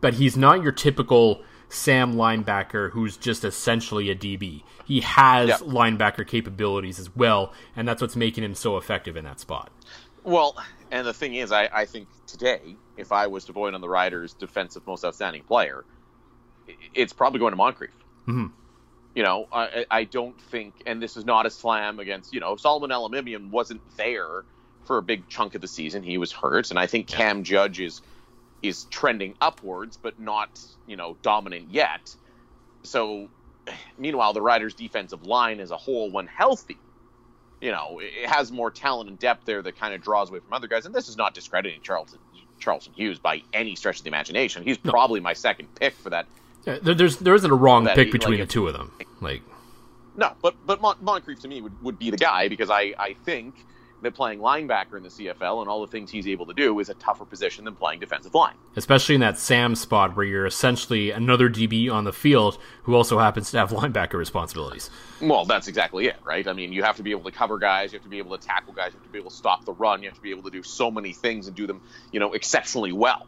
but 0.00 0.14
he's 0.14 0.36
not 0.36 0.62
your 0.62 0.72
typical 0.72 1.42
Sam 1.68 2.14
linebacker 2.14 2.90
who's 2.90 3.16
just 3.16 3.44
essentially 3.44 4.10
a 4.10 4.14
DB. 4.14 4.62
He 4.84 5.00
has 5.00 5.48
Yeah. 5.48 5.56
linebacker 5.58 6.26
capabilities 6.26 6.98
as 6.98 7.14
well, 7.16 7.52
and 7.74 7.88
that's 7.88 8.00
what's 8.02 8.16
making 8.16 8.44
him 8.44 8.54
so 8.54 8.76
effective 8.76 9.16
in 9.16 9.24
that 9.24 9.40
spot. 9.40 9.70
Well, 10.24 10.56
and 10.90 11.06
the 11.06 11.14
thing 11.14 11.34
is, 11.34 11.50
I, 11.50 11.68
I 11.72 11.84
think 11.86 12.08
today, 12.26 12.76
if 12.96 13.12
I 13.12 13.26
was 13.26 13.44
to 13.46 13.52
vote 13.52 13.74
on 13.74 13.80
the 13.80 13.88
Riders' 13.88 14.34
defensive 14.34 14.86
most 14.86 15.04
outstanding 15.04 15.42
player, 15.42 15.84
it's 16.94 17.12
probably 17.12 17.40
going 17.40 17.52
to 17.52 17.56
Moncrief. 17.56 17.90
Mhm. 18.26 18.52
You 19.14 19.22
know, 19.22 19.46
I, 19.52 19.84
I 19.90 20.04
don't 20.04 20.40
think, 20.40 20.74
and 20.86 21.02
this 21.02 21.16
is 21.16 21.24
not 21.26 21.44
a 21.44 21.50
slam 21.50 21.98
against, 22.00 22.32
you 22.32 22.40
know, 22.40 22.56
Solomon 22.56 22.90
Elimimian 22.90 23.50
wasn't 23.50 23.82
there 23.96 24.44
for 24.84 24.98
a 24.98 25.02
big 25.02 25.28
chunk 25.28 25.54
of 25.54 25.60
the 25.60 25.68
season. 25.68 26.02
He 26.02 26.18
was 26.18 26.32
hurt, 26.32 26.70
and 26.70 26.78
I 26.78 26.86
think 26.86 27.06
Cam 27.06 27.44
Judge 27.44 27.80
is 27.80 28.00
is 28.62 28.84
trending 28.84 29.34
upwards, 29.40 29.96
but 29.96 30.20
not, 30.20 30.60
you 30.86 30.96
know, 30.96 31.16
dominant 31.20 31.70
yet. 31.70 32.14
So, 32.84 33.28
meanwhile, 33.98 34.32
the 34.32 34.40
Riders' 34.40 34.74
defensive 34.74 35.26
line 35.26 35.58
as 35.58 35.72
a 35.72 35.76
whole, 35.76 36.12
when 36.12 36.28
healthy, 36.28 36.78
you 37.60 37.72
know, 37.72 38.00
it 38.00 38.28
has 38.28 38.52
more 38.52 38.70
talent 38.70 39.10
and 39.10 39.18
depth 39.18 39.44
there 39.46 39.62
that 39.62 39.76
kind 39.76 39.94
of 39.94 40.00
draws 40.00 40.30
away 40.30 40.38
from 40.40 40.52
other 40.52 40.68
guys. 40.68 40.86
And 40.86 40.94
this 40.94 41.08
is 41.08 41.16
not 41.16 41.34
discrediting 41.34 41.80
Charlton 41.82 42.20
Charleston 42.62 42.92
Hughes 42.94 43.18
by 43.18 43.42
any 43.52 43.74
stretch 43.74 43.98
of 43.98 44.04
the 44.04 44.08
imagination. 44.08 44.62
He's 44.62 44.78
probably 44.78 45.20
my 45.20 45.32
second 45.34 45.68
pick 45.74 45.94
for 45.94 46.10
that. 46.10 46.26
Yeah, 46.66 46.78
there, 46.80 46.94
there's 46.94 47.16
there 47.18 47.34
isn't 47.34 47.50
a 47.50 47.54
wrong 47.54 47.86
pick 47.86 48.06
he- 48.06 48.12
between 48.12 48.38
like, 48.38 48.48
the 48.48 48.52
two 48.52 48.66
of 48.68 48.72
them. 48.72 48.92
Like 49.20 49.42
No, 50.16 50.32
but 50.40 50.54
but 50.64 50.80
Mon- 50.80 50.96
Moncrief 51.00 51.40
to 51.40 51.48
me 51.48 51.60
would, 51.60 51.82
would 51.82 51.98
be 51.98 52.10
the 52.10 52.16
guy 52.16 52.48
because 52.48 52.70
I, 52.70 52.94
I 52.98 53.14
think 53.24 53.54
that 54.02 54.14
playing 54.14 54.40
linebacker 54.40 54.96
in 54.96 55.02
the 55.02 55.08
CFL 55.08 55.60
and 55.60 55.68
all 55.68 55.80
the 55.80 55.86
things 55.86 56.10
he's 56.10 56.26
able 56.28 56.46
to 56.46 56.54
do 56.54 56.78
is 56.80 56.88
a 56.88 56.94
tougher 56.94 57.24
position 57.24 57.64
than 57.64 57.74
playing 57.74 58.00
defensive 58.00 58.34
line. 58.34 58.54
especially 58.76 59.14
in 59.14 59.20
that 59.20 59.38
Sam 59.38 59.74
spot 59.74 60.16
where 60.16 60.26
you're 60.26 60.46
essentially 60.46 61.10
another 61.10 61.48
DB 61.48 61.90
on 61.90 62.04
the 62.04 62.12
field 62.12 62.58
who 62.82 62.94
also 62.94 63.18
happens 63.18 63.50
to 63.52 63.58
have 63.58 63.70
linebacker 63.72 64.14
responsibilities. 64.14 64.90
Well, 65.20 65.44
that's 65.44 65.68
exactly 65.68 66.06
it, 66.06 66.16
right? 66.24 66.46
I 66.46 66.52
mean, 66.52 66.72
you 66.72 66.82
have 66.82 66.96
to 66.96 67.02
be 67.02 67.12
able 67.12 67.24
to 67.24 67.36
cover 67.36 67.58
guys, 67.58 67.92
you 67.92 67.98
have 67.98 68.04
to 68.04 68.10
be 68.10 68.18
able 68.18 68.36
to 68.36 68.46
tackle 68.46 68.72
guys, 68.72 68.92
you 68.92 68.98
have 68.98 69.06
to 69.06 69.12
be 69.12 69.18
able 69.18 69.30
to 69.30 69.36
stop 69.36 69.64
the 69.64 69.72
run, 69.72 70.02
you 70.02 70.08
have 70.08 70.16
to 70.16 70.22
be 70.22 70.30
able 70.30 70.42
to 70.42 70.50
do 70.50 70.62
so 70.62 70.90
many 70.90 71.12
things 71.12 71.46
and 71.46 71.56
do 71.56 71.66
them, 71.66 71.80
you 72.10 72.20
know, 72.20 72.32
exceptionally 72.32 72.92
well. 72.92 73.26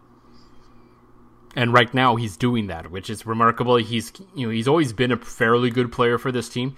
And 1.56 1.72
right 1.72 1.92
now 1.94 2.16
he's 2.16 2.37
doing 2.37 2.66
that, 2.66 2.90
which 2.90 3.08
is 3.08 3.24
remarkable. 3.26 3.76
He's 3.76 4.12
you 4.34 4.46
know, 4.46 4.50
he's 4.50 4.66
always 4.66 4.92
been 4.92 5.12
a 5.12 5.16
fairly 5.16 5.70
good 5.70 5.92
player 5.92 6.18
for 6.18 6.32
this 6.32 6.48
team. 6.48 6.76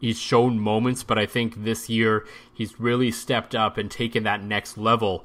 He's 0.00 0.18
shown 0.18 0.60
moments, 0.60 1.02
but 1.02 1.18
I 1.18 1.26
think 1.26 1.64
this 1.64 1.88
year 1.88 2.26
he's 2.52 2.80
really 2.80 3.10
stepped 3.10 3.54
up 3.54 3.78
and 3.78 3.90
taken 3.90 4.24
that 4.24 4.42
next 4.42 4.78
level 4.78 5.24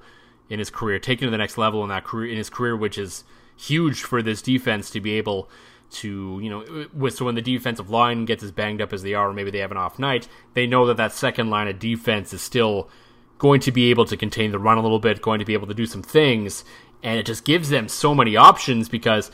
in 0.50 0.60
his 0.60 0.69
career, 0.69 1.00
taken 1.00 1.28
to 1.28 1.32
the 1.32 1.38
next 1.38 1.58
level 1.58 1.84
in 1.84 1.89
that 1.89 2.04
career 2.04 2.32
in 2.32 2.38
his 2.38 2.50
career, 2.50 2.76
which 2.76 2.97
is 2.97 3.24
huge 3.56 4.02
for 4.02 4.21
this 4.21 4.41
defense 4.41 4.89
to 4.91 5.00
be 5.00 5.13
able 5.13 5.50
to, 5.91 6.39
you 6.41 6.50
know, 6.50 6.88
with 6.93 7.15
so 7.15 7.26
when 7.26 7.36
the 7.36 7.41
defensive 7.41 7.89
line 7.89 8.26
gets 8.26 8.43
as 8.43 8.52
banged 8.52 8.82
up 8.82 8.93
as 8.93 9.04
they 9.04 9.13
are, 9.13 9.30
or 9.30 9.34
maybe 9.34 9.52
they 9.52 9.60
have 9.60 9.71
an 9.71 9.78
off 9.78 10.00
night, 10.00 10.28
they 10.54 10.65
know 10.65 10.86
that 10.86 10.97
that 10.97 11.13
second 11.13 11.50
line 11.50 11.67
of 11.67 11.80
defense 11.80 12.34
is 12.34 12.41
still 12.41 12.89
going 13.38 13.60
to 13.60 13.71
be 13.71 13.89
able 13.89 14.06
to 14.06 14.17
contain 14.17 14.52
the 14.52 14.60
run 14.60 14.78
a 14.78 14.82
little 14.82 15.00
bit, 15.00 15.21
going 15.21 15.39
to 15.39 15.45
be 15.45 15.54
able 15.54 15.67
to 15.67 15.74
do 15.74 15.86
some 15.86 16.04
things, 16.04 16.63
and 17.04 17.19
it 17.19 17.26
just 17.26 17.45
gives 17.45 17.69
them 17.69 17.88
so 17.88 18.13
many 18.13 18.36
options 18.36 18.88
because, 18.88 19.32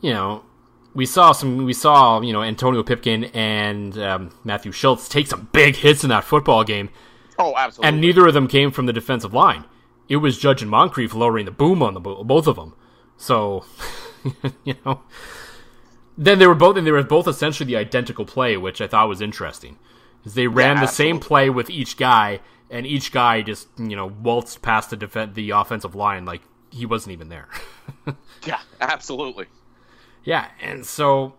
you 0.00 0.12
know, 0.12 0.44
we 0.96 1.06
saw 1.06 1.32
some, 1.32 1.64
we 1.64 1.72
saw, 1.74 2.20
you 2.22 2.32
know, 2.32 2.42
Antonio 2.42 2.82
Pipkin 2.82 3.24
and 3.34 3.96
um, 3.98 4.30
Matthew 4.44 4.72
Shiltz 4.72 5.08
take 5.08 5.26
some 5.26 5.48
big 5.52 5.76
hits 5.76 6.02
in 6.02 6.08
that 6.10 6.24
football 6.24 6.64
game, 6.64 6.88
Oh, 7.38 7.54
absolutely. 7.56 7.88
and 7.88 8.00
neither 8.00 8.26
of 8.26 8.32
them 8.34 8.48
came 8.48 8.70
from 8.70 8.86
the 8.86 8.92
defensive 8.94 9.34
line. 9.34 9.64
It 10.08 10.16
was 10.16 10.38
Judge 10.38 10.62
and 10.62 10.70
Moncrief 10.70 11.14
lowering 11.14 11.44
the 11.44 11.50
boom 11.50 11.82
on 11.82 11.92
the 11.94 12.00
bo- 12.00 12.24
both 12.24 12.46
of 12.46 12.56
them. 12.56 12.74
So, 13.18 13.64
you 14.64 14.74
know, 14.86 15.02
then 16.16 16.38
they 16.38 16.46
were 16.46 16.54
both, 16.54 16.76
and 16.76 16.86
they 16.86 16.92
were 16.92 17.02
both 17.02 17.28
essentially 17.28 17.66
the 17.66 17.76
identical 17.76 18.24
play, 18.24 18.56
which 18.56 18.80
I 18.80 18.86
thought 18.86 19.08
was 19.08 19.20
interesting. 19.20 19.78
Is 20.24 20.34
they 20.34 20.46
ran 20.46 20.76
Yeah, 20.76 20.82
the 20.82 20.86
same 20.88 21.20
play 21.20 21.50
with 21.50 21.68
each 21.68 21.96
guy, 21.96 22.40
and 22.70 22.86
each 22.86 23.12
guy 23.12 23.42
just 23.42 23.68
you 23.78 23.94
know 23.96 24.06
waltzed 24.06 24.62
past 24.62 24.90
the 24.90 24.96
def- 24.96 25.34
the 25.34 25.50
offensive 25.50 25.94
line 25.94 26.24
like 26.24 26.42
he 26.70 26.86
wasn't 26.86 27.12
even 27.12 27.28
there. 27.28 27.48
yeah, 28.46 28.60
absolutely. 28.80 29.46
Yeah, 30.26 30.48
and 30.60 30.84
so 30.84 31.34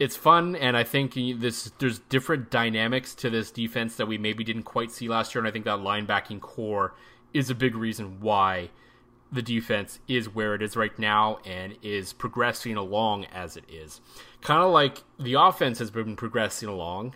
it's 0.00 0.16
fun, 0.16 0.56
and 0.56 0.76
I 0.76 0.82
think 0.82 1.14
this 1.14 1.70
there's 1.78 2.00
different 2.00 2.50
dynamics 2.50 3.14
to 3.14 3.30
this 3.30 3.52
defense 3.52 3.94
that 3.96 4.08
we 4.08 4.18
maybe 4.18 4.42
didn't 4.42 4.64
quite 4.64 4.90
see 4.90 5.08
last 5.08 5.32
year, 5.32 5.40
and 5.40 5.48
I 5.48 5.52
think 5.52 5.64
that 5.64 5.78
linebacking 5.78 6.40
corps 6.40 6.92
is 7.32 7.50
a 7.50 7.54
big 7.54 7.76
reason 7.76 8.20
why 8.20 8.70
the 9.30 9.42
defense 9.42 10.00
is 10.08 10.28
where 10.28 10.56
it 10.56 10.60
is 10.60 10.76
right 10.76 10.98
now 10.98 11.38
and 11.46 11.76
is 11.82 12.12
progressing 12.12 12.76
along 12.76 13.26
as 13.26 13.56
it 13.56 13.64
is. 13.68 14.00
Kind 14.40 14.60
of 14.60 14.72
like 14.72 15.04
the 15.20 15.34
offense 15.34 15.78
has 15.78 15.92
been 15.92 16.16
progressing 16.16 16.68
along, 16.68 17.14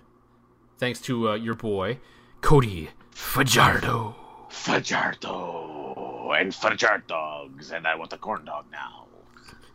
thanks 0.79 1.01
to 1.03 1.31
uh, 1.31 1.35
your 1.35 1.55
boy 1.55 1.99
Cody 2.41 2.91
Fajardo. 3.11 4.15
Fajardo 4.49 6.31
and 6.39 6.53
Fajar 6.53 7.05
dogs, 7.09 7.73
and 7.73 7.85
I 7.85 7.97
want 7.97 8.13
a 8.13 8.17
corn 8.17 8.45
dog 8.45 8.67
now. 8.71 9.06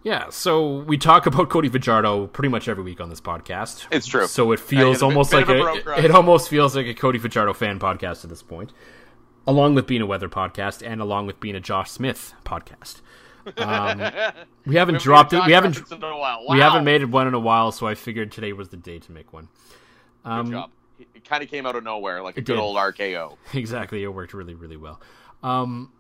Yeah, 0.04 0.30
so 0.30 0.80
we 0.80 0.98
talk 0.98 1.28
about 1.28 1.50
Cody 1.50 1.70
Fajardo 1.70 2.28
pretty 2.28 2.50
much 2.50 2.68
every 2.68 2.84
week 2.84 3.00
on 3.00 3.10
this 3.10 3.22
podcast. 3.22 3.86
It's 3.92 4.08
true. 4.08 4.26
So 4.26 4.52
it 4.52 4.60
feels 4.60 5.04
almost 5.04 5.32
bit 5.32 5.48
like 5.48 5.86
a 5.86 5.92
a, 5.92 6.04
it 6.04 6.12
almost 6.12 6.50
feels 6.50 6.76
like 6.76 6.88
a 6.88 6.94
Cody 6.94 7.20
Fajardo 7.20 7.54
fan 7.54 7.80
podcast 7.80 8.24
at 8.24 8.30
this 8.30 8.42
point, 8.42 8.74
along 9.46 9.76
with 9.76 9.86
being 9.86 10.02
a 10.02 10.06
weather 10.08 10.28
podcast 10.30 10.86
and 10.86 11.02
along 11.02 11.28
with 11.28 11.40
being 11.40 11.56
a 11.56 11.60
Josh 11.60 11.92
Smith 11.92 12.34
podcast. 12.44 13.02
Um, 13.58 14.02
we 14.66 14.76
haven't 14.76 15.02
dropped 15.02 15.34
it. 15.34 15.46
We 15.46 15.52
haven't 15.52 15.78
In 15.78 16.04
a 16.04 16.18
while. 16.18 16.46
we 16.50 16.60
haven't 16.60 16.84
made 16.84 17.04
one 17.06 17.28
in 17.28 17.34
a 17.34 17.40
while, 17.40 17.72
so 17.72 17.86
I 17.88 17.96
figured 17.96 18.32
today 18.32 18.54
was 18.54 18.70
the 18.70 18.78
day 18.78 19.00
to 19.00 19.12
make 19.12 19.34
one. 19.34 19.50
Um, 20.26 20.46
Good 20.46 20.52
job. 20.52 20.70
It 21.16 21.26
kind 21.26 21.44
of 21.44 21.50
came 21.50 21.66
out 21.66 21.76
of 21.76 21.84
nowhere, 21.84 22.22
like 22.22 22.38
a 22.38 22.42
good 22.42 22.54
did. 22.54 22.60
old 22.60 22.78
RKO. 22.78 23.38
exactly. 23.54 24.04
It 24.04 24.08
worked 24.08 24.34
really, 24.34 24.54
really 24.54 24.78
well. 24.78 25.00
Um, 25.44 25.92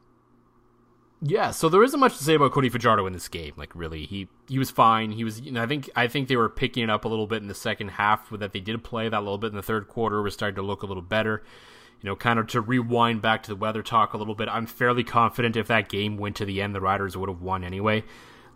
yeah, 1.23 1.51
so 1.51 1.69
there 1.69 1.83
isn't 1.83 1.99
much 1.99 2.17
to 2.17 2.23
say 2.23 2.33
about 2.33 2.51
Cody 2.51 2.69
Fajardo 2.69 3.05
in 3.05 3.13
this 3.13 3.27
game. 3.27 3.53
Like, 3.55 3.75
really, 3.75 4.05
he 4.05 4.27
he 4.49 4.57
was 4.57 4.71
fine. 4.71 5.11
He 5.11 5.23
was. 5.23 5.39
You 5.39 5.51
know, 5.51 5.61
I 5.61 5.67
think 5.67 5.89
I 5.95 6.07
think 6.07 6.27
they 6.27 6.35
were 6.35 6.49
picking 6.49 6.83
it 6.83 6.89
up 6.89 7.05
a 7.05 7.07
little 7.07 7.27
bit 7.27 7.43
in 7.43 7.47
the 7.47 7.53
second 7.53 7.89
half. 7.89 8.29
That 8.31 8.53
they 8.53 8.59
did 8.59 8.83
play 8.83 9.07
that 9.07 9.19
little 9.19 9.37
bit 9.37 9.51
in 9.51 9.55
the 9.55 9.61
third 9.61 9.87
quarter 9.87 10.21
was 10.23 10.33
starting 10.33 10.55
to 10.55 10.63
look 10.63 10.81
a 10.81 10.87
little 10.87 11.03
better. 11.03 11.43
You 12.01 12.09
know, 12.09 12.15
kind 12.15 12.39
of 12.39 12.47
to 12.47 12.61
rewind 12.61 13.21
back 13.21 13.43
to 13.43 13.49
the 13.49 13.55
weather 13.55 13.83
talk 13.83 14.13
a 14.13 14.17
little 14.17 14.33
bit. 14.33 14.49
I'm 14.49 14.65
fairly 14.65 15.03
confident 15.03 15.55
if 15.55 15.67
that 15.67 15.89
game 15.89 16.17
went 16.17 16.37
to 16.37 16.45
the 16.45 16.59
end, 16.59 16.73
the 16.73 16.81
Riders 16.81 17.15
would 17.15 17.29
have 17.29 17.41
won 17.41 17.63
anyway. 17.63 18.03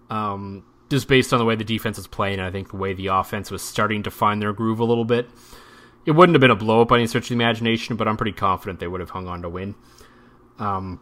Um, 0.09 0.65
just 0.89 1.07
based 1.07 1.31
on 1.33 1.37
the 1.37 1.45
way 1.45 1.55
the 1.55 1.63
defense 1.63 1.97
was 1.97 2.07
playing, 2.07 2.39
and 2.39 2.47
I 2.47 2.51
think 2.51 2.71
the 2.71 2.77
way 2.77 2.93
the 2.93 3.07
offense 3.07 3.51
was 3.51 3.61
starting 3.61 4.01
to 4.03 4.11
find 4.11 4.41
their 4.41 4.53
groove 4.53 4.79
a 4.79 4.83
little 4.83 5.05
bit. 5.05 5.29
It 6.07 6.11
wouldn't 6.11 6.35
have 6.35 6.41
been 6.41 6.49
a 6.49 6.55
blow 6.55 6.81
up 6.81 6.87
by 6.87 6.97
any 6.97 7.05
stretch 7.07 7.25
of 7.25 7.29
the 7.29 7.35
imagination, 7.35 7.95
but 7.95 8.07
I'm 8.07 8.17
pretty 8.17 8.31
confident 8.31 8.79
they 8.79 8.87
would 8.87 9.01
have 9.01 9.11
hung 9.11 9.27
on 9.27 9.43
to 9.43 9.49
win. 9.49 9.75
Um, 10.57 10.99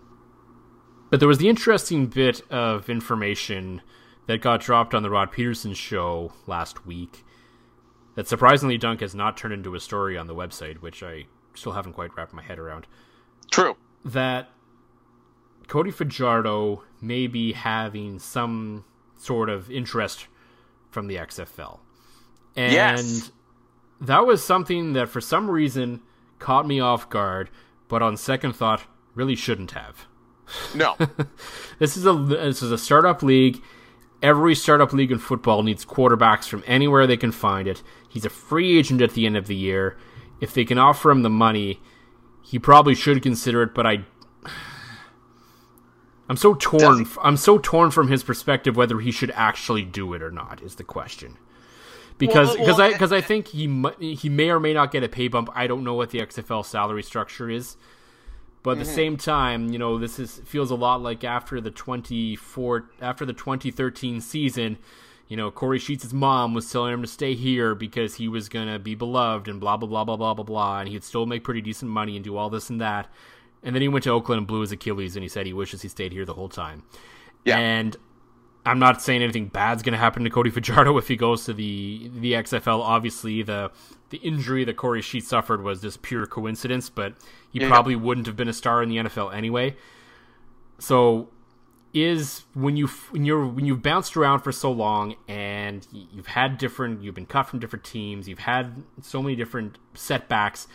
But 1.13 1.19
there 1.19 1.29
was 1.29 1.37
the 1.37 1.47
interesting 1.47 2.07
bit 2.07 2.41
of 2.49 2.89
information 2.89 3.83
that 4.25 4.41
got 4.41 4.61
dropped 4.61 4.95
on 4.95 5.03
the 5.03 5.11
Rod 5.11 5.31
Pedersen 5.31 5.75
show 5.75 6.33
last 6.47 6.87
week 6.87 7.23
that 8.15 8.27
surprisingly 8.27 8.79
Dunk 8.79 9.01
has 9.01 9.13
not 9.13 9.37
turned 9.37 9.53
into 9.53 9.75
a 9.75 9.79
story 9.79 10.17
on 10.17 10.25
the 10.25 10.33
website, 10.33 10.77
which 10.77 11.03
I 11.03 11.27
still 11.53 11.73
haven't 11.73 11.93
quite 11.93 12.09
wrapped 12.17 12.33
my 12.33 12.41
head 12.41 12.57
around. 12.57 12.87
True. 13.51 13.77
That 14.03 14.49
Cody 15.67 15.91
Fajardo 15.91 16.81
may 16.99 17.27
be 17.27 17.53
having 17.53 18.17
some 18.17 18.83
sort 19.15 19.51
of 19.51 19.69
interest 19.69 20.25
from 20.89 21.05
the 21.05 21.17
XFL. 21.17 21.77
And 22.55 22.73
Yes. 22.73 23.31
that 24.01 24.25
was 24.25 24.43
something 24.43 24.93
that 24.93 25.09
for 25.09 25.21
some 25.21 25.47
reason 25.47 26.01
caught 26.39 26.65
me 26.65 26.79
off 26.79 27.07
guard, 27.07 27.51
but 27.87 28.01
on 28.01 28.17
second 28.17 28.53
thought, 28.55 28.85
really 29.13 29.35
shouldn't 29.35 29.73
have. 29.73 30.07
No. 30.75 30.95
This 31.79 31.97
is 31.97 32.05
a 32.05 32.13
this 32.13 32.61
is 32.61 32.71
a 32.71 32.77
startup 32.77 33.23
league. 33.23 33.61
Every 34.21 34.55
startup 34.55 34.93
league 34.93 35.11
in 35.11 35.19
football 35.19 35.63
needs 35.63 35.85
quarterbacks 35.85 36.47
from 36.47 36.63
anywhere 36.65 37.05
they 37.05 37.17
can 37.17 37.33
find 37.33 37.67
it. 37.67 37.83
He's 38.07 38.23
a 38.23 38.29
free 38.29 38.77
agent 38.77 39.01
at 39.01 39.15
the 39.15 39.25
end 39.25 39.35
of 39.35 39.47
the 39.47 39.55
year. 39.55 39.97
If 40.39 40.53
they 40.53 40.63
can 40.63 40.77
offer 40.77 41.11
him 41.11 41.23
the 41.23 41.29
money, 41.29 41.81
he 42.41 42.59
probably 42.59 42.95
should 42.95 43.21
consider 43.21 43.63
it. 43.63 43.73
But 43.73 43.85
I, 43.85 44.05
I'm 46.29 46.37
so 46.37 46.53
torn. 46.53 47.05
I'm 47.21 47.35
so 47.37 47.57
torn 47.57 47.91
from 47.91 48.07
his 48.07 48.23
perspective 48.23 48.77
whether 48.77 48.99
he 48.99 49.11
should 49.11 49.31
actually 49.31 49.83
do 49.83 50.13
it 50.13 50.21
or 50.21 50.31
not 50.31 50.61
is 50.61 50.75
the 50.75 50.85
question. 50.85 51.37
Because 52.17 52.55
because 52.55 52.77
well, 52.77 52.87
I 52.87 52.89
eh, 52.89 52.93
because 52.93 53.11
I 53.11 53.17
eh 53.17 53.21
think 53.21 53.47
he 53.47 53.65
he 53.99 54.29
may 54.29 54.49
or 54.51 54.59
may 54.59 54.73
not 54.73 54.91
get 54.91 55.03
a 55.03 55.09
pay 55.09 55.27
bump. 55.27 55.49
I 55.53 55.67
don't 55.67 55.83
know 55.83 55.95
what 55.95 56.11
the 56.11 56.19
XFL 56.19 56.65
salary 56.65 57.03
structure 57.03 57.49
is. 57.49 57.75
But 58.63 58.71
at 58.71 58.77
the 58.79 58.83
Mm-hmm. 58.85 58.95
same 58.95 59.17
time, 59.17 59.71
you 59.73 59.77
know, 59.77 59.97
this 59.99 60.19
is 60.19 60.41
feels 60.45 60.71
a 60.71 60.75
lot 60.75 61.01
like 61.01 61.23
after 61.23 61.59
the 61.61 61.71
24 61.71 62.85
after 63.01 63.25
the 63.25 63.33
2013 63.33 64.21
season, 64.21 64.77
you 65.27 65.35
know, 65.37 65.51
Kory 65.51 65.79
Sheets' 65.79 66.13
mom 66.13 66.53
was 66.53 66.71
telling 66.71 66.93
him 66.93 67.01
to 67.01 67.07
stay 67.07 67.33
here 67.35 67.75
because 67.75 68.15
he 68.15 68.27
was 68.27 68.47
going 68.49 68.71
to 68.71 68.79
be 68.79 68.95
beloved 68.95 69.47
and 69.47 69.59
blah 69.59 69.75
blah 69.77 69.87
blah 69.87 70.03
blah 70.05 70.15
blah 70.15 70.33
blah 70.33 70.43
blah 70.43 70.79
and 70.79 70.89
he'd 70.89 71.03
still 71.03 71.25
make 71.25 71.43
pretty 71.43 71.61
decent 71.61 71.91
money 71.91 72.15
and 72.15 72.23
do 72.23 72.37
all 72.37 72.49
this 72.49 72.69
and 72.69 72.79
that. 72.81 73.09
And 73.61 73.75
then 73.75 73.81
he 73.81 73.87
went 73.87 74.03
to 74.03 74.11
Oakland 74.11 74.39
and 74.39 74.47
blew 74.47 74.61
his 74.61 74.71
Achilles 74.71 75.15
and 75.15 75.23
he 75.23 75.29
said 75.29 75.45
he 75.45 75.53
wishes 75.53 75.81
he 75.81 75.87
stayed 75.89 76.11
here 76.13 76.25
the 76.25 76.33
whole 76.33 76.49
time. 76.49 76.83
Yeah. 77.45 77.57
And 77.57 77.97
I'm 78.65 78.79
not 78.79 79.01
saying 79.01 79.21
anything 79.21 79.47
bad's 79.47 79.83
going 79.83 79.91
to 79.93 79.99
happen 79.99 80.23
to 80.23 80.29
Cody 80.29 80.49
Fajardo 80.49 80.97
if 80.97 81.07
he 81.07 81.15
goes 81.15 81.45
to 81.45 81.53
the 81.53 82.09
the 82.15 82.33
XFL. 82.33 82.79
Obviously, 82.81 83.43
the 83.43 83.71
the 84.09 84.17
injury 84.19 84.63
that 84.65 84.77
Kory 84.77 85.01
Sheet 85.01 85.25
suffered 85.25 85.63
was 85.63 85.81
just 85.81 86.01
pure 86.01 86.25
coincidence, 86.25 86.89
but 86.89 87.13
he 87.51 87.59
Yeah. 87.59 87.67
probably 87.67 87.95
wouldn't 87.95 88.27
have 88.27 88.35
been 88.35 88.47
a 88.47 88.53
star 88.53 88.81
in 88.81 88.89
the 88.89 88.97
NFL 88.97 89.29
anyway. 89.33 89.75
So, 90.79 91.29
is 91.93 92.43
when 92.53 92.75
you 92.77 92.87
when 93.11 93.25
you're 93.25 93.45
when 93.45 93.65
you've 93.65 93.81
bounced 93.81 94.15
around 94.17 94.39
for 94.39 94.51
so 94.51 94.71
long 94.71 95.15
and 95.27 95.85
you've 95.91 96.27
had 96.27 96.57
different 96.57 97.03
you've 97.03 97.15
been 97.15 97.25
cut 97.25 97.43
from 97.43 97.59
different 97.59 97.83
teams, 97.85 98.27
you've 98.27 98.39
had 98.39 98.83
so 99.01 99.21
many 99.21 99.35
different 99.35 99.77
setbacks. 99.93 100.67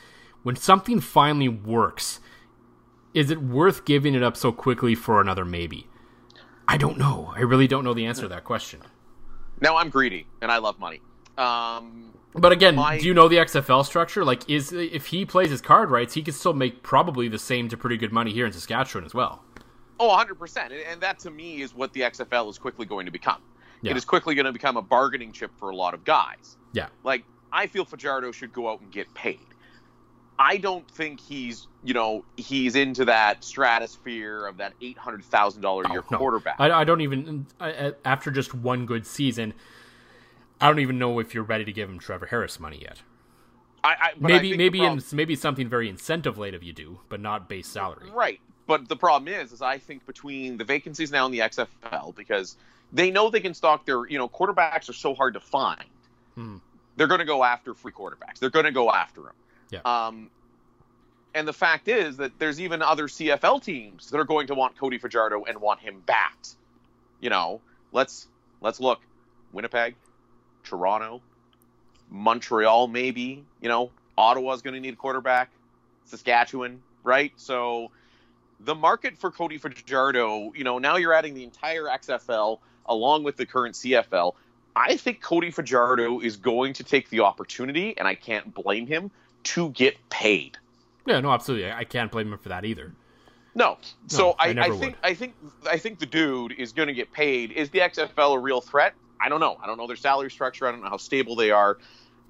When 0.42 0.54
something 0.56 1.00
finally 1.00 1.48
works, 1.48 2.20
is 3.14 3.30
it 3.30 3.42
worth 3.42 3.84
giving 3.84 4.14
it 4.14 4.22
up 4.22 4.36
so 4.36 4.52
quickly 4.52 4.94
for 4.94 5.20
another 5.20 5.44
maybe? 5.44 5.87
I 6.68 6.76
don't 6.76 6.98
know. 6.98 7.32
I 7.34 7.40
really 7.40 7.66
don't 7.66 7.82
know 7.82 7.94
the 7.94 8.06
answer 8.06 8.22
to 8.22 8.28
that 8.28 8.44
question. 8.44 8.80
now 9.60 9.76
I'm 9.76 9.88
greedy 9.90 10.26
and 10.42 10.52
I 10.52 10.58
love 10.58 10.78
money. 10.78 11.00
Um, 11.36 12.12
But 12.34 12.52
again, 12.52 12.76
My- 12.76 12.98
do 12.98 13.06
you 13.06 13.14
know 13.14 13.26
the 13.26 13.38
XFL 13.38 13.84
structure? 13.84 14.24
Like, 14.24 14.48
is 14.48 14.72
if 14.72 15.06
he 15.06 15.24
plays 15.24 15.50
his 15.50 15.60
card 15.60 15.90
rights, 15.90 16.14
he 16.14 16.22
could 16.22 16.34
still 16.34 16.52
make 16.52 16.82
probably 16.82 17.26
the 17.26 17.38
same 17.38 17.68
to 17.70 17.76
pretty 17.76 17.96
good 17.96 18.12
money 18.12 18.32
here 18.32 18.46
in 18.46 18.52
Saskatchewan 18.52 19.04
as 19.04 19.14
well. 19.14 19.42
oh, 20.00 20.10
100%. 20.16 20.56
And, 20.66 20.72
and 20.74 21.00
that 21.00 21.18
to 21.20 21.30
me 21.30 21.60
is 21.62 21.74
what 21.74 21.92
the 21.92 22.02
XFL 22.02 22.48
is 22.50 22.58
quickly 22.58 22.86
going 22.86 23.06
to 23.06 23.10
become. 23.10 23.40
Yeah. 23.82 23.90
It 23.92 23.96
is 23.96 24.04
quickly 24.04 24.36
going 24.36 24.46
to 24.46 24.52
become 24.52 24.76
a 24.76 24.82
bargaining 24.82 25.32
chip 25.32 25.50
for 25.58 25.70
a 25.70 25.74
lot 25.76 25.92
of 25.94 26.04
guys. 26.04 26.56
Yeah, 26.72 26.86
Like, 27.02 27.24
I 27.50 27.66
feel 27.66 27.84
Fajardo 27.84 28.30
should 28.30 28.52
go 28.52 28.70
out 28.70 28.80
and 28.80 28.92
get 28.92 29.12
paid. 29.14 29.40
I 30.38 30.56
don't 30.56 30.88
think 30.90 31.20
he's, 31.20 31.66
you 31.82 31.94
know, 31.94 32.24
he's 32.36 32.76
into 32.76 33.04
that 33.06 33.42
stratosphere 33.42 34.46
of 34.46 34.58
that 34.58 34.74
eight 34.80 34.96
hundred 34.96 35.24
thousand 35.24 35.62
dollar 35.62 35.84
year 35.90 36.04
no. 36.10 36.18
quarterback. 36.18 36.56
I, 36.58 36.70
I 36.70 36.84
don't 36.84 37.00
even 37.00 37.46
I, 37.60 37.92
after 38.04 38.30
just 38.30 38.54
one 38.54 38.86
good 38.86 39.06
season. 39.06 39.54
I 40.60 40.68
don't 40.68 40.80
even 40.80 40.98
know 40.98 41.18
if 41.18 41.34
you're 41.34 41.44
ready 41.44 41.64
to 41.64 41.72
give 41.72 41.88
him 41.88 41.98
Trevor 41.98 42.26
Harris 42.26 42.58
money 42.58 42.80
yet. 42.82 43.02
I, 43.82 43.88
I, 43.88 44.12
but 44.20 44.32
I 44.32 44.34
maybe 44.34 44.56
maybe 44.56 44.78
problem- 44.78 44.98
in, 44.98 45.16
maybe 45.16 45.36
something 45.36 45.68
very 45.68 45.88
incentive 45.88 46.38
late 46.38 46.54
of 46.54 46.62
you 46.62 46.72
do, 46.72 47.00
but 47.08 47.20
not 47.20 47.48
base 47.48 47.68
salary. 47.68 48.10
Right. 48.10 48.40
But 48.66 48.88
the 48.88 48.96
problem 48.96 49.32
is, 49.32 49.52
is 49.52 49.62
I 49.62 49.78
think 49.78 50.04
between 50.04 50.56
the 50.58 50.64
vacancies 50.64 51.10
now 51.10 51.24
in 51.26 51.32
the 51.32 51.38
XFL, 51.38 52.14
because 52.14 52.56
they 52.92 53.10
know 53.10 53.30
they 53.30 53.40
can 53.40 53.54
stock 53.54 53.86
their, 53.86 54.06
you 54.06 54.18
know, 54.18 54.28
quarterbacks 54.28 54.88
are 54.88 54.94
so 54.94 55.14
hard 55.14 55.34
to 55.34 55.40
find. 55.40 55.84
Hmm. 56.34 56.56
They're 56.96 57.06
going 57.06 57.20
to 57.20 57.24
go 57.24 57.44
after 57.44 57.72
free 57.74 57.92
quarterbacks. 57.92 58.40
They're 58.40 58.50
going 58.50 58.66
to 58.66 58.72
go 58.72 58.92
after 58.92 59.22
them. 59.22 59.32
Yeah. 59.70 59.80
Um, 59.84 60.30
and 61.34 61.46
the 61.46 61.52
fact 61.52 61.88
is 61.88 62.16
that 62.16 62.38
there's 62.38 62.60
even 62.60 62.82
other 62.82 63.06
CFL 63.06 63.62
teams 63.62 64.10
that 64.10 64.18
are 64.18 64.24
going 64.24 64.48
to 64.48 64.54
want 64.54 64.78
Cody 64.78 64.98
Fajardo 64.98 65.44
and 65.44 65.60
want 65.60 65.80
him 65.80 66.00
back. 66.00 66.36
You 67.20 67.30
know, 67.30 67.60
let's 67.92 68.26
let's 68.60 68.80
look. 68.80 69.00
Winnipeg, 69.52 69.94
Toronto, 70.64 71.22
Montreal, 72.10 72.88
maybe. 72.88 73.44
You 73.60 73.68
know, 73.68 73.90
Ottawa's 74.16 74.62
going 74.62 74.74
to 74.74 74.80
need 74.80 74.94
a 74.94 74.96
quarterback. 74.96 75.50
Saskatchewan, 76.04 76.82
right? 77.02 77.32
So 77.36 77.90
the 78.60 78.74
market 78.74 79.18
for 79.18 79.30
Cody 79.30 79.58
Fajardo, 79.58 80.52
you 80.54 80.64
know, 80.64 80.78
now 80.78 80.96
you're 80.96 81.12
adding 81.12 81.34
the 81.34 81.44
entire 81.44 81.84
XFL 81.84 82.58
along 82.86 83.24
with 83.24 83.36
the 83.36 83.46
current 83.46 83.74
CFL. 83.74 84.34
I 84.74 84.96
think 84.96 85.20
Cody 85.20 85.50
Fajardo 85.50 86.20
is 86.20 86.36
going 86.36 86.74
to 86.74 86.84
take 86.84 87.10
the 87.10 87.20
opportunity, 87.20 87.96
and 87.96 88.06
I 88.06 88.14
can't 88.14 88.54
blame 88.54 88.86
him, 88.86 89.10
to 89.44 89.70
get 89.70 89.96
paid. 90.10 90.58
Yeah, 91.06 91.20
no, 91.20 91.30
absolutely. 91.32 91.70
I 91.70 91.84
can't 91.84 92.10
blame 92.10 92.32
him 92.32 92.38
for 92.38 92.50
that 92.50 92.64
either. 92.64 92.92
No. 93.54 93.78
So 94.06 94.36
I 94.38 94.50
I, 94.50 94.60
I, 94.66 94.70
think. 94.70 94.96
I 95.02 95.14
think 95.14 95.34
I 95.68 95.78
think 95.78 95.98
the 95.98 96.06
dude 96.06 96.52
is 96.52 96.72
going 96.72 96.88
to 96.88 96.94
get 96.94 97.12
paid. 97.12 97.50
Is 97.52 97.70
the 97.70 97.80
XFL 97.80 98.36
a 98.36 98.38
real 98.38 98.60
threat? 98.60 98.94
I 99.20 99.28
don't 99.28 99.40
know. 99.40 99.56
I 99.62 99.66
don't 99.66 99.78
know 99.78 99.86
their 99.86 99.96
salary 99.96 100.30
structure. 100.30 100.66
I 100.68 100.70
don't 100.70 100.82
know 100.82 100.90
how 100.90 100.96
stable 100.98 101.34
they 101.34 101.50
are. 101.50 101.78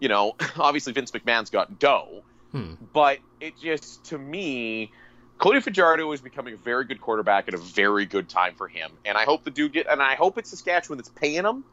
You 0.01 0.09
know, 0.09 0.37
obviously 0.59 0.93
Vince 0.93 1.11
McMahon's 1.11 1.51
got 1.51 1.79
dough, 1.79 2.23
Hmm. 2.53 2.75
but 2.93 3.19
it 3.41 3.59
just 3.61 4.05
to 4.07 4.17
me, 4.19 4.91
Cody 5.39 5.61
Fajardo 5.61 6.11
is 6.13 6.21
becoming 6.21 6.55
a 6.55 6.57
very 6.57 6.85
good 6.85 7.01
quarterback 7.01 7.49
at 7.49 7.55
a 7.55 7.59
very 7.59 8.07
good 8.07 8.29
time 8.29 8.55
for 8.55 8.69
him. 8.69 8.93
And 9.05 9.19
I 9.19 9.25
hope 9.25 9.45
the 9.45 9.51
dude 9.51 9.73
get. 9.73 9.87
And 9.87 10.01
I 10.01 10.15
hope 10.15 10.39
it's 10.39 10.51
Saskatchewan 10.51 10.99
that's 10.99 11.11
paying 11.11 11.45
him. 11.45 11.65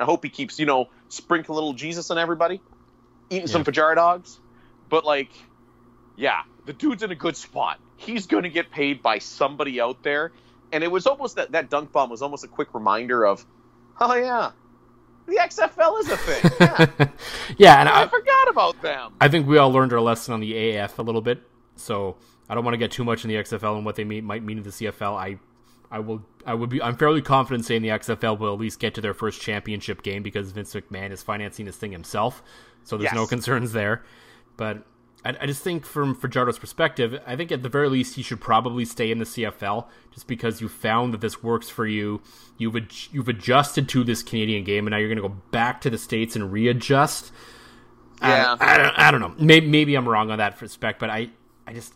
I 0.00 0.04
hope 0.04 0.24
he 0.24 0.30
keeps 0.30 0.58
you 0.58 0.66
know 0.66 0.88
sprinkle 1.08 1.54
a 1.54 1.56
little 1.56 1.74
Jesus 1.74 2.10
on 2.10 2.18
everybody, 2.18 2.60
eating 3.30 3.46
some 3.46 3.60
Yeah. 3.60 3.66
Fajar 3.72 3.94
dogs. 3.94 4.40
But 4.94 5.04
like, 5.04 5.32
yeah, 6.14 6.42
the 6.66 6.72
dude's 6.72 7.02
in 7.02 7.10
a 7.10 7.16
good 7.16 7.36
spot. 7.36 7.80
He's 7.96 8.28
going 8.28 8.44
to 8.44 8.48
get 8.48 8.70
paid 8.70 9.02
by 9.02 9.18
somebody 9.18 9.80
out 9.80 10.04
there. 10.04 10.30
And 10.70 10.84
it 10.84 10.86
was 10.88 11.08
almost 11.08 11.34
that 11.34 11.50
that 11.50 11.68
dunk 11.68 11.90
bomb 11.90 12.10
was 12.10 12.22
almost 12.22 12.44
a 12.44 12.46
quick 12.46 12.72
reminder 12.74 13.26
of, 13.26 13.44
oh 14.00 14.14
yeah, 14.14 14.52
the 15.26 15.34
XFL 15.34 15.98
is 15.98 16.08
a 16.10 16.16
thing. 16.16 16.50
Yeah, 16.60 17.08
yeah, 17.58 17.80
and 17.80 17.88
I 17.88 18.02
I, 18.02 18.06
forgot 18.06 18.48
about 18.48 18.82
them. 18.82 19.14
I 19.20 19.26
think 19.26 19.48
we 19.48 19.58
all 19.58 19.72
learned 19.72 19.92
our 19.92 20.00
lesson 20.00 20.32
on 20.32 20.38
the 20.38 20.52
AAF 20.52 20.96
a 20.98 21.02
little 21.02 21.20
bit, 21.20 21.42
so 21.74 22.14
I 22.48 22.54
don't 22.54 22.64
want 22.64 22.74
to 22.74 22.78
get 22.78 22.92
too 22.92 23.02
much 23.02 23.24
in 23.24 23.30
the 23.30 23.34
XFL 23.34 23.74
and 23.74 23.84
what 23.84 23.96
they 23.96 24.04
mean, 24.04 24.24
might 24.24 24.44
mean 24.44 24.58
to 24.58 24.62
the 24.62 24.70
CFL. 24.70 25.16
I, 25.18 25.40
I 25.90 25.98
will, 25.98 26.24
I 26.46 26.54
would 26.54 26.70
be, 26.70 26.80
I'm 26.80 26.96
fairly 26.96 27.20
confident 27.20 27.64
saying 27.64 27.82
the 27.82 27.88
XFL 27.88 28.38
will 28.38 28.54
at 28.54 28.60
least 28.60 28.78
get 28.78 28.94
to 28.94 29.00
their 29.00 29.12
first 29.12 29.40
championship 29.40 30.04
game 30.04 30.22
because 30.22 30.52
Vince 30.52 30.72
McMahon 30.72 31.10
is 31.10 31.20
financing 31.20 31.66
this 31.66 31.76
thing 31.76 31.90
himself, 31.90 32.44
so 32.84 32.96
there's 32.96 33.12
no 33.12 33.26
concerns 33.26 33.72
there. 33.72 34.04
But 34.56 34.84
I, 35.24 35.34
I 35.40 35.46
just 35.46 35.62
think 35.62 35.86
from 35.86 36.14
Fajardo's 36.14 36.58
perspective, 36.58 37.20
I 37.26 37.36
think 37.36 37.50
at 37.50 37.62
the 37.62 37.68
very 37.68 37.88
least 37.88 38.16
he 38.16 38.22
should 38.22 38.40
probably 38.40 38.84
stay 38.84 39.10
in 39.10 39.18
the 39.18 39.24
CFL 39.24 39.86
just 40.12 40.26
because 40.26 40.60
you 40.60 40.68
found 40.68 41.14
that 41.14 41.20
this 41.20 41.42
works 41.42 41.68
for 41.68 41.86
you. 41.86 42.20
You've 42.58 42.76
ad- 42.76 42.92
you've 43.12 43.28
adjusted 43.28 43.88
to 43.90 44.04
this 44.04 44.22
Canadian 44.22 44.64
game, 44.64 44.86
and 44.86 44.92
now 44.92 44.98
you're 44.98 45.08
going 45.08 45.22
to 45.22 45.28
go 45.28 45.36
back 45.50 45.80
to 45.82 45.90
the 45.90 45.98
states 45.98 46.36
and 46.36 46.52
readjust. 46.52 47.32
Yeah. 48.20 48.56
I, 48.60 48.74
I, 48.74 48.78
don't, 48.78 48.98
I 48.98 49.10
don't 49.10 49.20
know. 49.20 49.34
Maybe, 49.38 49.66
maybe 49.66 49.94
I'm 49.94 50.08
wrong 50.08 50.30
on 50.30 50.38
that 50.38 50.60
respect, 50.60 50.98
but 50.98 51.10
I, 51.10 51.30
I 51.66 51.72
just, 51.72 51.94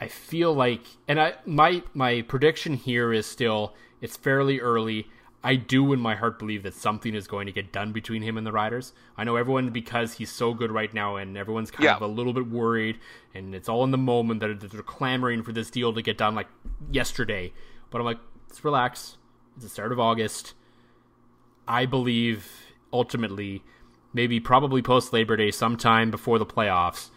I 0.00 0.08
feel 0.08 0.52
like, 0.52 0.82
and 1.08 1.20
I, 1.20 1.34
my, 1.46 1.82
my 1.94 2.22
prediction 2.22 2.74
here 2.74 3.12
is 3.12 3.26
still, 3.26 3.74
it's 4.00 4.16
fairly 4.16 4.60
early. 4.60 5.08
I 5.42 5.54
do 5.54 5.92
in 5.92 6.00
my 6.00 6.16
heart 6.16 6.38
believe 6.38 6.64
that 6.64 6.74
something 6.74 7.14
is 7.14 7.28
going 7.28 7.46
to 7.46 7.52
get 7.52 7.72
done 7.72 7.92
between 7.92 8.22
him 8.22 8.36
and 8.36 8.44
the 8.46 8.50
Riders. 8.50 8.92
I 9.16 9.22
know 9.22 9.36
everyone 9.36 9.70
because 9.70 10.14
he's 10.14 10.32
so 10.32 10.52
good 10.52 10.72
right 10.72 10.92
now, 10.92 11.14
and 11.16 11.36
everyone's 11.36 11.70
kind 11.70 11.84
Yeah. 11.84 11.94
of 11.96 12.02
a 12.02 12.08
little 12.08 12.32
bit 12.32 12.48
worried, 12.48 12.98
and 13.34 13.54
it's 13.54 13.68
all 13.68 13.84
in 13.84 13.92
the 13.92 13.98
moment 13.98 14.40
that 14.40 14.58
that 14.60 14.72
they're 14.72 14.82
clamoring 14.82 15.44
for 15.44 15.52
this 15.52 15.70
deal 15.70 15.92
to 15.92 16.02
get 16.02 16.18
done 16.18 16.34
like 16.34 16.48
yesterday. 16.90 17.52
But 17.90 18.00
I'm 18.00 18.04
like, 18.04 18.18
let's 18.48 18.64
relax. 18.64 19.16
It's 19.54 19.64
the 19.64 19.70
start 19.70 19.92
of 19.92 20.00
August. 20.00 20.54
I 21.68 21.86
believe 21.86 22.50
ultimately, 22.92 23.62
maybe 24.12 24.40
probably 24.40 24.82
post 24.82 25.12
Labor 25.12 25.36
Day, 25.36 25.50
sometime 25.52 26.10
before 26.10 26.38
the 26.40 26.46
playoffs, 26.46 27.10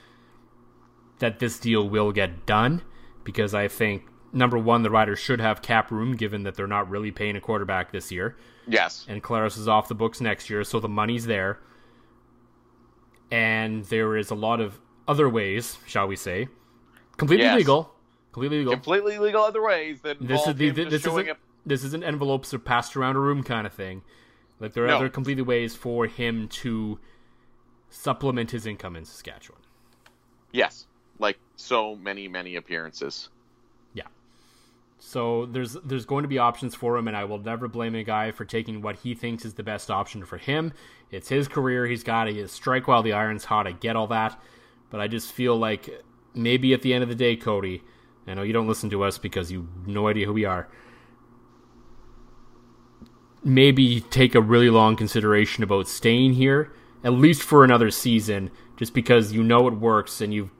that 1.20 1.40
this 1.40 1.58
deal 1.60 1.90
will 1.90 2.12
get 2.12 2.46
done 2.46 2.84
because 3.24 3.54
I 3.56 3.68
think 3.68 4.04
number 4.34 4.58
one, 4.58 4.84
the 4.84 4.90
Riders 4.90 5.20
should 5.20 5.40
have 5.42 5.62
cap 5.62 5.92
room 5.92 6.16
given 6.16 6.44
that 6.44 6.56
they're 6.56 6.68
not 6.68 6.90
really 6.90 7.12
paying 7.12 7.36
a 7.36 7.42
quarterback 7.42 7.92
this 7.92 8.12
year. 8.12 8.36
Yes. 8.68 9.06
And 9.10 9.22
Collaros 9.24 9.58
is 9.58 9.68
off 9.68 9.88
the 9.88 9.96
books 9.96 10.22
next 10.22 10.50
year, 10.50 10.64
so 10.64 10.80
the 10.80 10.88
money's 10.90 11.26
there. 11.26 11.60
And 13.32 13.86
there 13.86 14.18
is 14.18 14.30
a 14.30 14.36
lot 14.36 14.60
of 14.60 14.80
other 15.08 15.30
ways, 15.30 15.78
shall 15.88 16.08
we 16.08 16.16
say, 16.16 16.48
completely 17.18 17.46
Yes. 17.46 17.56
legal, 17.58 17.94
completely 18.34 18.58
legal. 18.60 18.74
Completely 18.74 19.18
legal 19.20 19.44
other 19.44 19.62
ways 19.64 20.02
that 20.02 20.18
this 20.20 20.46
is 20.48 20.56
the, 20.56 20.70
this 20.72 21.06
isn't 21.06 21.30
up. 21.30 21.38
this 21.66 21.84
isn't 21.84 22.04
envelopes 22.04 22.54
or 22.54 22.60
passed 22.60 22.96
around 22.98 23.16
a 23.16 23.20
room 23.20 23.44
kind 23.44 23.66
of 23.66 23.74
thing. 23.74 24.02
Like 24.60 24.74
there 24.74 24.84
are 24.84 24.88
No. 24.88 24.98
other 24.98 25.10
completely 25.10 25.44
ways 25.44 25.76
for 25.76 26.06
him 26.08 26.48
to 26.50 27.00
supplement 27.90 28.52
his 28.52 28.66
income 28.66 28.96
in 28.96 29.06
Saskatchewan. 29.06 29.62
Yes. 30.52 30.88
Like 31.18 31.38
so 31.56 31.96
many, 31.96 32.28
many 32.28 32.56
appearances. 32.58 33.30
So 35.04 35.47
there's 35.47 35.74
there's 35.84 36.06
going 36.06 36.22
to 36.22 36.28
be 36.28 36.38
options 36.38 36.76
for 36.76 36.95
him, 36.95 37.08
and 37.08 37.18
I 37.18 37.24
will 37.24 37.39
never 37.39 37.68
blame 37.68 37.95
a 37.95 38.04
guy 38.04 38.30
for 38.30 38.45
taking 38.45 38.84
what 38.84 38.97
he 38.97 39.16
thinks 39.16 39.43
is 39.43 39.56
the 39.56 39.64
best 39.64 39.89
option 39.89 40.24
for 40.26 40.38
him. 40.38 40.74
It's 41.10 41.28
his 41.28 41.47
career. 41.47 41.88
He's 41.88 42.04
got 42.04 42.26
to 42.26 42.47
strike 42.47 42.88
while 42.88 43.02
the 43.02 43.14
iron's 43.14 43.45
hot. 43.45 43.66
I 43.66 43.72
get 43.72 43.95
all 43.95 44.06
that, 44.08 44.39
but 44.91 45.02
I 45.02 45.08
just 45.08 45.32
feel 45.32 45.58
like 45.58 45.89
maybe 46.36 46.72
at 46.76 46.84
the 46.84 46.93
end 46.93 47.02
of 47.02 47.10
the 47.10 47.16
day, 47.16 47.36
Cody. 47.36 47.84
I 48.28 48.36
know 48.36 48.43
you 48.43 48.54
don't 48.54 48.68
listen 48.68 48.91
to 48.91 49.04
us 49.04 49.18
because 49.18 49.52
you 49.52 49.68
have 49.80 49.88
no 49.88 50.08
idea 50.08 50.28
who 50.28 50.34
we 50.34 50.45
are. 50.45 50.70
Maybe 53.43 54.02
take 54.02 54.36
a 54.36 54.41
really 54.41 54.70
long 54.70 54.95
consideration 54.95 55.64
about 55.64 55.88
staying 55.88 56.34
here, 56.34 56.72
at 57.04 57.14
least 57.14 57.41
for 57.41 57.64
another 57.64 57.89
season, 57.89 58.52
just 58.78 58.93
because 58.93 59.34
you 59.34 59.41
know 59.41 59.68
it 59.68 59.74
works 59.74 60.22
and 60.22 60.32
you've 60.32 60.52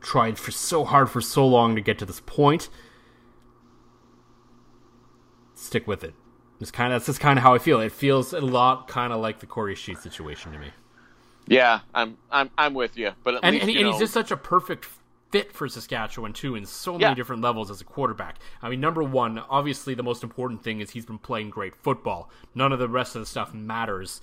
tried 0.00 0.36
for 0.36 0.50
so 0.50 0.84
hard 0.84 1.08
for 1.08 1.20
so 1.20 1.46
long 1.46 1.76
to 1.76 1.80
get 1.80 1.96
to 2.00 2.04
this 2.04 2.20
point. 2.26 2.68
Stick 5.64 5.86
with 5.86 6.04
it. 6.04 6.14
It's 6.60 6.70
kind 6.70 6.92
of 6.92 7.00
that's 7.00 7.06
just 7.06 7.20
kind 7.20 7.38
of 7.38 7.42
how 7.42 7.54
I 7.54 7.58
feel. 7.58 7.80
It 7.80 7.92
feels 7.92 8.32
a 8.32 8.40
lot 8.40 8.88
kind 8.88 9.12
of 9.12 9.20
like 9.20 9.40
the 9.40 9.46
Kory 9.46 9.74
Sheet 9.74 9.98
situation 9.98 10.52
to 10.52 10.58
me. 10.58 10.70
Yeah, 11.46 11.80
I'm 11.94 12.16
I'm 12.30 12.50
I'm 12.56 12.74
with 12.74 12.96
you. 12.96 13.12
But 13.22 13.34
at 13.34 13.40
And, 13.42 13.54
least 13.54 13.62
and, 13.64 13.72
you 13.72 13.80
and 13.80 13.86
know, 13.86 13.92
he's 13.92 13.98
just 14.00 14.14
such 14.14 14.30
a 14.30 14.36
perfect 14.36 14.86
fit 15.30 15.52
for 15.52 15.68
Saskatchewan 15.68 16.32
too 16.32 16.54
in 16.54 16.64
so 16.64 16.98
many 16.98 17.10
Yeah. 17.10 17.14
different 17.14 17.42
levels 17.42 17.70
as 17.70 17.80
a 17.80 17.84
quarterback. 17.84 18.38
I 18.62 18.68
mean, 18.70 18.80
number 18.80 19.02
one, 19.02 19.38
obviously 19.38 19.94
the 19.94 20.02
most 20.02 20.22
important 20.22 20.62
thing 20.62 20.80
is 20.80 20.90
he's 20.90 21.06
been 21.06 21.18
playing 21.18 21.50
great 21.50 21.74
football. 21.76 22.30
None 22.54 22.72
of 22.72 22.78
the 22.78 22.88
rest 22.88 23.14
of 23.16 23.20
the 23.22 23.26
stuff 23.26 23.52
matters 23.52 24.20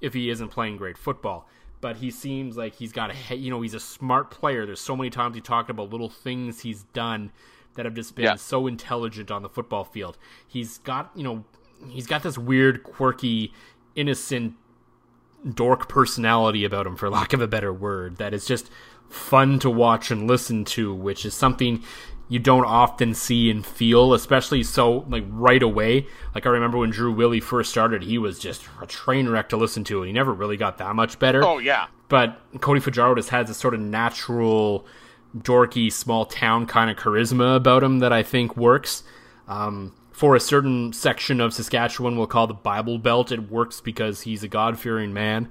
if 0.00 0.14
he 0.14 0.30
isn't 0.30 0.48
playing 0.48 0.76
great 0.78 0.98
football. 0.98 1.48
But 1.80 1.98
he 1.98 2.10
seems 2.10 2.56
like 2.56 2.74
he's 2.76 2.92
got 2.92 3.12
a 3.30 3.36
you 3.36 3.50
know 3.50 3.60
he's 3.60 3.74
a 3.74 3.80
smart 3.80 4.30
player. 4.30 4.64
There's 4.66 4.80
so 4.80 4.96
many 4.96 5.10
times 5.10 5.34
he 5.34 5.40
talked 5.42 5.70
about 5.70 5.90
little 5.90 6.08
things 6.08 6.60
he's 6.62 6.82
done 6.94 7.30
that 7.74 7.84
have 7.84 7.94
just 7.94 8.14
been 8.14 8.24
Yeah. 8.24 8.34
so 8.36 8.66
intelligent 8.66 9.30
on 9.30 9.42
the 9.42 9.48
football 9.48 9.84
field. 9.84 10.16
He's 10.46 10.78
got 10.78 11.10
you 11.14 11.22
know 11.24 11.44
he's 11.88 12.06
got 12.06 12.22
this 12.22 12.38
weird, 12.38 12.82
quirky, 12.82 13.52
innocent 13.94 14.54
dork 15.54 15.88
personality 15.88 16.64
about 16.64 16.86
him, 16.86 16.96
for 16.96 17.10
lack 17.10 17.32
of 17.32 17.40
a 17.40 17.46
better 17.46 17.72
word, 17.72 18.16
that 18.16 18.32
is 18.32 18.46
just 18.46 18.70
fun 19.08 19.58
to 19.58 19.68
watch 19.68 20.10
and 20.10 20.26
listen 20.26 20.64
to, 20.64 20.94
which 20.94 21.26
is 21.26 21.34
something 21.34 21.82
you 22.26 22.38
don't 22.38 22.64
often 22.64 23.12
see 23.12 23.50
and 23.50 23.66
feel, 23.66 24.14
especially 24.14 24.62
so 24.62 25.04
like 25.10 25.24
right 25.28 25.62
away. 25.62 26.06
Like 26.34 26.46
I 26.46 26.48
remember 26.48 26.78
when 26.78 26.88
Drew 26.90 27.12
Willy 27.12 27.40
first 27.40 27.70
started, 27.70 28.02
he 28.02 28.16
was 28.16 28.38
just 28.38 28.62
a 28.80 28.86
train 28.86 29.28
wreck 29.28 29.50
to 29.50 29.58
listen 29.58 29.84
to, 29.84 29.98
and 29.98 30.06
he 30.06 30.12
never 30.14 30.32
really 30.32 30.56
got 30.56 30.78
that 30.78 30.94
much 30.96 31.18
better. 31.18 31.44
Oh 31.44 31.58
yeah. 31.58 31.86
But 32.08 32.40
Cody 32.60 32.80
Fajardo 32.80 33.16
just 33.16 33.28
has 33.30 33.48
this 33.48 33.58
sort 33.58 33.74
of 33.74 33.80
natural, 33.80 34.86
dorky, 35.36 35.92
small 35.92 36.24
town 36.24 36.66
kind 36.66 36.90
of 36.90 36.96
charisma 36.96 37.56
about 37.56 37.82
him 37.82 37.98
that 38.00 38.12
I 38.12 38.22
think 38.22 38.56
works. 38.56 39.02
Um, 39.48 39.94
for 40.12 40.36
a 40.36 40.40
certain 40.40 40.92
section 40.92 41.40
of 41.40 41.52
Saskatchewan, 41.52 42.16
we'll 42.16 42.26
call 42.26 42.46
the 42.46 42.54
Bible 42.54 42.98
Belt, 42.98 43.32
it 43.32 43.50
works 43.50 43.80
because 43.80 44.22
he's 44.22 44.42
a 44.44 44.48
God 44.48 44.78
fearing 44.78 45.12
man. 45.12 45.50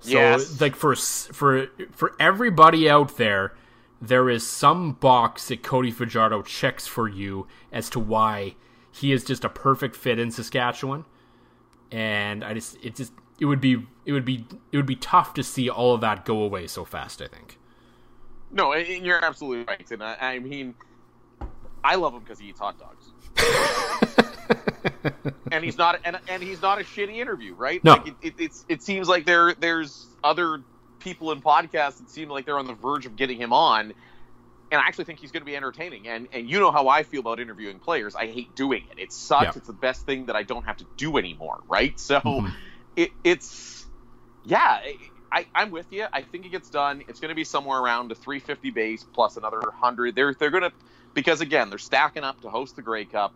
So, 0.00 0.10
Yes. 0.10 0.60
like 0.60 0.76
for 0.76 0.94
for 0.96 1.68
for 1.92 2.14
everybody 2.20 2.90
out 2.90 3.16
there, 3.16 3.54
there 4.00 4.28
is 4.28 4.46
some 4.46 4.92
box 4.92 5.48
that 5.48 5.62
Cody 5.62 5.90
Fajardo 5.90 6.42
checks 6.42 6.86
for 6.86 7.08
you 7.08 7.46
as 7.70 7.88
to 7.90 8.00
why 8.00 8.56
he 8.90 9.12
is 9.12 9.24
just 9.24 9.44
a 9.44 9.48
perfect 9.48 9.96
fit 9.96 10.18
in 10.18 10.30
Saskatchewan 10.30 11.04
and 11.90 12.42
I 12.42 12.54
just 12.54 12.76
it 12.82 12.96
just 12.96 13.12
it 13.38 13.44
would 13.44 13.60
be 13.60 13.86
it 14.04 14.12
would 14.12 14.24
be 14.24 14.46
it 14.72 14.76
would 14.76 14.86
be 14.86 14.96
tough 14.96 15.34
to 15.34 15.42
see 15.42 15.68
all 15.70 15.94
of 15.94 16.00
that 16.00 16.24
go 16.24 16.42
away 16.42 16.66
so 16.66 16.84
fast. 16.84 17.22
I 17.22 17.28
think. 17.28 17.58
No, 18.52 18.72
and 18.72 19.04
you're 19.04 19.24
absolutely 19.24 19.64
right. 19.64 19.90
And 19.90 20.02
I, 20.02 20.16
I 20.20 20.38
mean, 20.38 20.74
I 21.82 21.96
love 21.96 22.14
him 22.14 22.20
because 22.20 22.38
he 22.38 22.48
eats 22.48 22.60
hot 22.60 22.76
dogs. 22.78 23.10
and 25.50 25.64
he's 25.64 25.78
not, 25.78 26.00
and, 26.04 26.20
and 26.28 26.42
he's 26.42 26.60
not 26.60 26.80
a 26.80 26.84
shitty 26.84 27.16
interview, 27.16 27.54
right? 27.54 27.82
No. 27.82 27.92
Like 27.92 28.08
it, 28.08 28.14
it, 28.22 28.34
it's, 28.38 28.64
it 28.68 28.82
seems 28.82 29.08
like 29.08 29.24
there, 29.24 29.54
there's 29.54 30.06
other 30.22 30.62
people 30.98 31.32
in 31.32 31.40
podcasts 31.40 31.98
that 31.98 32.10
seem 32.10 32.28
like 32.28 32.46
they're 32.46 32.58
on 32.58 32.66
the 32.66 32.74
verge 32.74 33.06
of 33.06 33.16
getting 33.16 33.38
him 33.40 33.52
on, 33.52 33.94
and 34.70 34.80
I 34.80 34.86
actually 34.86 35.04
think 35.04 35.18
he's 35.18 35.32
going 35.32 35.42
to 35.42 35.46
be 35.46 35.56
entertaining. 35.56 36.08
And 36.08 36.28
and 36.32 36.48
you 36.48 36.58
know 36.58 36.70
how 36.70 36.88
I 36.88 37.02
feel 37.02 37.20
about 37.20 37.40
interviewing 37.40 37.78
players. 37.78 38.14
I 38.14 38.26
hate 38.26 38.54
doing 38.54 38.84
it. 38.90 38.98
It 38.98 39.12
sucks. 39.12 39.44
Yeah. 39.44 39.52
It's 39.56 39.66
the 39.66 39.74
best 39.74 40.06
thing 40.06 40.26
that 40.26 40.36
I 40.36 40.44
don't 40.44 40.64
have 40.64 40.78
to 40.78 40.86
do 40.96 41.18
anymore, 41.18 41.60
right? 41.68 41.98
So 42.00 42.20
Mhm. 42.20 42.52
it, 42.96 43.10
it's 43.22 43.84
yeah. 44.44 44.80
I, 45.32 45.46
I'm 45.54 45.72
with 45.72 45.88
you. 45.92 46.06
I 46.12 46.22
think 46.22 46.46
it 46.46 46.50
gets 46.50 46.70
done. 46.70 47.04
It's 47.08 47.20
going 47.20 47.30
to 47.30 47.36
be 47.36 47.44
somewhere 47.44 47.80
around 47.80 48.12
a 48.12 48.16
350 48.16 48.70
base 48.72 49.04
plus 49.04 49.38
another 49.38 49.60
100. 49.60 50.16
They're 50.16 50.34
they're 50.34 50.50
going 50.50 50.64
to 50.64 50.72
because 51.14 51.42
again 51.42 51.70
they're 51.70 51.78
stacking 51.78 52.24
up 52.24 52.42
to 52.42 52.50
host 52.50 52.76
the 52.76 52.82
Grey 52.82 53.06
Cup. 53.06 53.34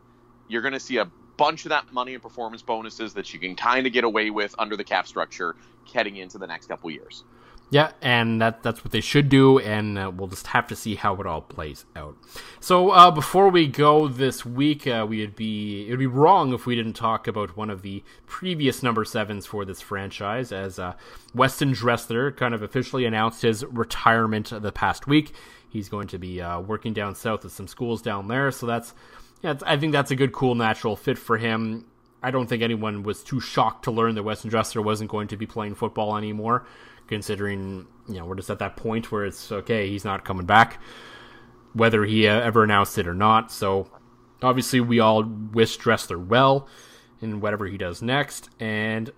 You're 0.48 0.62
going 0.62 0.74
to 0.74 0.80
see 0.80 0.98
a 0.98 1.10
bunch 1.38 1.66
of 1.66 1.70
that 1.70 1.92
money 1.92 2.14
and 2.14 2.22
performance 2.22 2.62
bonuses 2.62 3.14
that 3.14 3.34
you 3.34 3.40
can 3.40 3.56
kind 3.56 3.88
of 3.88 3.94
get 3.94 4.04
away 4.04 4.30
with 4.30 4.54
under 4.58 4.76
the 4.76 4.84
cap 4.84 5.08
structure 5.08 5.56
heading 5.94 6.16
into 6.16 6.38
the 6.38 6.48
next 6.48 6.66
couple 6.66 6.90
years. 6.90 7.24
Yeah, 7.68 7.90
and 8.00 8.40
that 8.40 8.62
that's 8.62 8.84
what 8.84 8.92
they 8.92 9.00
should 9.00 9.28
do, 9.28 9.58
and 9.58 9.98
uh, 9.98 10.12
we'll 10.14 10.28
just 10.28 10.46
have 10.48 10.68
to 10.68 10.76
see 10.76 10.94
how 10.94 11.16
it 11.16 11.26
all 11.26 11.40
plays 11.40 11.84
out. 11.96 12.16
So 12.60 12.90
uh, 12.90 13.10
before 13.10 13.48
we 13.48 13.66
go 13.66 14.06
this 14.06 14.46
week, 14.46 14.86
uh, 14.86 15.04
we 15.08 15.20
would 15.20 15.34
be 15.34 15.86
it 15.88 15.90
would 15.90 15.98
be 15.98 16.06
wrong 16.06 16.52
if 16.52 16.64
we 16.64 16.76
didn't 16.76 16.92
talk 16.92 17.26
about 17.26 17.56
one 17.56 17.68
of 17.68 17.82
the 17.82 18.04
previous 18.26 18.84
number 18.84 19.04
sevens 19.04 19.46
for 19.46 19.64
this 19.64 19.80
franchise, 19.80 20.52
as 20.52 20.78
uh, 20.78 20.94
Weston 21.34 21.72
Dressler 21.72 22.30
kind 22.30 22.54
of 22.54 22.62
officially 22.62 23.04
announced 23.04 23.42
his 23.42 23.64
retirement 23.64 24.52
the 24.62 24.70
past 24.70 25.08
week. 25.08 25.34
He's 25.68 25.88
going 25.88 26.06
to 26.08 26.18
be 26.18 26.40
uh, 26.40 26.60
working 26.60 26.92
down 26.92 27.16
south 27.16 27.44
at 27.44 27.50
some 27.50 27.66
schools 27.66 28.00
down 28.00 28.28
there, 28.28 28.52
so 28.52 28.66
that's 28.66 28.94
yeah, 29.42 29.54
I 29.66 29.76
think 29.76 29.92
that's 29.92 30.12
a 30.12 30.16
good, 30.16 30.32
cool, 30.32 30.54
natural 30.54 30.94
fit 30.94 31.18
for 31.18 31.36
him. 31.36 31.86
I 32.22 32.30
don't 32.30 32.46
think 32.46 32.62
anyone 32.62 33.02
was 33.02 33.22
too 33.22 33.40
shocked 33.40 33.84
to 33.84 33.90
learn 33.90 34.14
that 34.14 34.22
Weston 34.22 34.50
Dressler 34.50 34.82
wasn't 34.82 35.10
going 35.10 35.28
to 35.28 35.36
be 35.36 35.46
playing 35.46 35.74
football 35.74 36.16
anymore, 36.16 36.64
considering 37.08 37.86
you 38.08 38.14
know 38.16 38.24
we're 38.26 38.36
just 38.36 38.50
at 38.50 38.58
that 38.60 38.76
point 38.76 39.10
where 39.12 39.24
it's 39.24 39.50
okay, 39.52 39.88
he's 39.88 40.04
not 40.04 40.24
coming 40.24 40.46
back, 40.46 40.80
whether 41.72 42.04
he 42.04 42.26
uh, 42.28 42.40
ever 42.40 42.64
announced 42.64 42.98
it 42.98 43.06
or 43.06 43.14
not. 43.14 43.50
So 43.52 43.88
obviously, 44.42 44.80
we 44.80 45.00
all 45.00 45.22
wish 45.24 45.76
Dressler 45.78 46.18
well 46.18 46.68
in 47.20 47.40
whatever 47.40 47.66
he 47.66 47.78
does 47.78 48.02
next, 48.02 48.50
and 48.60 49.10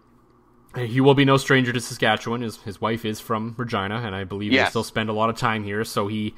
he 0.76 1.00
will 1.00 1.14
be 1.14 1.24
no 1.24 1.36
stranger 1.36 1.72
to 1.72 1.80
Saskatchewan. 1.80 2.42
His 2.42 2.58
his 2.58 2.80
wife 2.80 3.04
is 3.04 3.20
from 3.20 3.54
Regina, 3.58 3.96
and 3.96 4.14
I 4.14 4.24
believe 4.24 4.50
they 4.52 4.56
Yes. 4.56 4.70
still 4.70 4.84
spend 4.84 5.08
a 5.08 5.12
lot 5.12 5.30
of 5.30 5.36
time 5.36 5.64
here. 5.64 5.84
So 5.84 6.06
he, 6.08 6.34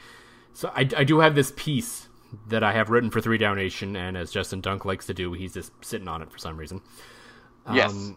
so 0.53 0.71
I, 0.75 0.89
I 0.97 1.05
do 1.05 1.21
have 1.21 1.35
this 1.35 1.53
piece 1.57 2.09
that 2.49 2.63
I 2.63 2.73
have 2.73 2.91
written 2.91 3.11
for 3.11 3.21
Three 3.21 3.39
Down 3.39 3.57
Nation, 3.57 3.97
and 3.97 4.17
as 4.17 4.31
Justin 4.31 4.61
Dunk 4.61 4.85
likes 4.85 5.05
to 5.07 5.15
do, 5.15 5.33
he's 5.33 5.55
just 5.55 5.73
sitting 5.85 6.07
on 6.09 6.23
it 6.23 6.31
for 6.31 6.39
some 6.39 6.57
reason. 6.57 6.81
Yes. 7.73 7.91
Um, 7.93 8.17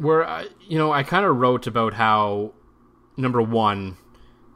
where 0.00 0.26
I, 0.26 0.46
you 0.66 0.78
know, 0.78 0.92
I 0.92 1.02
kind 1.02 1.26
of 1.26 1.36
wrote 1.36 1.66
about 1.66 1.94
how 1.94 2.54
number 3.16 3.42
one, 3.42 3.96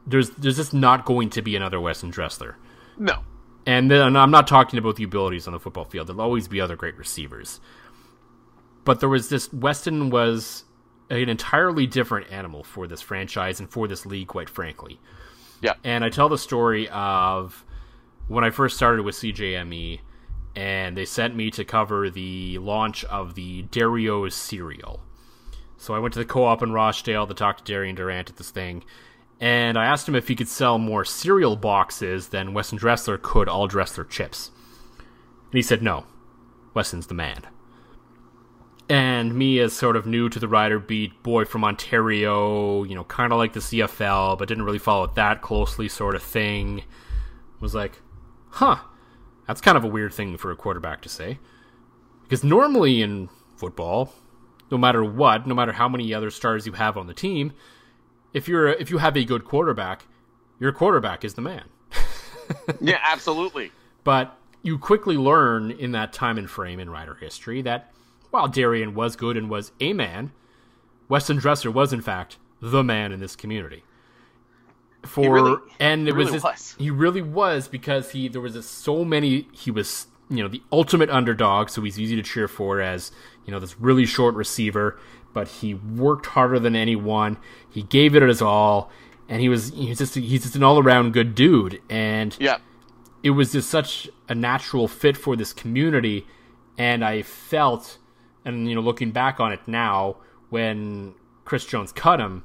there's 0.07 0.31
there's 0.31 0.57
just 0.57 0.73
not 0.73 1.05
going 1.05 1.29
to 1.31 1.41
be 1.41 1.55
another 1.55 1.79
Weston 1.79 2.09
Dressler. 2.09 2.57
No. 2.97 3.23
And 3.67 3.89
then 3.89 4.15
I'm 4.15 4.31
not 4.31 4.47
talking 4.47 4.77
about 4.77 4.95
the 4.95 5.03
abilities 5.03 5.47
on 5.47 5.53
the 5.53 5.59
football 5.59 5.85
field. 5.85 6.07
There'll 6.07 6.21
always 6.21 6.47
be 6.47 6.61
other 6.61 6.75
great 6.75 6.97
receivers. 6.97 7.59
But 8.83 8.99
there 8.99 9.09
was 9.09 9.29
this 9.29 9.51
Weston 9.53 10.09
was 10.09 10.65
an 11.09 11.29
entirely 11.29 11.87
different 11.87 12.31
animal 12.31 12.63
for 12.63 12.87
this 12.87 13.01
franchise 13.01 13.59
and 13.59 13.69
for 13.69 13.87
this 13.87 14.05
league, 14.05 14.27
quite 14.27 14.49
frankly. 14.49 14.99
Yeah. 15.61 15.73
And 15.83 16.03
I 16.03 16.09
tell 16.09 16.29
the 16.29 16.37
story 16.37 16.89
of 16.89 17.63
when 18.27 18.43
I 18.43 18.49
first 18.49 18.75
started 18.75 19.03
with 19.03 19.15
CJME, 19.15 19.99
and 20.55 20.95
they 20.95 21.05
sent 21.05 21.35
me 21.35 21.51
to 21.51 21.65
cover 21.65 22.09
the 22.09 22.57
launch 22.59 23.03
of 23.05 23.35
the 23.35 23.63
Dario's 23.63 24.35
cereal. 24.35 25.01
So 25.85 25.93
I 25.93 25.99
went 25.99 26.15
to 26.15 26.19
the 26.19 26.25
co-op 26.25 26.63
in 26.63 26.71
Rochdale 26.71 27.27
to 27.27 27.35
talk 27.35 27.57
to 27.57 27.63
Darian 27.63 27.95
Durant 27.95 28.31
at 28.31 28.37
this 28.37 28.49
thing, 28.49 28.83
and 29.39 29.77
I 29.77 29.85
asked 29.85 30.07
him 30.07 30.15
if 30.15 30.27
he 30.27 30.35
could 30.35 30.47
sell 30.47 30.79
more 30.79 31.05
cereal 31.05 31.55
boxes 31.55 32.29
than 32.29 32.55
Weston 32.55 32.79
Dressler 32.79 33.19
could 33.19 33.47
all 33.47 33.67
Dressler 33.67 34.03
chips. 34.03 34.49
And 34.97 35.53
he 35.53 35.61
said 35.61 35.83
no. 35.83 36.05
Weston's 36.73 37.05
the 37.05 37.13
man. 37.13 37.43
And 38.89 39.35
me, 39.35 39.59
as 39.59 39.73
sort 39.73 39.95
of 39.95 40.07
new 40.07 40.27
to 40.27 40.39
the 40.39 40.47
rider 40.47 40.79
beat, 40.79 41.21
boy 41.21 41.45
from 41.45 41.63
Ontario, 41.63 42.83
you 42.83 42.95
know, 42.95 43.03
kind 43.03 43.31
of 43.31 43.37
like 43.37 43.53
the 43.53 43.59
CFL, 43.59 44.39
but 44.39 44.47
didn't 44.47 44.63
really 44.65 44.79
follow 44.79 45.03
it 45.03 45.13
that 45.13 45.43
closely, 45.43 45.87
sort 45.87 46.15
of 46.15 46.23
thing, 46.23 46.81
was 47.59 47.75
like, 47.75 48.01
huh, 48.49 48.77
That's 49.45 49.61
kind 49.61 49.77
of 49.77 49.83
a 49.83 49.87
weird 49.87 50.15
thing 50.15 50.35
for 50.37 50.49
a 50.49 50.55
quarterback 50.55 51.03
to 51.03 51.09
say. 51.09 51.37
Because 52.23 52.43
normally 52.43 53.03
in 53.03 53.29
football, 53.55 54.11
no 54.71 54.77
matter 54.77 55.03
what, 55.03 55.45
no 55.47 55.53
matter 55.55 55.73
how 55.73 55.87
many 55.89 56.13
other 56.13 56.29
stars 56.31 56.65
you 56.65 56.73
have 56.73 56.97
on 56.97 57.07
the 57.07 57.13
team, 57.13 57.53
if 58.33 58.47
you're 58.47 58.67
if 58.69 58.89
you 58.89 58.97
have 58.97 59.15
a 59.15 59.23
good 59.23 59.45
quarterback, 59.45 60.05
your 60.59 60.71
quarterback 60.71 61.23
is 61.23 61.35
the 61.35 61.41
man. 61.41 61.65
yeah, 62.81 62.99
absolutely. 63.03 63.71
But 64.03 64.37
you 64.61 64.77
quickly 64.77 65.17
learn 65.17 65.71
in 65.71 65.91
that 65.93 66.11
time 66.13 66.37
and 66.37 66.49
frame 66.49 66.79
in 66.79 66.89
Rider 66.89 67.15
history 67.15 67.61
that 67.63 67.91
while 68.31 68.47
Darian 68.47 68.93
was 68.95 69.15
good 69.15 69.37
and 69.37 69.49
was 69.49 69.71
a 69.79 69.93
man, 69.93 70.31
Weston 71.07 71.37
Dressler 71.37 71.71
was 71.71 71.93
in 71.93 72.01
fact 72.01 72.37
the 72.61 72.83
man 72.83 73.11
in 73.11 73.19
this 73.19 73.35
community. 73.35 73.83
For 75.03 75.33
really- 75.33 75.57
and 75.79 76.01
he 76.03 76.09
it 76.09 76.15
was, 76.15 76.25
really 76.27 76.37
this- 76.37 76.43
was. 76.43 76.75
he 76.79 76.89
really 76.89 77.21
was 77.21 77.67
because 77.67 78.11
he 78.11 78.27
there 78.27 78.41
was 78.41 78.67
so 78.67 79.05
many 79.05 79.47
he 79.51 79.69
was 79.69 80.07
you 80.29 80.41
know 80.41 80.47
the 80.49 80.63
ultimate 80.71 81.11
underdog 81.11 81.69
so 81.69 81.83
he's 81.83 81.99
easy 81.99 82.15
to 82.15 82.23
cheer 82.23 82.47
for 82.47 82.81
as 82.81 83.11
you 83.45 83.51
know 83.51 83.59
this 83.59 83.79
really 83.79 84.05
short 84.05 84.35
receiver 84.35 84.99
but 85.33 85.47
he 85.47 85.73
worked 85.73 86.27
harder 86.27 86.59
than 86.59 86.75
anyone 86.75 87.37
he 87.69 87.83
gave 87.83 88.15
it 88.15 88.21
his 88.23 88.41
all 88.41 88.89
and 89.29 89.41
he 89.41 89.49
was 89.49 89.71
he's 89.71 89.97
just 89.97 90.15
he's 90.15 90.43
just 90.43 90.55
an 90.55 90.63
all-around 90.63 91.13
good 91.13 91.35
dude 91.35 91.81
and 91.89 92.35
Yeah. 92.39 92.57
it 93.23 93.31
was 93.31 93.51
just 93.51 93.69
such 93.69 94.09
a 94.29 94.35
natural 94.35 94.87
fit 94.87 95.17
for 95.17 95.35
this 95.35 95.53
community 95.53 96.25
and 96.77 97.03
i 97.03 97.21
felt 97.21 97.97
and 98.43 98.67
you 98.69 98.75
know 98.75 98.81
looking 98.81 99.11
back 99.11 99.39
on 99.39 99.51
it 99.51 99.61
now 99.67 100.17
when 100.49 101.13
chris 101.43 101.65
jones 101.65 101.91
cut 101.91 102.19
him 102.19 102.43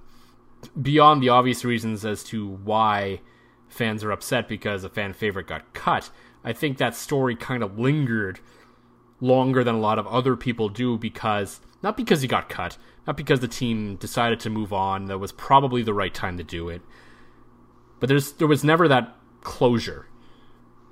beyond 0.80 1.22
the 1.22 1.28
obvious 1.28 1.64
reasons 1.64 2.04
as 2.04 2.22
to 2.24 2.46
why 2.46 3.20
fans 3.68 4.04
are 4.04 4.10
upset 4.12 4.48
because 4.48 4.84
a 4.84 4.88
fan 4.90 5.12
favorite 5.12 5.46
got 5.46 5.72
cut 5.72 6.10
i 6.44 6.52
think 6.52 6.76
that 6.78 6.94
story 6.94 7.34
kind 7.36 7.62
of 7.62 7.78
lingered 7.78 8.40
longer 9.20 9.62
than 9.62 9.74
a 9.74 9.80
lot 9.80 9.98
of 9.98 10.06
other 10.06 10.36
people 10.36 10.68
do 10.68 10.96
because 10.96 11.60
not 11.82 11.96
because 11.96 12.22
he 12.22 12.28
got 12.28 12.48
cut 12.48 12.76
not 13.06 13.16
because 13.16 13.40
the 13.40 13.48
team 13.48 13.96
decided 13.96 14.40
to 14.40 14.50
move 14.50 14.72
on 14.72 15.06
that 15.06 15.18
was 15.18 15.32
probably 15.32 15.82
the 15.82 15.94
right 15.94 16.14
time 16.14 16.36
to 16.36 16.44
do 16.44 16.68
it 16.68 16.82
but 17.98 18.08
there's 18.08 18.32
there 18.32 18.48
was 18.48 18.64
never 18.64 18.88
that 18.88 19.16
closure 19.42 20.06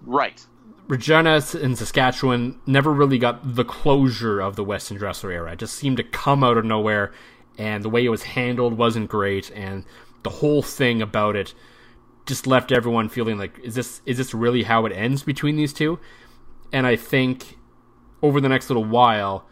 Right. 0.03 0.45
Regina 0.87 1.43
in 1.61 1.77
Saskatchewan 1.77 2.61
never 2.67 2.93
really 2.93 3.19
got 3.19 3.55
the 3.57 3.65
closure 3.65 4.41
of 4.41 4.57
the 4.57 4.65
Weston 4.65 4.97
Dressler 4.97 5.31
era. 5.31 5.53
It 5.53 5.59
just 5.59 5.75
seemed 5.75 5.99
to 5.99 6.03
come 6.03 6.43
out 6.43 6.57
of 6.57 6.65
nowhere, 6.65 7.13
and 7.59 7.85
the 7.85 7.91
way 7.91 8.05
it 8.05 8.09
was 8.09 8.23
handled 8.23 8.79
wasn't 8.79 9.11
great, 9.11 9.51
and 9.51 9.85
the 10.23 10.31
whole 10.31 10.63
thing 10.63 11.03
about 11.03 11.37
it 11.37 11.53
just 12.25 12.47
left 12.47 12.73
everyone 12.73 13.09
feeling 13.09 13.39
like, 13.39 13.59
is 13.59 13.75
this 13.75 14.01
is 14.07 14.17
this 14.17 14.33
really 14.33 14.63
how 14.63 14.87
it 14.87 14.93
ends 14.93 15.23
between 15.23 15.57
these 15.57 15.73
two? 15.73 15.99
And 16.73 16.87
I 16.87 16.97
think 16.97 17.58
over 18.23 18.41
the 18.41 18.49
next 18.49 18.71
little 18.71 18.85
while, 18.85 19.47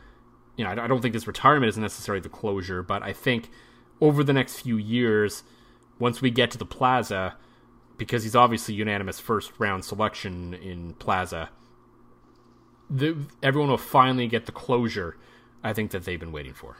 you 0.57 0.65
know, 0.65 0.71
I 0.71 0.87
don't 0.87 1.01
think 1.01 1.15
this 1.15 1.27
retirement 1.27 1.69
is 1.69 1.79
necessarily 1.79 2.21
the 2.21 2.29
closure, 2.29 2.83
but 2.83 3.03
I 3.03 3.13
think 3.13 3.51
over 4.01 4.25
the 4.25 4.33
next 4.33 4.61
few 4.61 4.77
years, 4.77 5.43
once 5.99 6.21
we 6.21 6.31
get 6.31 6.51
to 6.53 6.59
the 6.59 6.67
Plaza, 6.67 7.37
because 7.97 8.23
he's 8.23 8.37
obviously 8.37 8.75
unanimous 8.75 9.21
first 9.21 9.53
round 9.59 9.85
selection 9.85 10.55
in 10.55 10.95
Plaza, 10.95 11.51
the, 12.89 13.17
everyone 13.43 13.71
will 13.71 13.79
finally 13.79 14.29
get 14.29 14.47
the 14.47 14.53
closure 14.53 15.17
I 15.63 15.73
think 15.73 15.91
that 15.91 16.05
they've 16.05 16.21
been 16.21 16.33
waiting 16.33 16.55
for. 16.55 16.77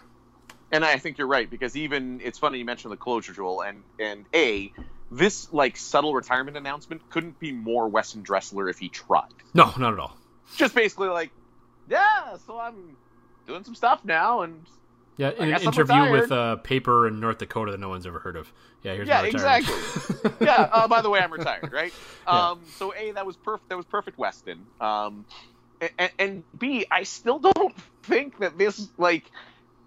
And 0.71 0.85
I 0.85 0.99
think 0.99 1.19
you're 1.19 1.27
right 1.27 1.49
because 1.49 1.77
even 1.77 2.21
it's 2.23 2.39
funny 2.39 2.59
you 2.59 2.65
mentioned 2.65 2.93
the 2.93 2.97
closure, 2.97 3.33
Joel, 3.33 3.63
and 3.63 3.83
and 3.99 4.27
a 4.35 4.73
this 5.11 5.53
like 5.53 5.77
subtle 5.77 6.15
retirement 6.15 6.57
announcement 6.57 7.09
couldn't 7.11 7.39
be 7.39 7.53
more 7.53 7.89
Weston 7.89 8.23
Dressler 8.23 8.69
if 8.69 8.79
he 8.79 8.89
tried. 8.89 9.33
No, 9.55 9.73
not 9.79 9.93
at 9.93 9.99
all. 9.99 10.17
Just 10.57 10.75
basically 10.75 11.09
like, 11.09 11.31
yeah, 11.89 12.37
so 12.47 12.59
I'm 12.59 12.97
doing 13.47 13.65
some 13.65 13.75
stuff 13.75 14.05
now, 14.05 14.43
and 14.43 14.65
Yeah, 15.17 15.31
in 15.31 15.53
an 15.53 15.63
interview 15.63 16.11
with 16.11 16.31
a 16.31 16.61
paper 16.63 17.07
in 17.07 17.21
North 17.21 17.39
Dakota 17.39 17.73
that 17.73 17.81
no 17.81 17.89
one's 17.89 18.07
ever 18.07 18.19
heard 18.19 18.37
of. 18.37 18.53
Yeah, 18.83 18.95
here's 18.95 19.09
yeah, 19.09 19.23
exactly. 19.23 19.75
yeah. 20.41 20.69
Uh, 20.73 20.89
by 20.89 21.01
the 21.03 21.11
way, 21.11 21.21
I'm 21.21 21.33
retired, 21.33 21.73
right? 21.73 21.93
Yeah. 22.27 22.51
Um, 22.51 22.61
so 22.77 22.93
a 22.93 23.13
that 23.13 23.25
was 23.25 23.37
perfect. 23.37 23.69
That 23.69 23.77
was 23.77 23.87
perfect, 23.87 24.19
Weston. 24.19 24.67
Um, 24.81 25.25
and, 25.81 26.11
and 26.19 26.45
b 26.59 26.87
I 26.91 27.05
still 27.05 27.39
don't 27.39 27.77
think 28.03 28.39
that 28.39 28.59
this 28.59 28.89
like 28.99 29.31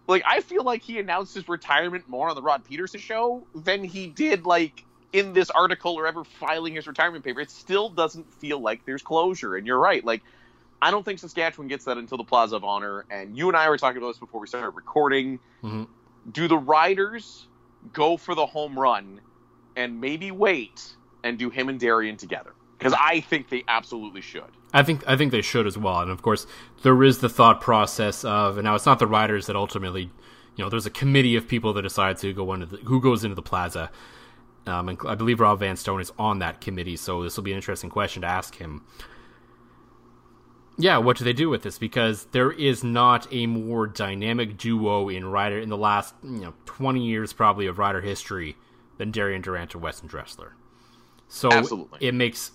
like 0.08 0.24
I 0.26 0.42
feel 0.42 0.64
like 0.64 0.82
he 0.82 1.00
announced 1.00 1.36
his 1.36 1.50
retirement 1.50 2.08
more 2.08 2.30
on 2.30 2.36
the 2.36 2.42
Rod 2.42 2.64
Pedersen 2.64 3.02
show 3.02 3.46
than 3.54 3.84
he 3.84 4.08
did 4.08 4.46
like 4.46 4.86
in 5.12 5.34
this 5.34 5.50
article 5.50 5.96
or 5.96 6.08
ever 6.08 6.24
filing 6.24 6.76
his 6.76 6.88
retirement 6.88 7.24
paper. 7.24 7.42
It 7.42 7.52
still 7.52 7.90
doesn't 7.90 8.34
feel 8.36 8.60
like 8.60 8.86
there's 8.86 9.02
closure. 9.02 9.56
And 9.56 9.66
you're 9.66 9.80
right. 9.80 10.04
Like 10.04 10.24
I 10.82 10.92
don't 10.92 11.04
think 11.04 11.20
Saskatchewan 11.20 11.68
gets 11.68 11.86
that 11.86 11.98
until 11.98 12.18
the 12.18 12.24
Plaza 12.24 12.56
of 12.56 12.64
Honor. 12.64 13.06
And 13.10 13.38
you 13.38 13.48
and 13.48 13.58
I 13.58 13.70
were 13.70 13.78
talking 13.78 13.98
about 13.98 14.10
this 14.10 14.18
before 14.20 14.40
we 14.40 14.48
started 14.48 14.70
recording. 14.72 15.40
Mhm. 15.64 15.88
Do 16.32 16.48
the 16.48 16.58
Riders 16.58 17.48
go 17.94 18.18
for 18.18 18.36
the 18.36 18.46
home 18.46 18.78
run 18.78 19.22
and 19.76 20.00
maybe 20.00 20.32
wait 20.32 20.96
and 21.24 21.38
do 21.38 21.50
him 21.50 21.70
and 21.70 21.80
Darian 21.80 22.18
together? 22.18 22.54
Because 22.78 22.94
I 22.94 23.20
think 23.20 23.50
they 23.50 23.64
absolutely 23.68 24.22
should. 24.22 24.44
I 24.74 24.84
think 24.84 25.04
I 25.08 25.18
think 25.18 25.32
they 25.32 25.42
should 25.42 25.68
as 25.68 25.78
well. 25.78 26.00
And 26.00 26.12
of 26.12 26.22
course, 26.22 26.48
there 26.84 27.04
is 27.04 27.20
the 27.20 27.30
thought 27.30 27.60
process 27.60 28.24
of, 28.24 28.58
and 28.58 28.66
now 28.66 28.76
it's 28.76 28.86
not 28.86 29.00
the 29.00 29.08
riders 29.08 29.48
that 29.48 29.56
ultimately, 29.56 30.12
you 30.56 30.64
know, 30.64 30.70
there's 30.70 30.86
a 30.86 30.92
committee 30.92 31.36
of 31.36 31.48
people 31.48 31.74
that 31.74 31.82
decides 31.82 32.22
to 32.22 32.32
go 32.34 32.54
into 32.54 32.68
the, 32.68 32.78
who 32.78 33.02
goes 33.02 33.24
into 33.24 33.36
the 33.36 33.42
plaza. 33.42 33.92
Um, 34.66 34.88
and 34.90 34.98
I 35.08 35.16
believe 35.16 35.40
Rob 35.40 35.60
Vanstone 35.60 36.00
is 36.00 36.12
on 36.20 36.40
that 36.40 36.62
committee, 36.62 36.96
so 36.96 37.24
this 37.24 37.36
will 37.36 37.44
be 37.44 37.52
an 37.52 37.56
interesting 37.58 37.90
question 37.90 38.22
to 38.22 38.28
ask 38.28 38.56
him. 38.56 38.84
Yeah, 40.82 40.98
what 40.98 41.18
do 41.18 41.26
they 41.26 41.34
do 41.34 41.50
with 41.50 41.64
this? 41.64 41.78
Because 41.78 42.26
there 42.32 42.52
is 42.52 42.86
not 42.86 43.28
a 43.32 43.48
more 43.48 43.86
dynamic 43.86 44.58
duo 44.58 45.10
in 45.10 45.26
rider 45.26 45.60
in 45.60 45.68
the 45.68 45.78
last 45.78 46.16
you 46.24 46.40
know 46.40 46.54
twenty 46.66 47.06
years 47.06 47.34
probably 47.34 47.68
of 47.68 47.78
rider 47.78 48.00
history 48.02 48.56
than 48.98 49.12
Darian 49.12 49.42
Durant 49.42 49.74
and 49.74 49.84
Weston 49.84 50.08
Dressler. 50.08 50.54
So 51.28 51.52
Absolutely. 51.52 52.00
it 52.02 52.16
makes 52.16 52.52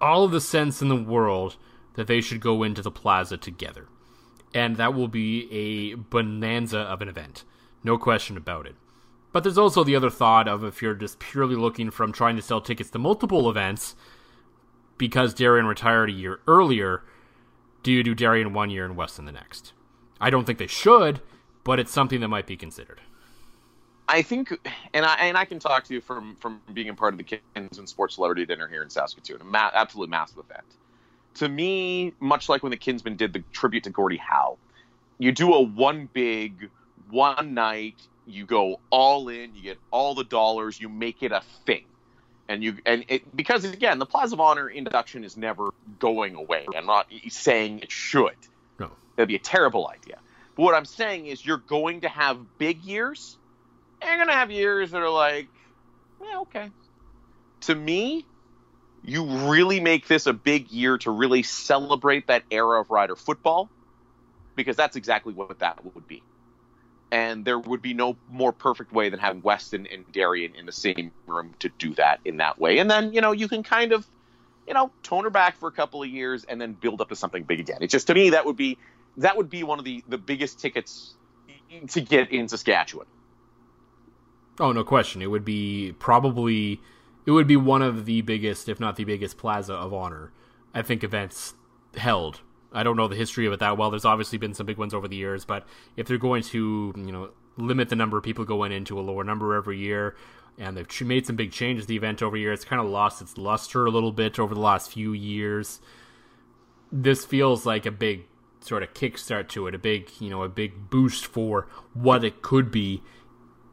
all 0.00 0.24
of 0.24 0.32
the 0.32 0.40
sense 0.40 0.82
in 0.82 0.88
the 0.88 0.96
world 0.96 1.56
that 1.94 2.08
they 2.08 2.20
should 2.20 2.40
go 2.40 2.64
into 2.64 2.82
the 2.82 2.90
plaza 2.90 3.36
together. 3.36 3.86
And 4.52 4.76
that 4.76 4.92
will 4.92 5.08
be 5.08 5.48
a 5.50 5.94
bonanza 5.94 6.80
of 6.80 7.00
an 7.00 7.08
event. 7.08 7.44
No 7.84 7.96
question 7.96 8.36
about 8.36 8.66
it. 8.66 8.74
But 9.32 9.44
there's 9.44 9.58
also 9.58 9.82
the 9.82 9.96
other 9.96 10.10
thought 10.10 10.46
of 10.46 10.62
if 10.62 10.82
you're 10.82 10.94
just 10.94 11.18
purely 11.18 11.56
looking 11.56 11.90
from 11.90 12.12
trying 12.12 12.36
to 12.36 12.42
sell 12.42 12.60
tickets 12.60 12.90
to 12.90 12.98
multiple 12.98 13.48
events, 13.48 13.94
because 14.98 15.32
Darian 15.32 15.66
retired 15.66 16.10
a 16.10 16.12
year 16.12 16.40
earlier, 16.46 17.02
do 17.82 17.90
you 17.92 18.02
do 18.02 18.14
Darian 18.14 18.52
one 18.52 18.70
year 18.70 18.84
and 18.84 18.96
Weston 18.96 19.24
the 19.24 19.32
next? 19.32 19.72
I 20.20 20.30
don't 20.30 20.44
think 20.44 20.58
they 20.58 20.66
should, 20.66 21.20
but 21.64 21.80
it's 21.80 21.90
something 21.90 22.20
that 22.20 22.28
might 22.28 22.46
be 22.46 22.56
considered. 22.56 23.00
I 24.08 24.22
think, 24.22 24.50
and 24.92 25.06
I 25.06 25.14
and 25.16 25.36
I 25.36 25.44
can 25.44 25.58
talk 25.58 25.84
to 25.84 25.94
you 25.94 26.00
from 26.00 26.36
from 26.36 26.60
being 26.72 26.88
a 26.88 26.94
part 26.94 27.14
of 27.14 27.18
the 27.18 27.40
Kinsmen 27.54 27.86
Sports 27.86 28.16
Celebrity 28.16 28.44
Dinner 28.44 28.68
here 28.68 28.82
in 28.82 28.90
Saskatoon, 28.90 29.40
a 29.40 29.44
ma- 29.44 29.70
absolute 29.72 30.10
massive 30.10 30.38
event. 30.38 30.66
To 31.34 31.48
me, 31.48 32.12
much 32.20 32.48
like 32.48 32.62
when 32.62 32.70
the 32.70 32.76
Kinsmen 32.76 33.16
did 33.16 33.32
the 33.32 33.42
tribute 33.52 33.84
to 33.84 33.90
Gordie 33.90 34.18
Howe, 34.18 34.58
you 35.18 35.32
do 35.32 35.54
a 35.54 35.62
one 35.62 36.08
big, 36.12 36.68
one 37.10 37.54
night, 37.54 38.02
you 38.26 38.44
go 38.44 38.80
all 38.90 39.28
in, 39.28 39.54
you 39.54 39.62
get 39.62 39.78
all 39.90 40.14
the 40.14 40.24
dollars, 40.24 40.80
you 40.80 40.88
make 40.88 41.22
it 41.22 41.32
a 41.32 41.42
thing, 41.64 41.84
and 42.52 42.62
you 42.62 42.76
and 42.84 43.04
it 43.08 43.34
because 43.34 43.64
again, 43.64 43.98
the 43.98 44.06
Plaza 44.06 44.34
of 44.34 44.40
Honor 44.40 44.68
induction 44.68 45.24
is 45.24 45.36
never 45.36 45.70
going 45.98 46.34
away. 46.34 46.66
I'm 46.76 46.86
not 46.86 47.10
saying 47.28 47.80
it 47.80 47.90
should. 47.90 48.36
No. 48.78 48.90
That'd 49.16 49.28
be 49.28 49.36
a 49.36 49.40
terrible 49.40 49.88
idea. 49.88 50.18
But 50.54 50.62
what 50.64 50.74
I'm 50.74 50.84
saying 50.84 51.26
is 51.26 51.44
you're 51.44 51.56
going 51.56 52.02
to 52.02 52.08
have 52.08 52.58
big 52.58 52.84
years, 52.84 53.38
and 54.00 54.08
you're 54.08 54.18
going 54.18 54.28
to 54.28 54.34
have 54.34 54.50
years 54.50 54.90
that 54.90 55.00
are 55.00 55.10
like, 55.10 55.48
yeah, 56.22 56.40
okay. 56.40 56.70
To 57.62 57.74
me, 57.74 58.26
you 59.02 59.24
really 59.24 59.80
make 59.80 60.06
this 60.08 60.26
a 60.26 60.34
big 60.34 60.70
year 60.70 60.98
to 60.98 61.10
really 61.10 61.42
celebrate 61.42 62.26
that 62.26 62.42
era 62.50 62.82
of 62.82 62.90
Rider 62.90 63.16
football, 63.16 63.70
because 64.56 64.76
that's 64.76 64.96
exactly 64.96 65.32
what 65.32 65.60
that 65.60 65.82
would 65.94 66.06
be. 66.06 66.22
And 67.12 67.44
there 67.44 67.58
would 67.58 67.82
be 67.82 67.94
no 67.94 68.16
more 68.30 68.52
perfect 68.52 68.92
way 68.92 69.10
than 69.10 69.20
having 69.20 69.42
Weston 69.42 69.86
and 69.86 70.10
Darian 70.10 70.56
in 70.56 70.66
the 70.66 70.72
same 70.72 71.12
room 71.26 71.54
to 71.60 71.68
do 71.78 71.94
that 71.94 72.20
in 72.24 72.38
that 72.38 72.58
way. 72.58 72.78
And 72.78 72.90
then, 72.90 73.12
you 73.12 73.20
know, 73.20 73.32
you 73.32 73.48
can 73.48 73.62
kind 73.62 73.92
of, 73.92 74.06
you 74.66 74.74
know, 74.74 74.90
tone 75.02 75.24
her 75.24 75.30
back 75.30 75.58
for 75.58 75.68
a 75.68 75.72
couple 75.72 76.02
of 76.02 76.08
years 76.08 76.44
and 76.44 76.60
then 76.60 76.72
build 76.72 77.00
up 77.00 77.10
to 77.10 77.16
something 77.16 77.44
big 77.44 77.60
again. 77.60 77.78
It's 77.82 77.92
just 77.92 78.06
to 78.08 78.14
me 78.14 78.30
that 78.30 78.46
would 78.46 78.56
be 78.56 78.78
that 79.18 79.36
would 79.36 79.50
be 79.50 79.62
one 79.62 79.78
of 79.78 79.84
the 79.84 80.02
the 80.08 80.18
biggest 80.18 80.58
tickets 80.58 81.14
to 81.90 82.00
get 82.00 82.32
in 82.32 82.48
Saskatchewan. 82.48 83.06
Oh, 84.58 84.72
no 84.72 84.82
question. 84.84 85.22
It 85.22 85.30
would 85.30 85.44
be 85.44 85.94
probably 85.98 86.80
it 87.26 87.30
would 87.30 87.46
be 87.46 87.56
one 87.56 87.82
of 87.82 88.04
the 88.04 88.22
biggest, 88.22 88.68
if 88.68 88.80
not 88.80 88.96
the 88.96 89.04
biggest, 89.04 89.38
Plaza 89.38 89.74
of 89.74 89.94
Honor. 89.94 90.32
I 90.74 90.82
think 90.82 91.04
events 91.04 91.54
held. 91.96 92.40
I 92.72 92.82
don't 92.82 92.96
know 92.96 93.08
the 93.08 93.16
history 93.16 93.46
of 93.46 93.52
it 93.52 93.60
that 93.60 93.76
well. 93.76 93.90
There's 93.90 94.04
obviously 94.04 94.38
been 94.38 94.54
some 94.54 94.66
big 94.66 94.78
ones 94.78 94.94
over 94.94 95.08
the 95.08 95.16
years, 95.16 95.44
but 95.44 95.66
if 95.96 96.06
they're 96.06 96.18
going 96.18 96.42
to, 96.44 96.92
you 96.96 97.12
know, 97.12 97.30
limit 97.56 97.88
the 97.88 97.96
number 97.96 98.16
of 98.16 98.24
people 98.24 98.44
going 98.44 98.72
into 98.72 98.98
a 98.98 99.02
lower 99.02 99.24
number 99.24 99.54
every 99.54 99.78
year, 99.78 100.16
and 100.58 100.76
they've 100.76 101.00
made 101.02 101.26
some 101.26 101.36
big 101.36 101.52
changes 101.52 101.84
to 101.84 101.88
the 101.88 101.96
event 101.96 102.22
over 102.22 102.36
year, 102.36 102.52
it's 102.52 102.64
kind 102.64 102.80
of 102.80 102.88
lost 102.88 103.20
its 103.22 103.36
luster 103.36 103.86
a 103.86 103.90
little 103.90 104.12
bit 104.12 104.38
over 104.38 104.54
the 104.54 104.60
last 104.60 104.90
few 104.92 105.12
years. 105.12 105.80
this 106.92 107.24
feels 107.24 107.64
like 107.64 107.86
a 107.86 107.90
big 107.90 108.26
sort 108.60 108.82
of 108.82 108.92
kickstart 108.94 109.48
to 109.48 109.66
it, 109.66 109.74
a 109.74 109.78
big, 109.78 110.10
you 110.20 110.28
know, 110.28 110.42
a 110.42 110.48
big 110.48 110.90
boost 110.90 111.26
for 111.26 111.66
what 111.94 112.22
it 112.22 112.42
could 112.42 112.70
be 112.70 113.02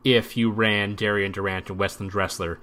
if 0.04 0.38
you 0.38 0.50
ran 0.50 0.96
Darian 0.96 1.32
Durant 1.32 1.70
and 1.70 1.78
Weston 1.78 2.08
Dressler 2.08 2.60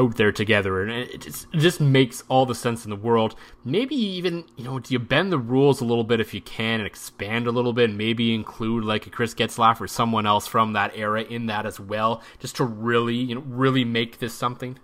out 0.00 0.16
there 0.16 0.32
together, 0.32 0.82
and 0.82 0.90
it 0.90 1.20
just, 1.20 1.46
it 1.52 1.58
just 1.58 1.80
makes 1.80 2.24
all 2.28 2.46
the 2.46 2.54
sense 2.54 2.84
in 2.84 2.90
the 2.90 2.96
world. 2.96 3.34
Maybe 3.64 3.94
even 3.94 4.44
you 4.56 4.64
know, 4.64 4.78
do 4.78 4.92
you 4.92 4.98
bend 4.98 5.30
the 5.30 5.38
rules 5.38 5.80
a 5.80 5.84
little 5.84 6.04
bit 6.04 6.20
if 6.20 6.32
you 6.32 6.40
can 6.40 6.80
and 6.80 6.86
expand 6.86 7.46
a 7.46 7.52
little 7.52 7.72
bit? 7.72 7.90
and 7.90 7.98
Maybe 7.98 8.34
include 8.34 8.84
like 8.84 9.06
a 9.06 9.10
Chris 9.10 9.34
Getzlaff 9.34 9.80
or 9.80 9.86
someone 9.86 10.26
else 10.26 10.46
from 10.46 10.72
that 10.72 10.92
era 10.96 11.22
in 11.22 11.46
that 11.46 11.66
as 11.66 11.78
well, 11.78 12.22
just 12.38 12.56
to 12.56 12.64
really 12.64 13.16
you 13.16 13.34
know 13.34 13.42
really 13.42 13.84
make 13.84 14.18
this 14.18 14.34
something. 14.34 14.78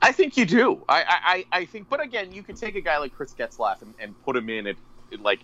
I 0.00 0.12
think 0.12 0.36
you 0.36 0.46
do. 0.46 0.84
I, 0.88 1.04
I, 1.08 1.60
I 1.60 1.64
think, 1.64 1.88
but 1.88 2.00
again, 2.00 2.30
you 2.30 2.42
could 2.42 2.56
take 2.56 2.76
a 2.76 2.80
guy 2.80 2.98
like 2.98 3.14
Chris 3.14 3.34
Getzlaff 3.34 3.82
and, 3.82 3.94
and 3.98 4.14
put 4.22 4.36
him 4.36 4.48
in 4.48 4.68
at 4.68 4.76
like 5.20 5.40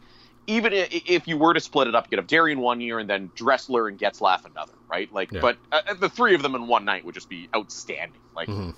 even 0.47 0.73
if 0.73 1.29
you 1.29 1.37
were 1.37 1.55
to 1.55 1.61
split 1.61 1.89
it 1.89 1.95
up, 1.95 2.07
you 2.07 2.11
could 2.11 2.19
have 2.19 2.27
Darian 2.27 2.59
one 2.59 2.81
year 2.81 2.99
and 2.99 3.09
then 3.09 3.31
Dressler 3.37 3.89
and 3.89 3.99
Getzlaff 3.99 4.45
another, 4.45 4.73
right? 4.91 5.13
Like, 5.13 5.31
yeah. 5.33 5.41
but 5.41 5.57
uh, 5.71 5.95
the 5.95 6.09
three 6.09 6.35
of 6.35 6.43
them 6.43 6.55
in 6.55 6.67
one 6.67 6.85
night 6.85 7.05
would 7.05 7.15
just 7.15 7.29
be 7.29 7.49
outstanding. 7.55 8.21
Like 8.35 8.49
mm-hmm. 8.49 8.71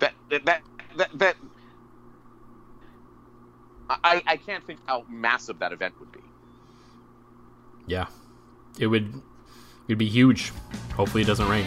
that, 0.00 0.14
that, 0.30 0.44
that, 0.44 0.62
that, 0.96 1.18
that. 1.18 1.36
I, 3.90 4.22
I 4.26 4.36
can't 4.36 4.64
think 4.66 4.80
how 4.86 5.04
massive 5.08 5.60
that 5.60 5.72
event 5.72 5.94
would 5.98 6.12
be. 6.12 6.20
Yeah, 7.86 8.06
it 8.78 8.86
would. 8.86 9.22
It'd 9.86 9.96
be 9.96 10.08
huge. 10.08 10.52
Hopefully, 10.94 11.22
it 11.22 11.26
doesn't 11.26 11.48
rain. 11.48 11.66